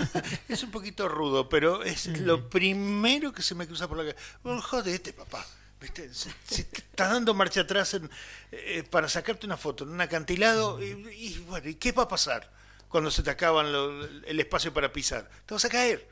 es 0.48 0.62
un 0.62 0.70
poquito 0.70 1.08
rudo, 1.08 1.48
pero 1.48 1.82
es 1.82 2.06
lo 2.20 2.48
primero 2.50 3.32
que 3.32 3.42
se 3.42 3.54
me 3.54 3.66
cruza 3.66 3.86
por 3.88 3.98
la 3.98 4.04
cabeza. 4.12 4.38
Bueno, 4.42 4.60
jodete, 4.62 5.12
papá. 5.12 5.46
¿Viste? 5.80 6.12
Se, 6.14 6.30
se 6.48 6.64
te 6.64 6.78
está 6.78 7.08
dando 7.12 7.34
marcha 7.34 7.60
atrás 7.60 7.94
en, 7.94 8.08
eh, 8.52 8.84
para 8.90 9.08
sacarte 9.08 9.44
una 9.46 9.56
foto 9.56 9.84
en 9.84 9.90
un 9.90 10.00
acantilado 10.00 10.82
y, 10.82 10.86
y 11.14 11.38
bueno, 11.46 11.68
¿y 11.68 11.74
qué 11.74 11.92
va 11.92 12.04
a 12.04 12.08
pasar 12.08 12.50
cuando 12.88 13.10
se 13.10 13.22
te 13.22 13.30
acaban 13.30 13.70
lo- 13.72 14.04
el 14.04 14.40
espacio 14.40 14.72
para 14.72 14.92
pisar? 14.92 15.28
Te 15.46 15.54
vas 15.54 15.64
a 15.64 15.68
caer. 15.68 16.08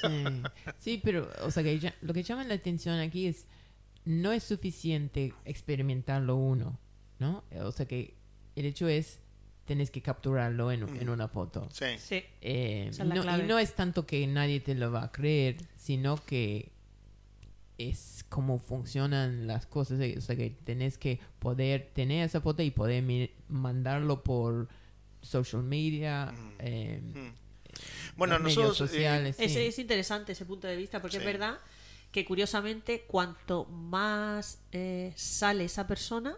Sí. 0.00 0.24
Sí, 0.78 1.00
pero, 1.04 1.30
o 1.42 1.50
sea, 1.50 1.62
que 1.62 1.78
ya- 1.78 1.94
lo 2.02 2.14
que 2.14 2.22
llama 2.22 2.44
la 2.44 2.54
atención 2.54 2.98
aquí 3.00 3.26
es, 3.26 3.46
no 4.04 4.32
es 4.32 4.44
suficiente 4.44 5.34
experimentarlo 5.44 6.36
uno, 6.36 6.78
¿no? 7.18 7.44
O 7.60 7.72
sea, 7.72 7.86
que 7.86 8.14
el 8.56 8.66
hecho 8.66 8.88
es, 8.88 9.20
tenés 9.64 9.90
que 9.90 10.02
capturarlo 10.02 10.70
en, 10.72 10.82
en 11.00 11.08
una 11.08 11.28
foto. 11.28 11.68
Sí. 11.72 11.86
Sí. 11.98 12.22
Eh, 12.40 12.90
no, 13.04 13.38
y 13.38 13.42
no 13.42 13.58
es 13.58 13.74
tanto 13.74 14.06
que 14.06 14.26
nadie 14.26 14.60
te 14.60 14.74
lo 14.74 14.90
va 14.92 15.04
a 15.04 15.12
creer, 15.12 15.56
sino 15.76 16.16
que 16.24 16.70
es 17.78 18.24
cómo 18.28 18.58
funcionan 18.58 19.46
las 19.46 19.66
cosas. 19.66 19.98
eh, 20.00 20.14
O 20.18 20.20
sea, 20.20 20.36
que 20.36 20.50
tenés 20.50 20.98
que 20.98 21.18
poder 21.38 21.90
tener 21.92 22.24
esa 22.24 22.40
foto 22.40 22.62
y 22.62 22.70
poder 22.70 23.30
mandarlo 23.48 24.22
por 24.22 24.68
social 25.22 25.62
media. 25.62 26.32
eh, 26.58 27.00
Mm. 27.02 27.44
Bueno, 28.16 28.34
los 28.34 28.42
medios 28.44 28.58
nosotros, 28.68 28.90
eh, 28.90 28.94
sociales. 28.94 29.36
Es, 29.40 29.52
sí. 29.52 29.58
es 29.58 29.78
interesante 29.80 30.32
ese 30.32 30.44
punto 30.44 30.68
de 30.68 30.76
vista 30.76 31.00
porque 31.00 31.16
Sí. 31.16 31.22
es 31.22 31.26
verdad 31.26 31.58
que 32.12 32.24
curiosamente 32.24 33.02
cuanto 33.08 33.64
más 33.64 34.60
eh, 34.70 35.12
sale 35.16 35.64
esa 35.64 35.84
persona, 35.88 36.36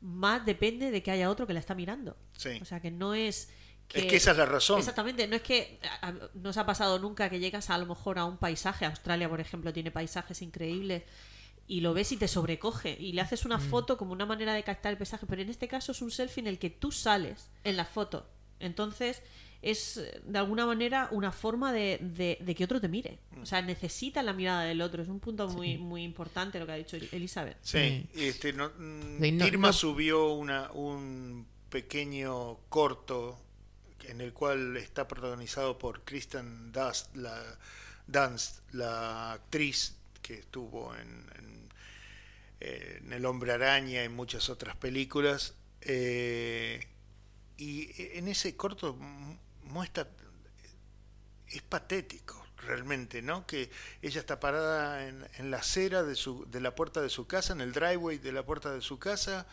más 0.00 0.44
depende 0.46 0.90
de 0.90 1.02
que 1.02 1.10
haya 1.10 1.30
otro 1.30 1.46
que 1.46 1.52
la 1.54 1.60
está 1.60 1.74
mirando. 1.74 2.16
Sí. 2.36 2.58
O 2.60 2.64
sea 2.64 2.80
que 2.80 2.90
no 2.90 3.14
es 3.14 3.50
que... 3.88 4.00
Es 4.00 4.04
que 4.06 4.16
esa 4.16 4.32
es 4.32 4.36
la 4.36 4.46
razón. 4.46 4.78
Exactamente, 4.78 5.26
no 5.26 5.36
es 5.36 5.42
que 5.42 5.80
a- 6.02 6.08
a- 6.08 6.14
no 6.34 6.50
os 6.50 6.56
ha 6.56 6.66
pasado 6.66 6.98
nunca 6.98 7.28
que 7.30 7.38
llegas 7.40 7.70
a, 7.70 7.78
lo 7.78 7.86
mejor 7.86 8.18
a 8.18 8.24
un 8.26 8.36
paisaje, 8.36 8.84
Australia 8.84 9.28
por 9.28 9.40
ejemplo 9.40 9.72
tiene 9.72 9.90
paisajes 9.90 10.42
increíbles 10.42 11.04
y 11.66 11.80
lo 11.80 11.94
ves 11.94 12.12
y 12.12 12.16
te 12.16 12.28
sobrecoge 12.28 12.96
y 13.00 13.12
le 13.12 13.20
haces 13.22 13.44
Mm. 13.44 13.48
una 13.48 13.58
foto 13.58 13.96
como 13.98 14.12
una 14.12 14.26
manera 14.26 14.52
de 14.54 14.62
captar 14.62 14.92
el 14.92 14.98
paisaje, 14.98 15.26
pero 15.26 15.42
en 15.42 15.48
este 15.50 15.68
caso 15.68 15.92
es 15.92 16.00
un 16.02 16.10
selfie 16.10 16.40
en 16.42 16.46
el 16.48 16.58
que 16.58 16.70
tú 16.70 16.92
sales 16.92 17.50
en 17.64 17.76
la 17.76 17.84
foto. 17.84 18.26
Entonces 18.60 19.22
es 19.60 20.00
de 20.24 20.38
alguna 20.38 20.66
manera 20.66 21.08
una 21.10 21.32
forma 21.32 21.72
de, 21.72 21.98
de- 22.00 22.38
de 22.40 22.54
que 22.54 22.64
otro 22.64 22.80
te 22.80 22.88
mire. 22.88 23.18
Mm. 23.32 23.42
O 23.42 23.46
sea, 23.46 23.60
necesita 23.62 24.22
la 24.22 24.32
mirada 24.32 24.62
del 24.64 24.80
otro. 24.80 25.02
Es 25.02 25.08
un 25.08 25.18
punto 25.20 25.48
muy, 25.48 25.76
muy 25.78 26.04
importante 26.04 26.58
lo 26.60 26.66
que 26.66 26.72
ha 26.72 26.76
dicho 26.76 26.96
Elizabeth. 27.12 27.56
Sí, 27.62 28.06
este, 28.14 28.52
no, 28.52 28.70
mm, 28.78 29.20
Sí, 29.22 29.32
no- 29.32 29.46
Irma 29.46 29.68
no- 29.68 29.72
subió 29.72 30.32
una, 30.34 30.70
un 30.72 31.46
pequeño 31.70 32.58
corto 32.68 33.38
en 34.04 34.20
el 34.20 34.32
cual 34.32 34.76
está 34.76 35.06
protagonizado 35.08 35.76
por 35.76 36.02
Kristen 36.04 36.72
Dust, 36.72 37.14
la, 37.16 37.42
Dunst, 38.06 38.60
la 38.72 39.32
actriz 39.32 39.96
que 40.22 40.34
estuvo 40.34 40.94
en, 40.96 41.26
en, 41.36 41.68
en 42.60 43.12
El 43.12 43.26
Hombre 43.26 43.52
Araña 43.52 44.04
y 44.04 44.08
muchas 44.08 44.48
otras 44.48 44.76
películas. 44.76 45.54
eh, 45.82 46.80
y 47.60 47.90
en 48.16 48.28
ese 48.28 48.56
corto 48.56 48.96
muestra 49.64 50.08
es 51.48 51.62
patético 51.62 52.44
realmente, 52.58 53.22
¿no? 53.22 53.46
Que 53.46 53.70
ella 54.02 54.20
está 54.20 54.40
parada 54.40 55.06
en, 55.06 55.26
en 55.38 55.50
la 55.50 55.58
acera 55.58 56.02
de, 56.02 56.14
su, 56.14 56.44
de 56.50 56.60
la 56.60 56.74
puerta 56.74 57.00
de 57.00 57.08
su 57.08 57.26
casa, 57.26 57.52
en 57.52 57.60
el 57.60 57.72
driveway 57.72 58.18
de 58.18 58.32
la 58.32 58.44
puerta 58.44 58.72
de 58.72 58.80
su 58.80 58.98
casa, 58.98 59.46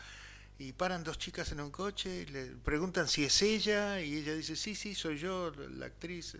y 0.58 0.72
paran 0.72 1.04
dos 1.04 1.18
chicas 1.18 1.52
en 1.52 1.60
un 1.60 1.70
coche 1.70 2.22
y 2.22 2.26
le 2.26 2.46
preguntan 2.46 3.08
si 3.08 3.24
es 3.24 3.42
ella, 3.42 4.00
y 4.00 4.16
ella 4.16 4.34
dice, 4.34 4.56
sí, 4.56 4.74
sí, 4.74 4.94
soy 4.94 5.18
yo, 5.18 5.52
la 5.76 5.86
actriz. 5.86 6.36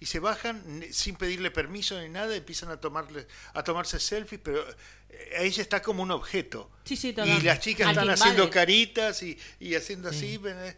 Y 0.00 0.06
se 0.06 0.18
bajan 0.18 0.84
sin 0.90 1.16
pedirle 1.16 1.50
permiso 1.50 2.00
ni 2.00 2.08
nada, 2.08 2.34
empiezan 2.34 2.70
a 2.70 2.78
tomarle, 2.78 3.26
a 3.54 3.62
tomarse 3.62 3.98
selfies, 4.00 4.40
pero 4.42 4.68
eh, 5.08 5.28
ella 5.38 5.62
está 5.62 5.80
como 5.80 6.02
un 6.02 6.10
objeto. 6.10 6.70
Sí, 6.84 6.96
sí, 6.96 7.14
Y 7.16 7.40
las 7.42 7.60
chicas 7.60 7.88
están 7.88 8.10
haciendo 8.10 8.50
caritas 8.50 9.22
y, 9.22 9.38
y 9.60 9.74
haciendo 9.74 10.08
así, 10.08 10.36
ven, 10.36 10.58
eh, 10.58 10.76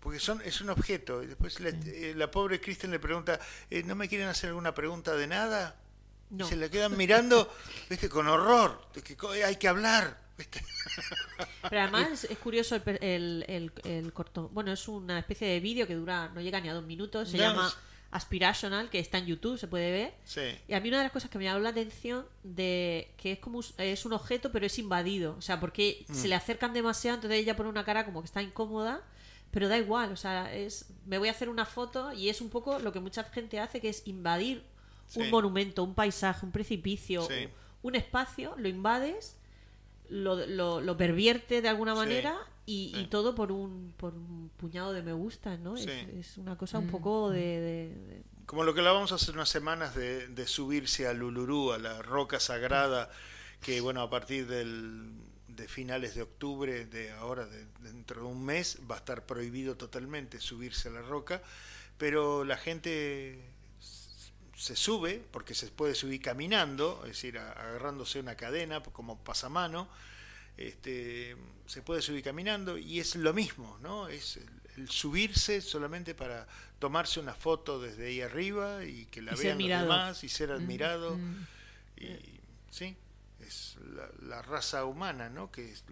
porque 0.00 0.18
son 0.18 0.40
es 0.42 0.60
un 0.60 0.70
objeto. 0.70 1.22
Y 1.22 1.26
después 1.26 1.60
le- 1.60 1.70
eh, 1.86 2.14
la 2.16 2.30
pobre 2.30 2.60
Kristen 2.60 2.90
le 2.90 2.98
pregunta, 2.98 3.38
eh, 3.70 3.82
¿no 3.82 3.94
me 3.94 4.08
quieren 4.08 4.28
hacer 4.28 4.48
alguna 4.48 4.74
pregunta 4.74 5.14
de 5.16 5.26
nada? 5.26 5.76
No. 6.30 6.46
Y 6.46 6.48
se 6.50 6.56
la 6.56 6.68
quedan 6.68 6.96
mirando, 6.96 7.50
viste, 7.88 8.08
con 8.08 8.26
horror, 8.28 8.80
que 9.02 9.16
co- 9.16 9.30
hay 9.30 9.56
que 9.56 9.66
hablar. 9.68 10.18
¿viste? 10.36 10.62
Pero 11.68 11.80
además 11.82 12.24
es 12.24 12.38
curioso 12.38 12.76
el, 12.76 12.82
el, 13.02 13.44
el- 13.48 13.72
el 13.84 14.12
corto. 14.12 14.48
Bueno, 14.50 14.72
es 14.72 14.86
una 14.88 15.18
especie 15.18 15.48
de 15.48 15.58
vídeo 15.60 15.86
que 15.86 15.94
dura, 15.94 16.28
no 16.34 16.40
llega 16.40 16.60
ni 16.60 16.68
a 16.68 16.74
dos 16.74 16.84
minutos. 16.84 17.30
Se 17.30 17.38
llama 17.38 17.72
Aspirational, 18.10 18.88
que 18.90 18.98
está 19.00 19.18
en 19.18 19.26
YouTube, 19.26 19.58
se 19.58 19.68
puede 19.68 19.90
ver. 19.90 20.14
Sí, 20.24 20.40
Y 20.68 20.74
a 20.74 20.80
mí 20.80 20.88
una 20.88 20.98
de 20.98 21.04
las 21.04 21.12
cosas 21.12 21.30
que 21.30 21.38
me 21.38 21.44
llamó 21.44 21.58
la 21.60 21.70
atención 21.70 22.26
de 22.42 23.12
que 23.16 23.32
es 23.32 23.38
como 23.38 23.60
es 23.76 24.04
un 24.06 24.12
objeto 24.12 24.50
pero 24.52 24.64
es 24.66 24.78
invadido, 24.78 25.34
o 25.36 25.42
sea, 25.42 25.60
porque 25.60 26.04
Mm. 26.08 26.14
se 26.14 26.28
le 26.28 26.34
acercan 26.34 26.72
demasiado, 26.72 27.16
entonces 27.16 27.40
ella 27.40 27.54
pone 27.56 27.68
una 27.68 27.84
cara 27.84 28.04
como 28.06 28.22
que 28.22 28.26
está 28.26 28.40
incómoda, 28.42 29.02
pero 29.50 29.68
da 29.68 29.78
igual, 29.78 30.12
o 30.12 30.16
sea, 30.16 30.54
es 30.54 30.86
me 31.06 31.18
voy 31.18 31.28
a 31.28 31.32
hacer 31.32 31.48
una 31.48 31.64
foto 31.64 32.12
y 32.12 32.28
es 32.28 32.40
un 32.40 32.50
poco 32.50 32.78
lo 32.78 32.92
que 32.92 33.00
mucha 33.00 33.24
gente 33.24 33.58
hace 33.60 33.80
que 33.80 33.88
es 33.88 34.06
invadir 34.06 34.62
Sí. 35.06 35.20
un 35.20 35.30
monumento, 35.30 35.82
un 35.84 35.94
paisaje, 35.94 36.44
un 36.44 36.52
precipicio, 36.52 37.22
Sí. 37.22 37.48
un 37.82 37.94
espacio, 37.94 38.54
lo 38.58 38.68
invades, 38.68 39.36
lo, 40.10 40.44
lo, 40.46 40.80
lo 40.80 40.96
pervierte 40.96 41.62
de 41.62 41.68
alguna 41.68 41.92
Sí. 41.92 41.98
manera 41.98 42.36
y, 42.66 42.92
y 42.94 43.00
Sí. 43.00 43.06
todo 43.06 43.34
por 43.34 43.50
un, 43.52 43.94
por 43.96 44.12
un 44.14 44.50
puñado 44.58 44.92
de 44.92 45.02
me 45.02 45.12
gusta, 45.14 45.56
¿no? 45.56 45.76
Es, 45.76 45.84
Sí. 45.84 45.90
es 46.18 46.36
una 46.36 46.56
cosa 46.58 46.78
un 46.78 46.90
poco 46.90 47.30
de- 47.30 47.38
de- 47.60 47.94
de 47.94 48.22
como 48.44 48.64
lo 48.64 48.72
que 48.72 48.80
hablábamos 48.80 49.12
hace 49.12 49.30
unas 49.30 49.48
semanas 49.50 49.94
de, 49.94 50.28
de 50.28 50.46
subirse 50.46 51.06
al 51.06 51.22
Ulurú, 51.22 51.72
a 51.72 51.78
la 51.78 52.00
roca 52.02 52.40
sagrada, 52.40 53.10
que 53.60 53.80
bueno, 53.82 54.00
a 54.00 54.08
partir 54.08 54.46
del, 54.46 55.10
de 55.58 55.68
finales 55.68 56.14
de 56.14 56.22
octubre, 56.22 56.86
de 56.86 57.10
ahora, 57.12 57.44
de, 57.46 57.66
dentro 57.80 58.22
de 58.22 58.26
un 58.28 58.44
mes, 58.44 58.78
va 58.90 58.94
a 58.94 58.98
estar 58.98 59.26
prohibido 59.26 59.76
totalmente 59.76 60.40
subirse 60.40 60.88
a 60.88 60.92
la 60.92 61.02
roca, 61.02 61.42
pero 61.98 62.44
la 62.44 62.56
gente 62.56 63.38
se 64.56 64.76
sube, 64.76 65.22
porque 65.30 65.54
se 65.54 65.66
puede 65.68 65.94
subir 65.94 66.22
caminando, 66.22 67.00
es 67.02 67.10
decir, 67.10 67.38
agarrándose 67.38 68.20
una 68.20 68.36
cadena 68.36 68.82
como 68.82 69.18
pasamano, 69.18 69.88
este, 70.56 71.36
se 71.66 71.82
puede 71.82 72.02
subir 72.02 72.24
caminando 72.24 72.78
y 72.78 73.00
es 73.00 73.14
lo 73.14 73.32
mismo, 73.34 73.78
¿no? 73.82 74.08
Es 74.08 74.38
el, 74.38 74.48
el 74.76 74.90
subirse 74.90 75.60
solamente 75.60 76.14
para 76.14 76.46
tomarse 76.78 77.20
una 77.20 77.34
foto 77.34 77.80
desde 77.80 78.06
ahí 78.06 78.20
arriba 78.20 78.84
y 78.84 79.06
que 79.06 79.22
la 79.22 79.34
Y 79.34 79.38
vean 79.38 79.58
los 79.58 79.68
demás 79.68 80.24
y 80.24 80.28
ser 80.28 80.50
admirado. 80.50 81.16
Mm. 81.16 81.46
Y 81.96 82.40
sí, 82.70 82.96
es 83.40 83.76
la, 83.94 84.08
la 84.26 84.42
raza 84.42 84.84
humana, 84.84 85.28
¿no? 85.28 85.50
Que 85.50 85.70
es, 85.72 85.84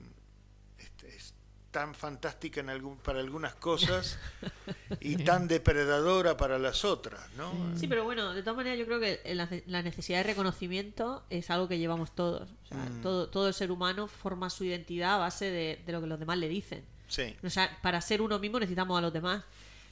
es- 0.78 1.04
es 1.04 1.34
tan 1.70 1.94
fantástica 1.94 2.60
en 2.60 2.70
algún, 2.70 2.96
para 2.96 3.20
algunas 3.20 3.54
cosas 3.54 4.18
y 5.00 5.16
tan 5.24 5.46
depredadora 5.46 6.34
para 6.36 6.58
las 6.58 6.84
otras, 6.86 7.30
¿no? 7.36 7.52
Sí, 7.78 7.86
pero 7.86 8.02
bueno, 8.04 8.32
de 8.32 8.42
todas 8.42 8.56
maneras 8.56 8.78
yo 8.78 8.86
creo 8.86 8.98
que 8.98 9.20
la, 9.34 9.46
la 9.66 9.82
necesidad 9.82 10.18
de 10.18 10.22
reconocimiento 10.24 11.24
es 11.28 11.50
algo 11.50 11.68
que 11.68 11.78
llevamos 11.78 12.14
todos. 12.14 12.48
O 12.64 12.68
sea, 12.68 12.78
Mm. 12.78 13.02
todo, 13.02 13.28
todo 13.28 13.48
el 13.48 13.52
ser 13.54 13.70
humano 13.70 14.06
forma 14.08 14.48
su 14.48 14.64
identidad 14.64 15.14
a 15.16 15.18
base 15.18 15.50
de, 15.50 15.82
de 15.84 15.92
lo 15.92 16.00
que 16.00 16.06
los 16.06 16.18
demás 16.18 16.38
le 16.38 16.48
dicen. 16.48 16.82
Sí, 17.08 17.36
O 17.44 17.50
sea, 17.50 17.78
para 17.82 18.00
ser 18.00 18.22
uno 18.22 18.38
mismo 18.38 18.58
necesitamos 18.58 18.96
a 18.98 19.02
los 19.02 19.12
demás. 19.12 19.44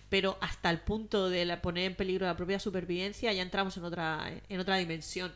Pero 0.08 0.38
hasta 0.40 0.70
el 0.70 0.80
punto 0.80 1.28
de 1.28 1.44
la- 1.44 1.60
poner 1.60 1.84
en 1.84 1.96
peligro 1.96 2.24
la 2.26 2.36
propia 2.36 2.58
supervivencia 2.58 3.32
ya 3.32 3.42
entramos 3.42 3.76
en 3.76 3.84
otra, 3.84 4.32
en 4.48 4.60
otra 4.60 4.76
dimensión. 4.76 5.32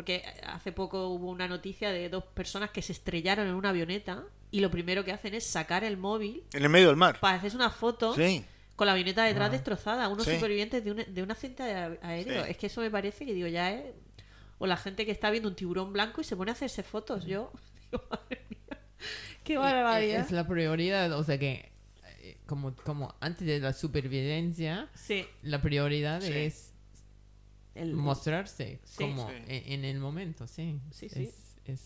Porque 0.00 0.22
hace 0.46 0.72
poco 0.72 1.08
hubo 1.08 1.28
una 1.28 1.46
noticia 1.46 1.92
de 1.92 2.08
dos 2.08 2.24
personas 2.24 2.70
que 2.70 2.80
se 2.80 2.92
estrellaron 2.92 3.46
en 3.46 3.52
una 3.54 3.68
avioneta 3.68 4.24
y 4.50 4.60
lo 4.60 4.70
primero 4.70 5.04
que 5.04 5.12
hacen 5.12 5.34
es 5.34 5.44
sacar 5.46 5.84
el 5.84 5.98
móvil 5.98 6.42
en 6.54 6.62
el 6.62 6.70
medio 6.70 6.86
del 6.86 6.96
mar. 6.96 7.20
para 7.20 7.36
hacerse 7.36 7.54
una 7.58 7.68
foto 7.68 8.14
Sí, 8.14 8.42
con 8.76 8.86
la 8.86 8.92
avioneta 8.92 9.24
detrás 9.24 9.52
destrozada, 9.52 10.08
unos 10.08 10.24
Sí. 10.24 10.36
supervivientes 10.36 10.82
de 10.82 10.90
un, 10.92 11.04
de 11.14 11.22
un 11.22 11.30
accidente 11.30 11.64
ae- 11.64 11.98
aéreo. 12.00 12.44
Sí. 12.46 12.50
Es 12.50 12.56
que 12.56 12.66
eso 12.68 12.80
me 12.80 12.90
parece 12.90 13.26
que 13.26 13.34
digo, 13.34 13.46
ya 13.48 13.72
es. 13.74 13.92
O 14.58 14.66
la 14.66 14.78
gente 14.78 15.04
que 15.04 15.12
está 15.12 15.30
viendo 15.30 15.50
un 15.50 15.54
tiburón 15.54 15.92
blanco 15.92 16.22
y 16.22 16.24
se 16.24 16.34
pone 16.34 16.50
a 16.50 16.54
hacerse 16.54 16.82
fotos. 16.82 17.26
Yo 17.26 17.52
digo, 17.92 18.02
madre 18.10 18.40
mía, 18.48 18.78
qué 19.44 19.58
barbaridad. 19.58 20.20
Es 20.24 20.30
la 20.30 20.48
prioridad, 20.48 21.12
o 21.12 21.22
sea 21.24 21.38
que 21.38 21.70
eh, 22.22 22.38
como, 22.46 22.74
como 22.74 23.14
antes 23.20 23.46
de 23.46 23.60
la 23.60 23.74
supervivencia, 23.74 24.88
Sí, 24.94 25.26
la 25.42 25.60
prioridad 25.60 26.22
Sí. 26.22 26.32
es 26.32 26.69
el- 27.74 27.94
mostrarse 27.94 28.80
Sí. 28.84 28.96
como 28.98 29.28
Sí. 29.28 29.34
En, 29.46 29.84
el 29.84 29.98
momento, 30.00 30.46
sí. 30.46 30.78
Sí, 30.92 31.08
sí. 31.08 31.24
Es, 31.24 31.34
es 31.66 31.80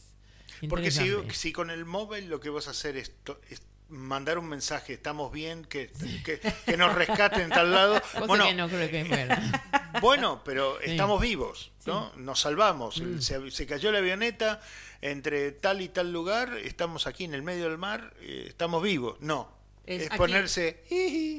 porque 0.69 0.91
si, 0.91 1.11
si 1.33 1.53
con 1.53 1.71
el 1.71 1.85
móvil 1.85 2.29
lo 2.29 2.41
que 2.41 2.49
vas 2.51 2.69
a 2.69 2.71
hacer 2.73 2.97
es, 2.97 3.13
to- 3.25 3.41
es 3.51 3.63
mandar 3.89 4.39
un 4.39 4.47
mensaje, 4.49 4.95
estamos 4.95 5.31
bien, 5.33 5.65
que, 5.65 5.91
que, 6.25 6.41
que 6.65 6.77
nos 6.77 6.95
rescaten 6.95 7.43
en 7.43 7.51
tal 7.51 7.71
lado. 7.71 8.01
Cosa 8.13 8.27
Bueno, 8.27 8.47
que 8.47 8.55
no 8.55 8.69
creo 8.69 8.91
que 8.91 9.05
fuera. 9.05 9.61
Bueno, 10.01 10.43
pero 10.45 10.77
Sí. 10.85 10.91
estamos 10.91 11.21
vivos, 11.21 11.71
¿no? 11.87 12.13
Nos 12.17 12.41
salvamos. 12.41 13.01
Mm. 13.01 13.21
Se, 13.21 13.51
se 13.53 13.67
cayó 13.67 13.93
la 13.93 13.99
avioneta 13.99 14.61
entre 15.01 15.53
tal 15.53 15.81
y 15.83 15.89
tal 15.89 16.13
lugar, 16.13 16.57
estamos 16.59 17.07
aquí 17.07 17.23
en 17.25 17.33
el 17.35 17.43
medio 17.43 17.65
del 17.69 17.79
mar, 17.79 18.13
eh, 18.21 18.47
estamos 18.49 18.83
vivos. 18.83 19.17
No, 19.21 19.57
Es 19.87 20.03
es, 20.03 20.07
aquí. 20.09 20.17
ponerse... 20.19 20.83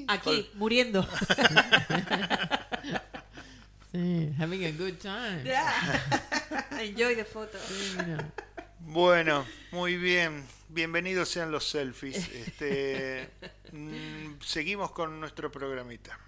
Aquí, 0.08 0.50
muriendo. 0.54 1.06
Sí, 3.96 4.36
having 4.38 4.66
a 4.66 4.72
good 4.72 5.00
time. 5.00 5.42
Enjoy 6.82 7.16
the 7.16 7.24
photo. 7.24 7.58
Sí, 7.66 7.96
mira. 8.06 8.30
Bueno, 8.82 9.46
muy 9.72 9.96
bien. 9.96 10.44
Bienvenidos 10.68 11.30
sean 11.30 11.50
los 11.50 11.70
selfies. 11.70 12.28
Este, 12.28 13.30
mm, 13.72 14.42
seguimos 14.42 14.92
con 14.92 15.18
nuestro 15.22 15.50
programita. 15.50 16.20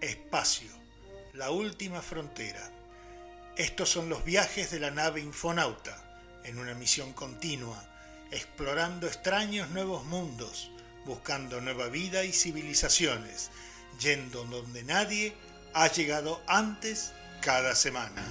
Espacio, 0.00 0.70
la 1.34 1.50
última 1.50 2.00
frontera. 2.00 2.70
Estos 3.56 3.88
son 3.88 4.08
los 4.08 4.24
viajes 4.24 4.70
de 4.70 4.78
la 4.78 4.92
nave 4.92 5.20
Infonauta, 5.20 6.22
en 6.44 6.60
una 6.60 6.74
misión 6.74 7.12
continua, 7.12 7.84
explorando 8.30 9.08
extraños 9.08 9.68
nuevos 9.70 10.04
mundos, 10.04 10.70
buscando 11.04 11.60
nueva 11.60 11.88
vida 11.88 12.24
y 12.24 12.32
civilizaciones, 12.32 13.50
yendo 14.00 14.44
donde 14.44 14.82
nadie 14.82 15.34
ha 15.74 15.88
llegado 15.88 16.42
antes 16.46 17.12
cada 17.40 17.74
semana. 17.74 18.24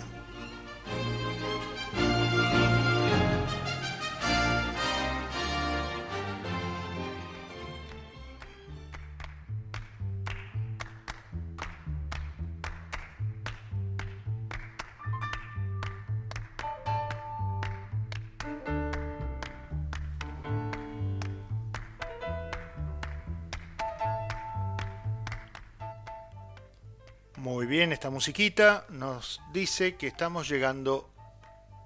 Esta 28.00 28.10
musiquita 28.10 28.86
nos 28.92 29.42
dice 29.52 29.98
que 29.98 30.08
estamos 30.08 30.48
llegando 30.48 31.10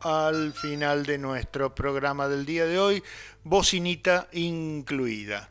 al 0.01 0.53
final 0.53 1.07
de 1.07 1.18
nuestro 1.18 1.74
programa 1.74 2.28
del 2.28 2.45
día 2.45 2.68
de 2.68 2.78
hoy, 2.78 3.03
bocinita 3.43 4.28
incluida. 4.32 5.49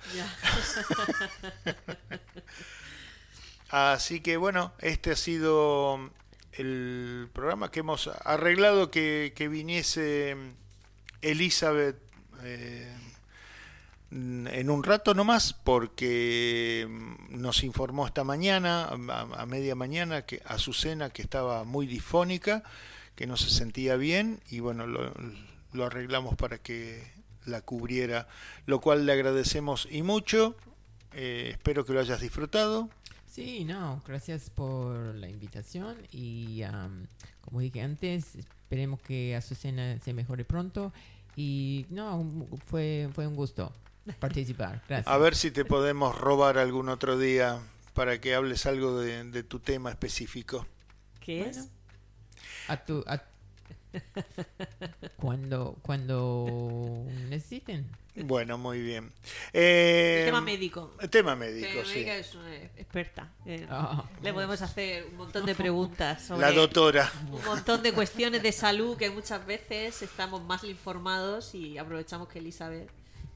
Así 3.71 4.21
que 4.21 4.37
bueno, 4.37 4.73
este 4.79 5.11
ha 5.11 5.17
sido 5.17 6.13
el 6.53 7.29
programa 7.33 7.73
que 7.73 7.81
hemos 7.81 8.07
arreglado 8.07 8.93
que, 8.93 9.33
que 9.35 9.49
viniese 9.49 10.37
Elizabeth 11.23 11.97
eh, 12.45 12.97
en 14.13 14.69
un 14.69 14.83
rato 14.83 15.15
nomás 15.15 15.55
porque 15.55 16.87
nos 17.31 17.65
informó 17.65 18.07
esta 18.07 18.25
mañana, 18.25 18.89
a, 18.89 19.47
media 19.47 19.75
mañana, 19.75 20.23
que 20.23 20.43
Azucena 20.45 21.09
que 21.09 21.23
estaba 21.23 21.65
muy 21.65 21.87
difónica, 21.87 22.63
que 23.15 23.27
no 23.27 23.39
se 23.39 23.49
sentía 23.49 23.97
bien 23.97 24.41
y 24.51 24.61
bueno, 24.61 24.87
lo, 24.87 25.85
arreglamos 25.85 26.37
para 26.37 26.59
que 26.59 27.11
la 27.47 27.63
cubriera, 27.63 28.29
lo 28.67 28.83
cual 28.83 29.07
le 29.07 29.13
agradecemos 29.13 29.89
y 29.91 30.03
mucho. 30.03 30.57
Eh, 31.15 31.49
espero 31.53 31.87
que 31.87 31.95
lo 31.95 32.01
hayas 32.01 32.21
disfrutado. 32.21 32.91
Sí, 33.27 33.65
no, 33.65 34.03
gracias 34.07 34.51
por 34.51 35.15
la 35.15 35.31
invitación 35.31 35.97
y 36.11 36.63
am, 36.65 37.07
como 37.41 37.61
dije 37.61 37.81
antes, 37.81 38.35
esperemos 38.35 39.01
que 39.01 39.35
Azucena 39.35 39.99
se 40.01 40.13
mejore 40.13 40.45
pronto 40.45 40.93
y 41.35 41.87
no, 41.89 42.47
fue, 42.67 43.09
fue 43.15 43.27
un 43.27 43.37
gusto 43.37 43.73
participar. 44.19 44.83
Gracias. 44.89 45.07
A 45.07 45.19
ver 45.19 45.35
si 45.37 45.51
te 45.51 45.65
podemos 45.65 46.17
robar 46.19 46.59
algún 46.59 46.89
otro 46.89 47.19
día 47.19 47.61
para 47.95 48.21
que 48.21 48.35
hables 48.35 48.67
algo 48.67 48.99
de, 49.01 49.25
de 49.25 49.43
tu 49.43 49.61
tema 49.61 49.91
específico. 49.91 50.67
¿Qué 51.21 51.43
Bueno. 51.45 51.51
es? 51.61 51.69
A 52.69 52.77
tu, 52.85 53.05
a- 53.07 53.23
cuando, 55.17 55.77
cuando 55.83 57.05
necesiten. 57.29 57.87
Bueno, 58.15 58.59
muy 58.59 58.81
bien. 58.83 59.11
Eh, 59.55 60.21
El 60.21 60.27
tema 60.27 60.41
médico. 60.43 60.95
el 61.01 61.09
tema 61.09 61.33
Que 61.35 61.39
médico, 61.41 61.85
sí. 61.85 62.01
Es 62.01 62.35
una 62.35 62.55
experta. 62.55 63.33
eh, 63.47 63.67
Ah. 63.71 64.05
Le 64.23 64.33
podemos 64.35 64.61
hacer 64.61 65.07
un 65.13 65.17
montón 65.17 65.47
de 65.47 65.55
preguntas 65.55 66.23
sobre 66.23 66.43
La 66.43 66.53
doctora. 66.53 67.11
un 67.31 67.43
montón 67.45 67.83
de 67.83 67.93
cuestiones 67.93 68.43
de 68.43 68.53
salud 68.53 68.97
que 68.99 69.09
muchas 69.11 69.45
veces 69.47 70.03
estamos 70.03 70.43
más 70.45 70.63
informados 70.65 71.55
y 71.55 71.79
aprovechamos 71.79 72.29
que 72.29 72.39
Elizabeth 72.41 72.91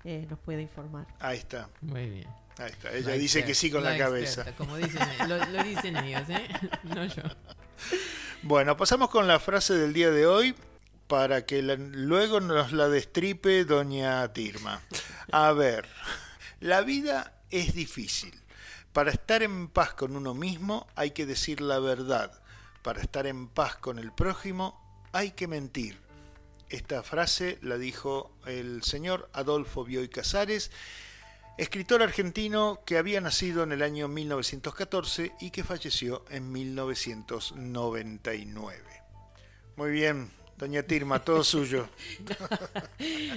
eh, 0.06 0.26
nos 0.30 0.38
puede 0.38 0.62
informar. 0.62 1.06
Ahí 1.20 1.38
está. 1.38 1.68
Muy 1.82 2.08
bien. 2.08 2.28
Ahí 2.58 2.70
está. 2.70 2.90
Ella 2.92 3.08
La 3.10 3.14
dice 3.16 3.44
que 3.44 3.54
sí 3.54 3.70
con 3.70 3.84
la, 3.84 3.98
cabeza. 3.98 4.40
experta, 4.42 4.56
como 4.56 4.76
dicen, 4.76 5.06
lo, 5.28 5.36
lo 5.44 5.62
dicen 5.64 5.96
ellos, 5.96 6.28
¿eh? 6.30 6.48
No 6.84 7.04
yo. 7.04 7.22
Bueno, 8.42 8.76
pasamos 8.76 9.10
con 9.10 9.26
la 9.26 9.38
frase 9.40 9.74
del 9.74 9.92
día 9.92 10.10
de 10.10 10.26
hoy 10.26 10.54
para 11.08 11.44
que 11.46 11.62
la- 11.62 11.74
luego 11.76 12.40
nos 12.40 12.72
la 12.72 12.88
destripe 12.88 13.64
doña 13.64 14.32
Tirma. 14.32 14.80
A 15.32 15.52
ver, 15.52 15.86
la 16.60 16.80
vida 16.82 17.32
es 17.50 17.74
difícil. 17.74 18.32
Para 18.92 19.10
estar 19.10 19.42
en 19.42 19.68
paz 19.68 19.94
con 19.94 20.16
uno 20.16 20.32
mismo 20.34 20.86
hay 20.94 21.10
que 21.10 21.26
decir 21.26 21.60
la 21.60 21.78
verdad. 21.80 22.32
Para 22.82 23.00
estar 23.02 23.26
en 23.26 23.48
paz 23.48 23.76
con 23.76 23.98
el 23.98 24.12
prójimo 24.12 24.80
hay 25.12 25.32
que 25.32 25.48
mentir. 25.48 25.98
Esta 26.68 27.02
frase 27.02 27.58
la 27.62 27.78
dijo 27.78 28.32
el 28.46 28.82
señor 28.82 29.30
Adolfo 29.32 29.84
Bioy 29.84 30.08
Casares, 30.08 30.70
escritor 31.58 32.02
argentino 32.02 32.80
que 32.84 32.98
había 32.98 33.20
nacido 33.20 33.62
en 33.62 33.70
el 33.72 33.82
año 33.82 34.08
1914 34.08 35.32
y 35.40 35.50
que 35.50 35.62
falleció 35.62 36.24
en 36.28 36.50
1999. 36.50 38.82
Muy 39.76 39.90
bien, 39.92 40.28
doña 40.58 40.82
Tirma, 40.82 41.22
todo 41.24 41.44
suyo. 41.54 41.88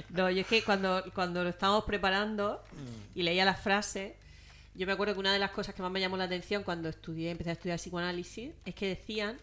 No, 0.10 0.32
yo 0.32 0.42
es 0.42 0.48
que 0.48 0.64
cuando, 0.64 1.04
cuando 1.14 1.44
lo 1.44 1.50
estábamos 1.50 1.84
preparando 1.84 2.64
Mm. 2.74 3.20
y 3.20 3.24
leía 3.24 3.46
la 3.46 3.56
frase, 3.56 4.16
yo 4.74 4.88
me 4.88 4.94
acuerdo 4.94 5.14
que 5.14 5.20
una 5.20 5.34
de 5.34 5.40
las 5.40 5.52
cosas 5.52 5.76
que 5.76 5.82
más 5.82 5.92
me 5.92 6.00
llamó 6.00 6.18
la 6.18 6.24
atención 6.24 6.64
cuando 6.64 6.90
estudié, 6.90 7.30
empecé 7.32 7.50
a 7.52 7.54
estudiar 7.54 7.78
psicoanálisis, 7.78 8.52
es 8.66 8.76
que 8.76 8.88
decían 8.88 9.38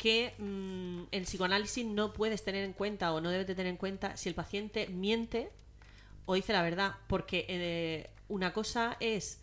que 0.00 0.32
mm, 0.38 1.02
en 1.12 1.24
psicoanálisis 1.24 1.84
no 1.84 2.14
puedes 2.14 2.42
tener 2.42 2.64
en 2.64 2.72
cuenta 2.72 3.12
o 3.12 3.20
no 3.20 3.28
debes 3.28 3.46
de 3.46 3.54
tener 3.54 3.70
en 3.70 3.76
cuenta 3.76 4.16
si 4.16 4.30
el 4.30 4.34
paciente 4.34 4.86
miente 4.88 5.50
o 6.24 6.34
dice 6.36 6.54
la 6.54 6.62
verdad, 6.62 6.94
porque 7.06 7.44
eh, 7.48 8.08
una 8.28 8.54
cosa 8.54 8.96
es 8.98 9.40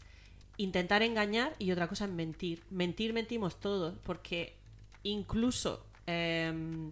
intentar 0.57 1.03
engañar 1.03 1.55
y 1.59 1.71
otra 1.71 1.87
cosa 1.87 2.05
es 2.05 2.11
mentir. 2.11 2.63
Mentir 2.71 3.13
mentimos 3.13 3.59
todos, 3.59 3.99
porque 4.03 4.55
incluso 5.03 5.85
em, 6.07 6.91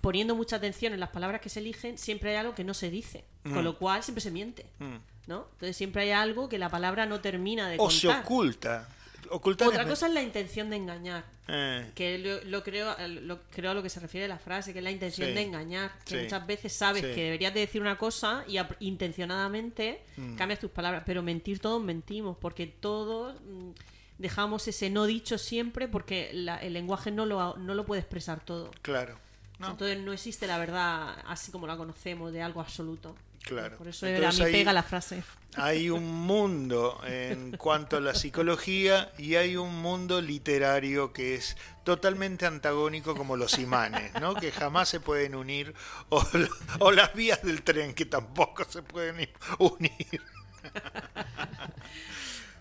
poniendo 0.00 0.34
mucha 0.34 0.56
atención 0.56 0.94
en 0.94 1.00
las 1.00 1.10
palabras 1.10 1.42
que 1.42 1.50
se 1.50 1.60
eligen, 1.60 1.98
siempre 1.98 2.30
hay 2.30 2.36
algo 2.36 2.54
que 2.54 2.64
no 2.64 2.72
se 2.72 2.88
dice, 2.88 3.26
con 3.42 3.62
lo 3.62 3.76
cual 3.76 4.02
siempre 4.02 4.22
se 4.22 4.30
miente, 4.30 4.64
Mm. 4.78 4.96
¿no? 5.26 5.48
Entonces 5.52 5.76
siempre 5.76 6.00
hay 6.04 6.12
algo 6.12 6.48
que 6.48 6.58
la 6.58 6.70
palabra 6.70 7.04
no 7.04 7.20
termina 7.20 7.68
de 7.68 7.76
O 7.78 7.90
se 7.90 8.08
oculta. 8.08 8.88
Ocultar 9.28 9.68
Otra 9.68 9.86
cosa 9.86 10.06
es 10.06 10.12
la 10.14 10.22
intención 10.22 10.70
de 10.70 10.76
engañar, 10.76 11.24
Eh, 11.48 11.90
que 11.94 12.18
lo, 12.18 12.42
lo 12.44 12.62
creo, 12.64 12.94
lo 13.08 13.40
creo 13.50 13.72
a 13.72 13.74
lo 13.74 13.82
que 13.82 13.90
se 13.90 14.00
refiere 14.00 14.26
la 14.28 14.38
frase, 14.38 14.72
que 14.72 14.78
es 14.78 14.84
la 14.84 14.90
intención 14.90 15.28
Sí. 15.28 15.34
de 15.34 15.42
engañar, 15.42 15.92
que 16.04 16.16
Sí. 16.16 16.22
muchas 16.24 16.46
veces 16.46 16.72
sabes 16.72 17.02
Sí. 17.04 17.14
que 17.14 17.24
deberías 17.24 17.52
de 17.52 17.60
decir 17.60 17.80
una 17.82 17.98
cosa 17.98 18.44
y 18.48 18.56
intencionadamente 18.80 20.00
Mm. 20.16 20.36
cambias 20.36 20.60
tus 20.60 20.70
palabras, 20.70 21.02
pero 21.04 21.22
mentir 21.22 21.58
todos 21.60 21.82
mentimos, 21.82 22.36
porque 22.40 22.66
todos 22.66 23.34
mm, 23.42 23.70
dejamos 24.18 24.66
ese 24.68 24.90
no 24.90 25.06
dicho 25.06 25.38
siempre 25.38 25.88
porque 25.88 26.30
la- 26.32 26.58
el 26.58 26.72
lenguaje 26.72 27.10
no 27.10 27.26
lo, 27.26 27.56
no 27.56 27.74
lo 27.74 27.84
puede 27.84 28.00
expresar 28.00 28.44
todo. 28.44 28.70
claro. 28.82 29.18
No, 29.58 29.72
Entonces 29.72 29.98
no 29.98 30.14
existe 30.14 30.46
la 30.46 30.56
verdad 30.56 31.16
así 31.26 31.52
como 31.52 31.66
la 31.66 31.76
conocemos, 31.76 32.32
de 32.32 32.40
algo 32.40 32.62
absoluto. 32.62 33.14
Claro. 33.42 33.76
Por 33.78 33.88
eso 33.88 34.06
Entonces 34.06 34.50
pega 34.50 34.72
la 34.72 34.82
frase. 34.82 35.22
Hay 35.56 35.90
un 35.90 36.06
mundo 36.06 37.00
en 37.04 37.56
cuanto 37.56 37.96
a 37.96 38.00
la 38.00 38.14
psicología 38.14 39.10
y 39.18 39.34
hay 39.34 39.56
un 39.56 39.74
mundo 39.82 40.20
literario 40.20 41.12
que 41.12 41.34
es 41.34 41.56
totalmente 41.82 42.46
antagónico 42.46 43.16
como 43.16 43.36
los 43.36 43.58
imanes, 43.58 44.14
¿no? 44.20 44.36
que 44.36 44.52
jamás 44.52 44.88
se 44.88 45.00
pueden 45.00 45.34
unir, 45.34 45.74
o, 46.08 46.92
las 46.92 47.14
vías 47.14 47.42
del 47.42 47.62
tren 47.62 47.94
que 47.94 48.04
tampoco 48.04 48.64
se 48.64 48.82
pueden 48.82 49.28
unir. 49.58 50.22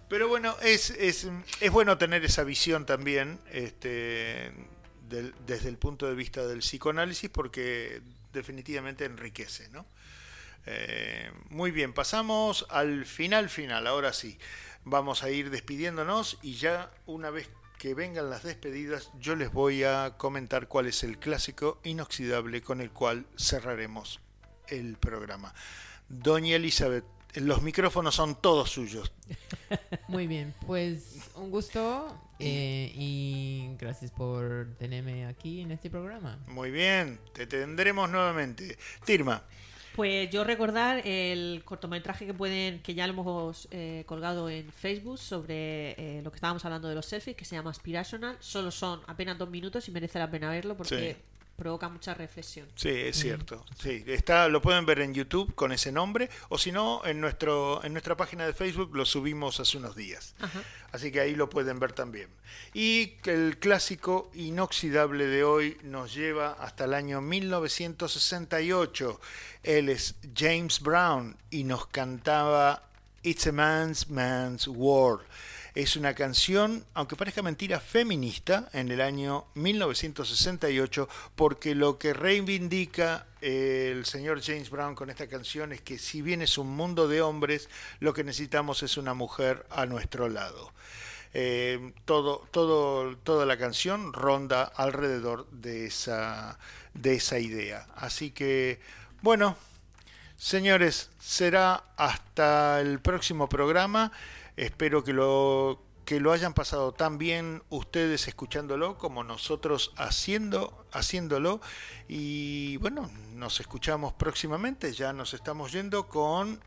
Pero 0.08 0.28
bueno, 0.28 0.56
es, 0.64 0.90
es, 0.90 1.28
es 1.62 1.72
bueno 1.72 1.98
tener 2.00 2.26
esa 2.26 2.44
visión 2.44 2.86
también 2.88 3.40
este, 3.52 4.52
del- 5.08 5.36
desde 5.46 5.70
el 5.70 5.78
punto 5.78 6.08
de 6.08 6.16
vista 6.16 6.48
del 6.48 6.60
psicoanálisis 6.60 7.30
porque 7.30 8.02
definitivamente 8.34 9.06
enriquece, 9.06 9.70
¿no? 9.70 9.86
Eh, 10.66 11.32
muy 11.50 11.72
bien, 11.72 11.94
pasamos 11.94 12.66
al 12.70 13.06
final 13.06 13.50
final, 13.50 13.88
ahora 13.88 14.14
sí. 14.14 14.38
Vamos 14.86 15.24
a 15.24 15.30
ir 15.30 15.50
despidiéndonos 15.50 16.40
y 16.42 16.56
ya 16.56 16.92
una 17.06 17.30
vez 17.30 17.50
que 17.78 17.94
vengan 17.94 18.30
las 18.30 18.44
despedidas 18.44 19.10
yo 19.20 19.36
les 19.36 19.54
voy 19.54 19.84
a 19.84 20.16
comentar 20.18 20.68
cuál 20.68 20.88
es 20.88 21.04
el 21.04 21.18
clásico 21.18 21.80
inoxidable 21.84 22.62
con 22.62 22.82
el 22.82 22.92
cual 22.92 23.26
cerraremos 23.38 24.20
el 24.68 24.98
programa. 24.98 25.54
Doña 26.10 26.56
Elizabeth, 26.56 27.06
los 27.36 27.62
micrófonos 27.62 28.16
son 28.16 28.36
todos 28.36 28.70
suyos. 28.70 29.14
Muy 30.08 30.28
bien, 30.28 30.54
pues 30.66 31.32
un 31.36 31.52
gusto 31.52 32.20
eh, 32.40 32.92
y 32.96 33.76
gracias 33.80 34.12
por 34.12 34.76
tenerme 34.78 35.28
aquí 35.28 35.62
en 35.62 35.72
este 35.72 35.90
programa. 35.90 36.40
Muy 36.48 36.72
bien, 36.72 37.20
te 37.34 37.48
tendremos 37.48 38.10
nuevamente. 38.10 38.78
Tirma, 39.06 39.44
Pues 40.00 40.30
yo 40.30 40.46
recordar 40.46 41.06
el 41.06 41.62
cortometraje 41.66 42.26
que 42.26 42.34
pueden, 42.34 42.80
que 42.80 42.94
ya 42.94 43.06
lo 43.06 43.12
hemos 43.12 43.68
eh, 43.70 44.06
colgado 44.06 44.50
en 44.50 44.72
Facebook 44.72 45.18
sobre 45.18 45.92
eh, 45.92 46.22
lo 46.24 46.32
que 46.32 46.36
estábamos 46.36 46.64
hablando 46.64 46.88
de 46.88 46.96
los 46.96 47.06
selfies, 47.06 47.36
que 47.36 47.44
se 47.44 47.58
llama 47.58 47.72
Aspirational. 47.72 48.38
Solo 48.40 48.72
son 48.72 49.02
apenas 49.08 49.38
dos 49.38 49.50
minutos 49.50 49.90
y 49.90 49.92
merece 49.92 50.18
la 50.18 50.32
pena 50.32 50.50
verlo 50.52 50.78
porque 50.78 51.18
provoca 51.60 51.90
mucha 51.90 52.14
reflexión. 52.14 52.68
Sí, 52.76 52.90
es 52.90 53.18
cierto. 53.18 53.66
Sí, 53.80 54.04
está, 54.08 54.48
lo 54.48 54.62
pueden 54.62 54.86
ver 54.86 55.02
en 55.02 55.14
YouTube 55.14 55.54
con 55.54 55.74
ese 55.74 55.92
nombre, 55.92 56.30
o 56.48 56.58
si 56.58 56.72
no, 56.72 57.06
en 57.06 57.20
nuestro, 57.20 57.84
en 57.84 57.92
nuestra 57.92 58.16
página 58.16 58.46
de 58.46 58.54
Facebook 58.54 58.96
lo 58.96 59.06
subimos 59.06 59.60
hace 59.60 59.78
unos 59.78 59.96
días. 59.96 60.34
Ajá. 60.40 60.64
Así 60.94 61.12
que 61.12 61.20
ahí 61.20 61.36
lo 61.36 61.50
pueden 61.50 61.80
ver 61.80 61.92
también. 61.92 62.30
Y 62.74 63.08
que 63.22 63.34
el 63.34 63.60
clásico 63.60 64.32
inoxidable 64.34 65.28
de 65.28 65.44
hoy 65.44 65.78
nos 65.84 66.14
lleva 66.16 66.54
hasta 66.54 66.86
el 66.86 66.94
año 66.94 67.22
1968. 67.22 69.20
Él 69.64 69.90
es 69.90 70.16
James 70.36 70.80
Brown 70.80 71.36
y 71.52 71.66
nos 71.66 71.88
cantaba 71.88 72.84
It's 73.22 73.46
a 73.48 73.52
Man's 73.52 74.10
Man's 74.10 74.66
World. 74.68 75.26
Es 75.76 75.96
una 75.96 76.14
canción, 76.16 76.86
aunque 76.94 77.16
parezca 77.16 77.42
mentira, 77.42 77.80
feminista 77.80 78.70
en 78.74 78.90
el 78.92 79.02
año 79.02 79.46
1968, 79.56 81.08
porque 81.36 81.76
lo 81.76 81.98
que 81.98 82.14
reivindica 82.14 83.28
eh, 83.42 83.94
el 83.96 84.06
señor 84.06 84.42
James 84.42 84.70
Brown 84.70 84.96
con 84.96 85.10
esta 85.10 85.28
canción 85.28 85.72
es 85.72 85.82
que 85.82 85.98
si 85.98 86.22
bien 86.22 86.42
es 86.42 86.58
un 86.58 86.76
mundo 86.76 87.08
de 87.08 87.22
hombres, 87.22 87.70
lo 88.00 88.14
que 88.14 88.24
necesitamos 88.24 88.84
es 88.84 88.98
una 88.98 89.14
mujer 89.14 89.66
a 89.70 89.86
nuestro 89.86 90.28
lado. 90.28 90.72
Eh, 91.34 91.94
todo, 92.06 92.48
todo, 92.50 93.16
toda 93.18 93.46
la 93.46 93.58
canción 93.58 94.14
ronda 94.14 94.64
alrededor 94.64 95.48
de 95.52 95.86
esa, 95.86 96.58
de 96.96 97.16
esa 97.16 97.38
idea. 97.38 97.86
Así 97.96 98.32
que, 98.32 98.80
bueno, 99.22 99.56
señores, 100.38 101.12
será 101.20 101.84
hasta 101.98 102.82
el 102.82 103.00
próximo 103.00 103.48
programa. 103.48 104.12
Espero 104.60 105.06
que 105.06 105.14
lo, 105.14 105.82
que 106.04 106.20
lo 106.20 106.34
hayan 106.34 106.54
pasado 106.54 106.92
tan 106.92 107.18
bien 107.18 107.64
ustedes 107.70 108.28
escuchándolo 108.28 108.98
como 108.98 109.24
nosotros 109.24 109.94
haciendo, 109.96 110.86
haciéndolo. 110.92 111.62
Y 112.10 112.76
bueno, 112.78 113.10
nos 113.36 113.62
escuchamos 113.62 114.12
próximamente. 114.12 114.92
Ya 114.92 115.14
nos 115.14 115.34
estamos 115.34 115.72
yendo 115.72 116.10
con 116.10 116.60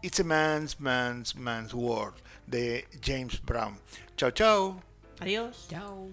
It's 0.00 0.18
a 0.20 0.24
Man's 0.24 0.80
Man's 0.80 1.36
Man's 1.36 1.74
World 1.74 2.16
de 2.46 2.88
James 3.04 3.42
Brown. 3.44 3.78
Chao, 4.16 4.30
chao. 4.30 4.80
Adiós. 5.20 5.66
Chao. 5.68 6.08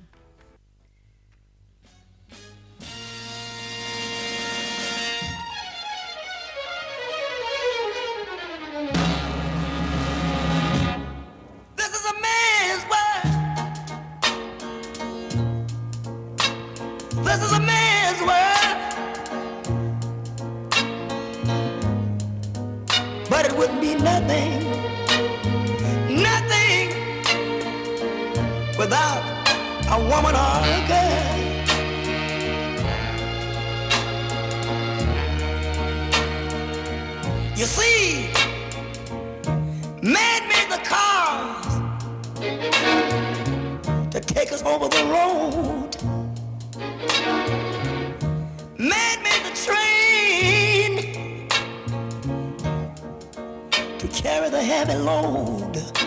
Nothing, 24.27 24.61
nothing 26.21 26.89
without 28.77 29.23
a 29.89 29.99
woman 29.99 30.35
or 30.35 30.59
a 30.63 30.87
girl. 30.87 31.39
You 37.55 37.65
see, 37.65 38.29
man 40.01 40.47
made 40.47 40.69
the 40.69 40.81
cars 40.83 41.67
to 44.11 44.19
take 44.19 44.51
us 44.51 44.63
over 44.63 44.87
the 44.87 45.03
road. 45.05 45.92
Carry 54.43 54.49
the 54.49 54.63
heavy 54.63 54.95
load. 54.95 56.02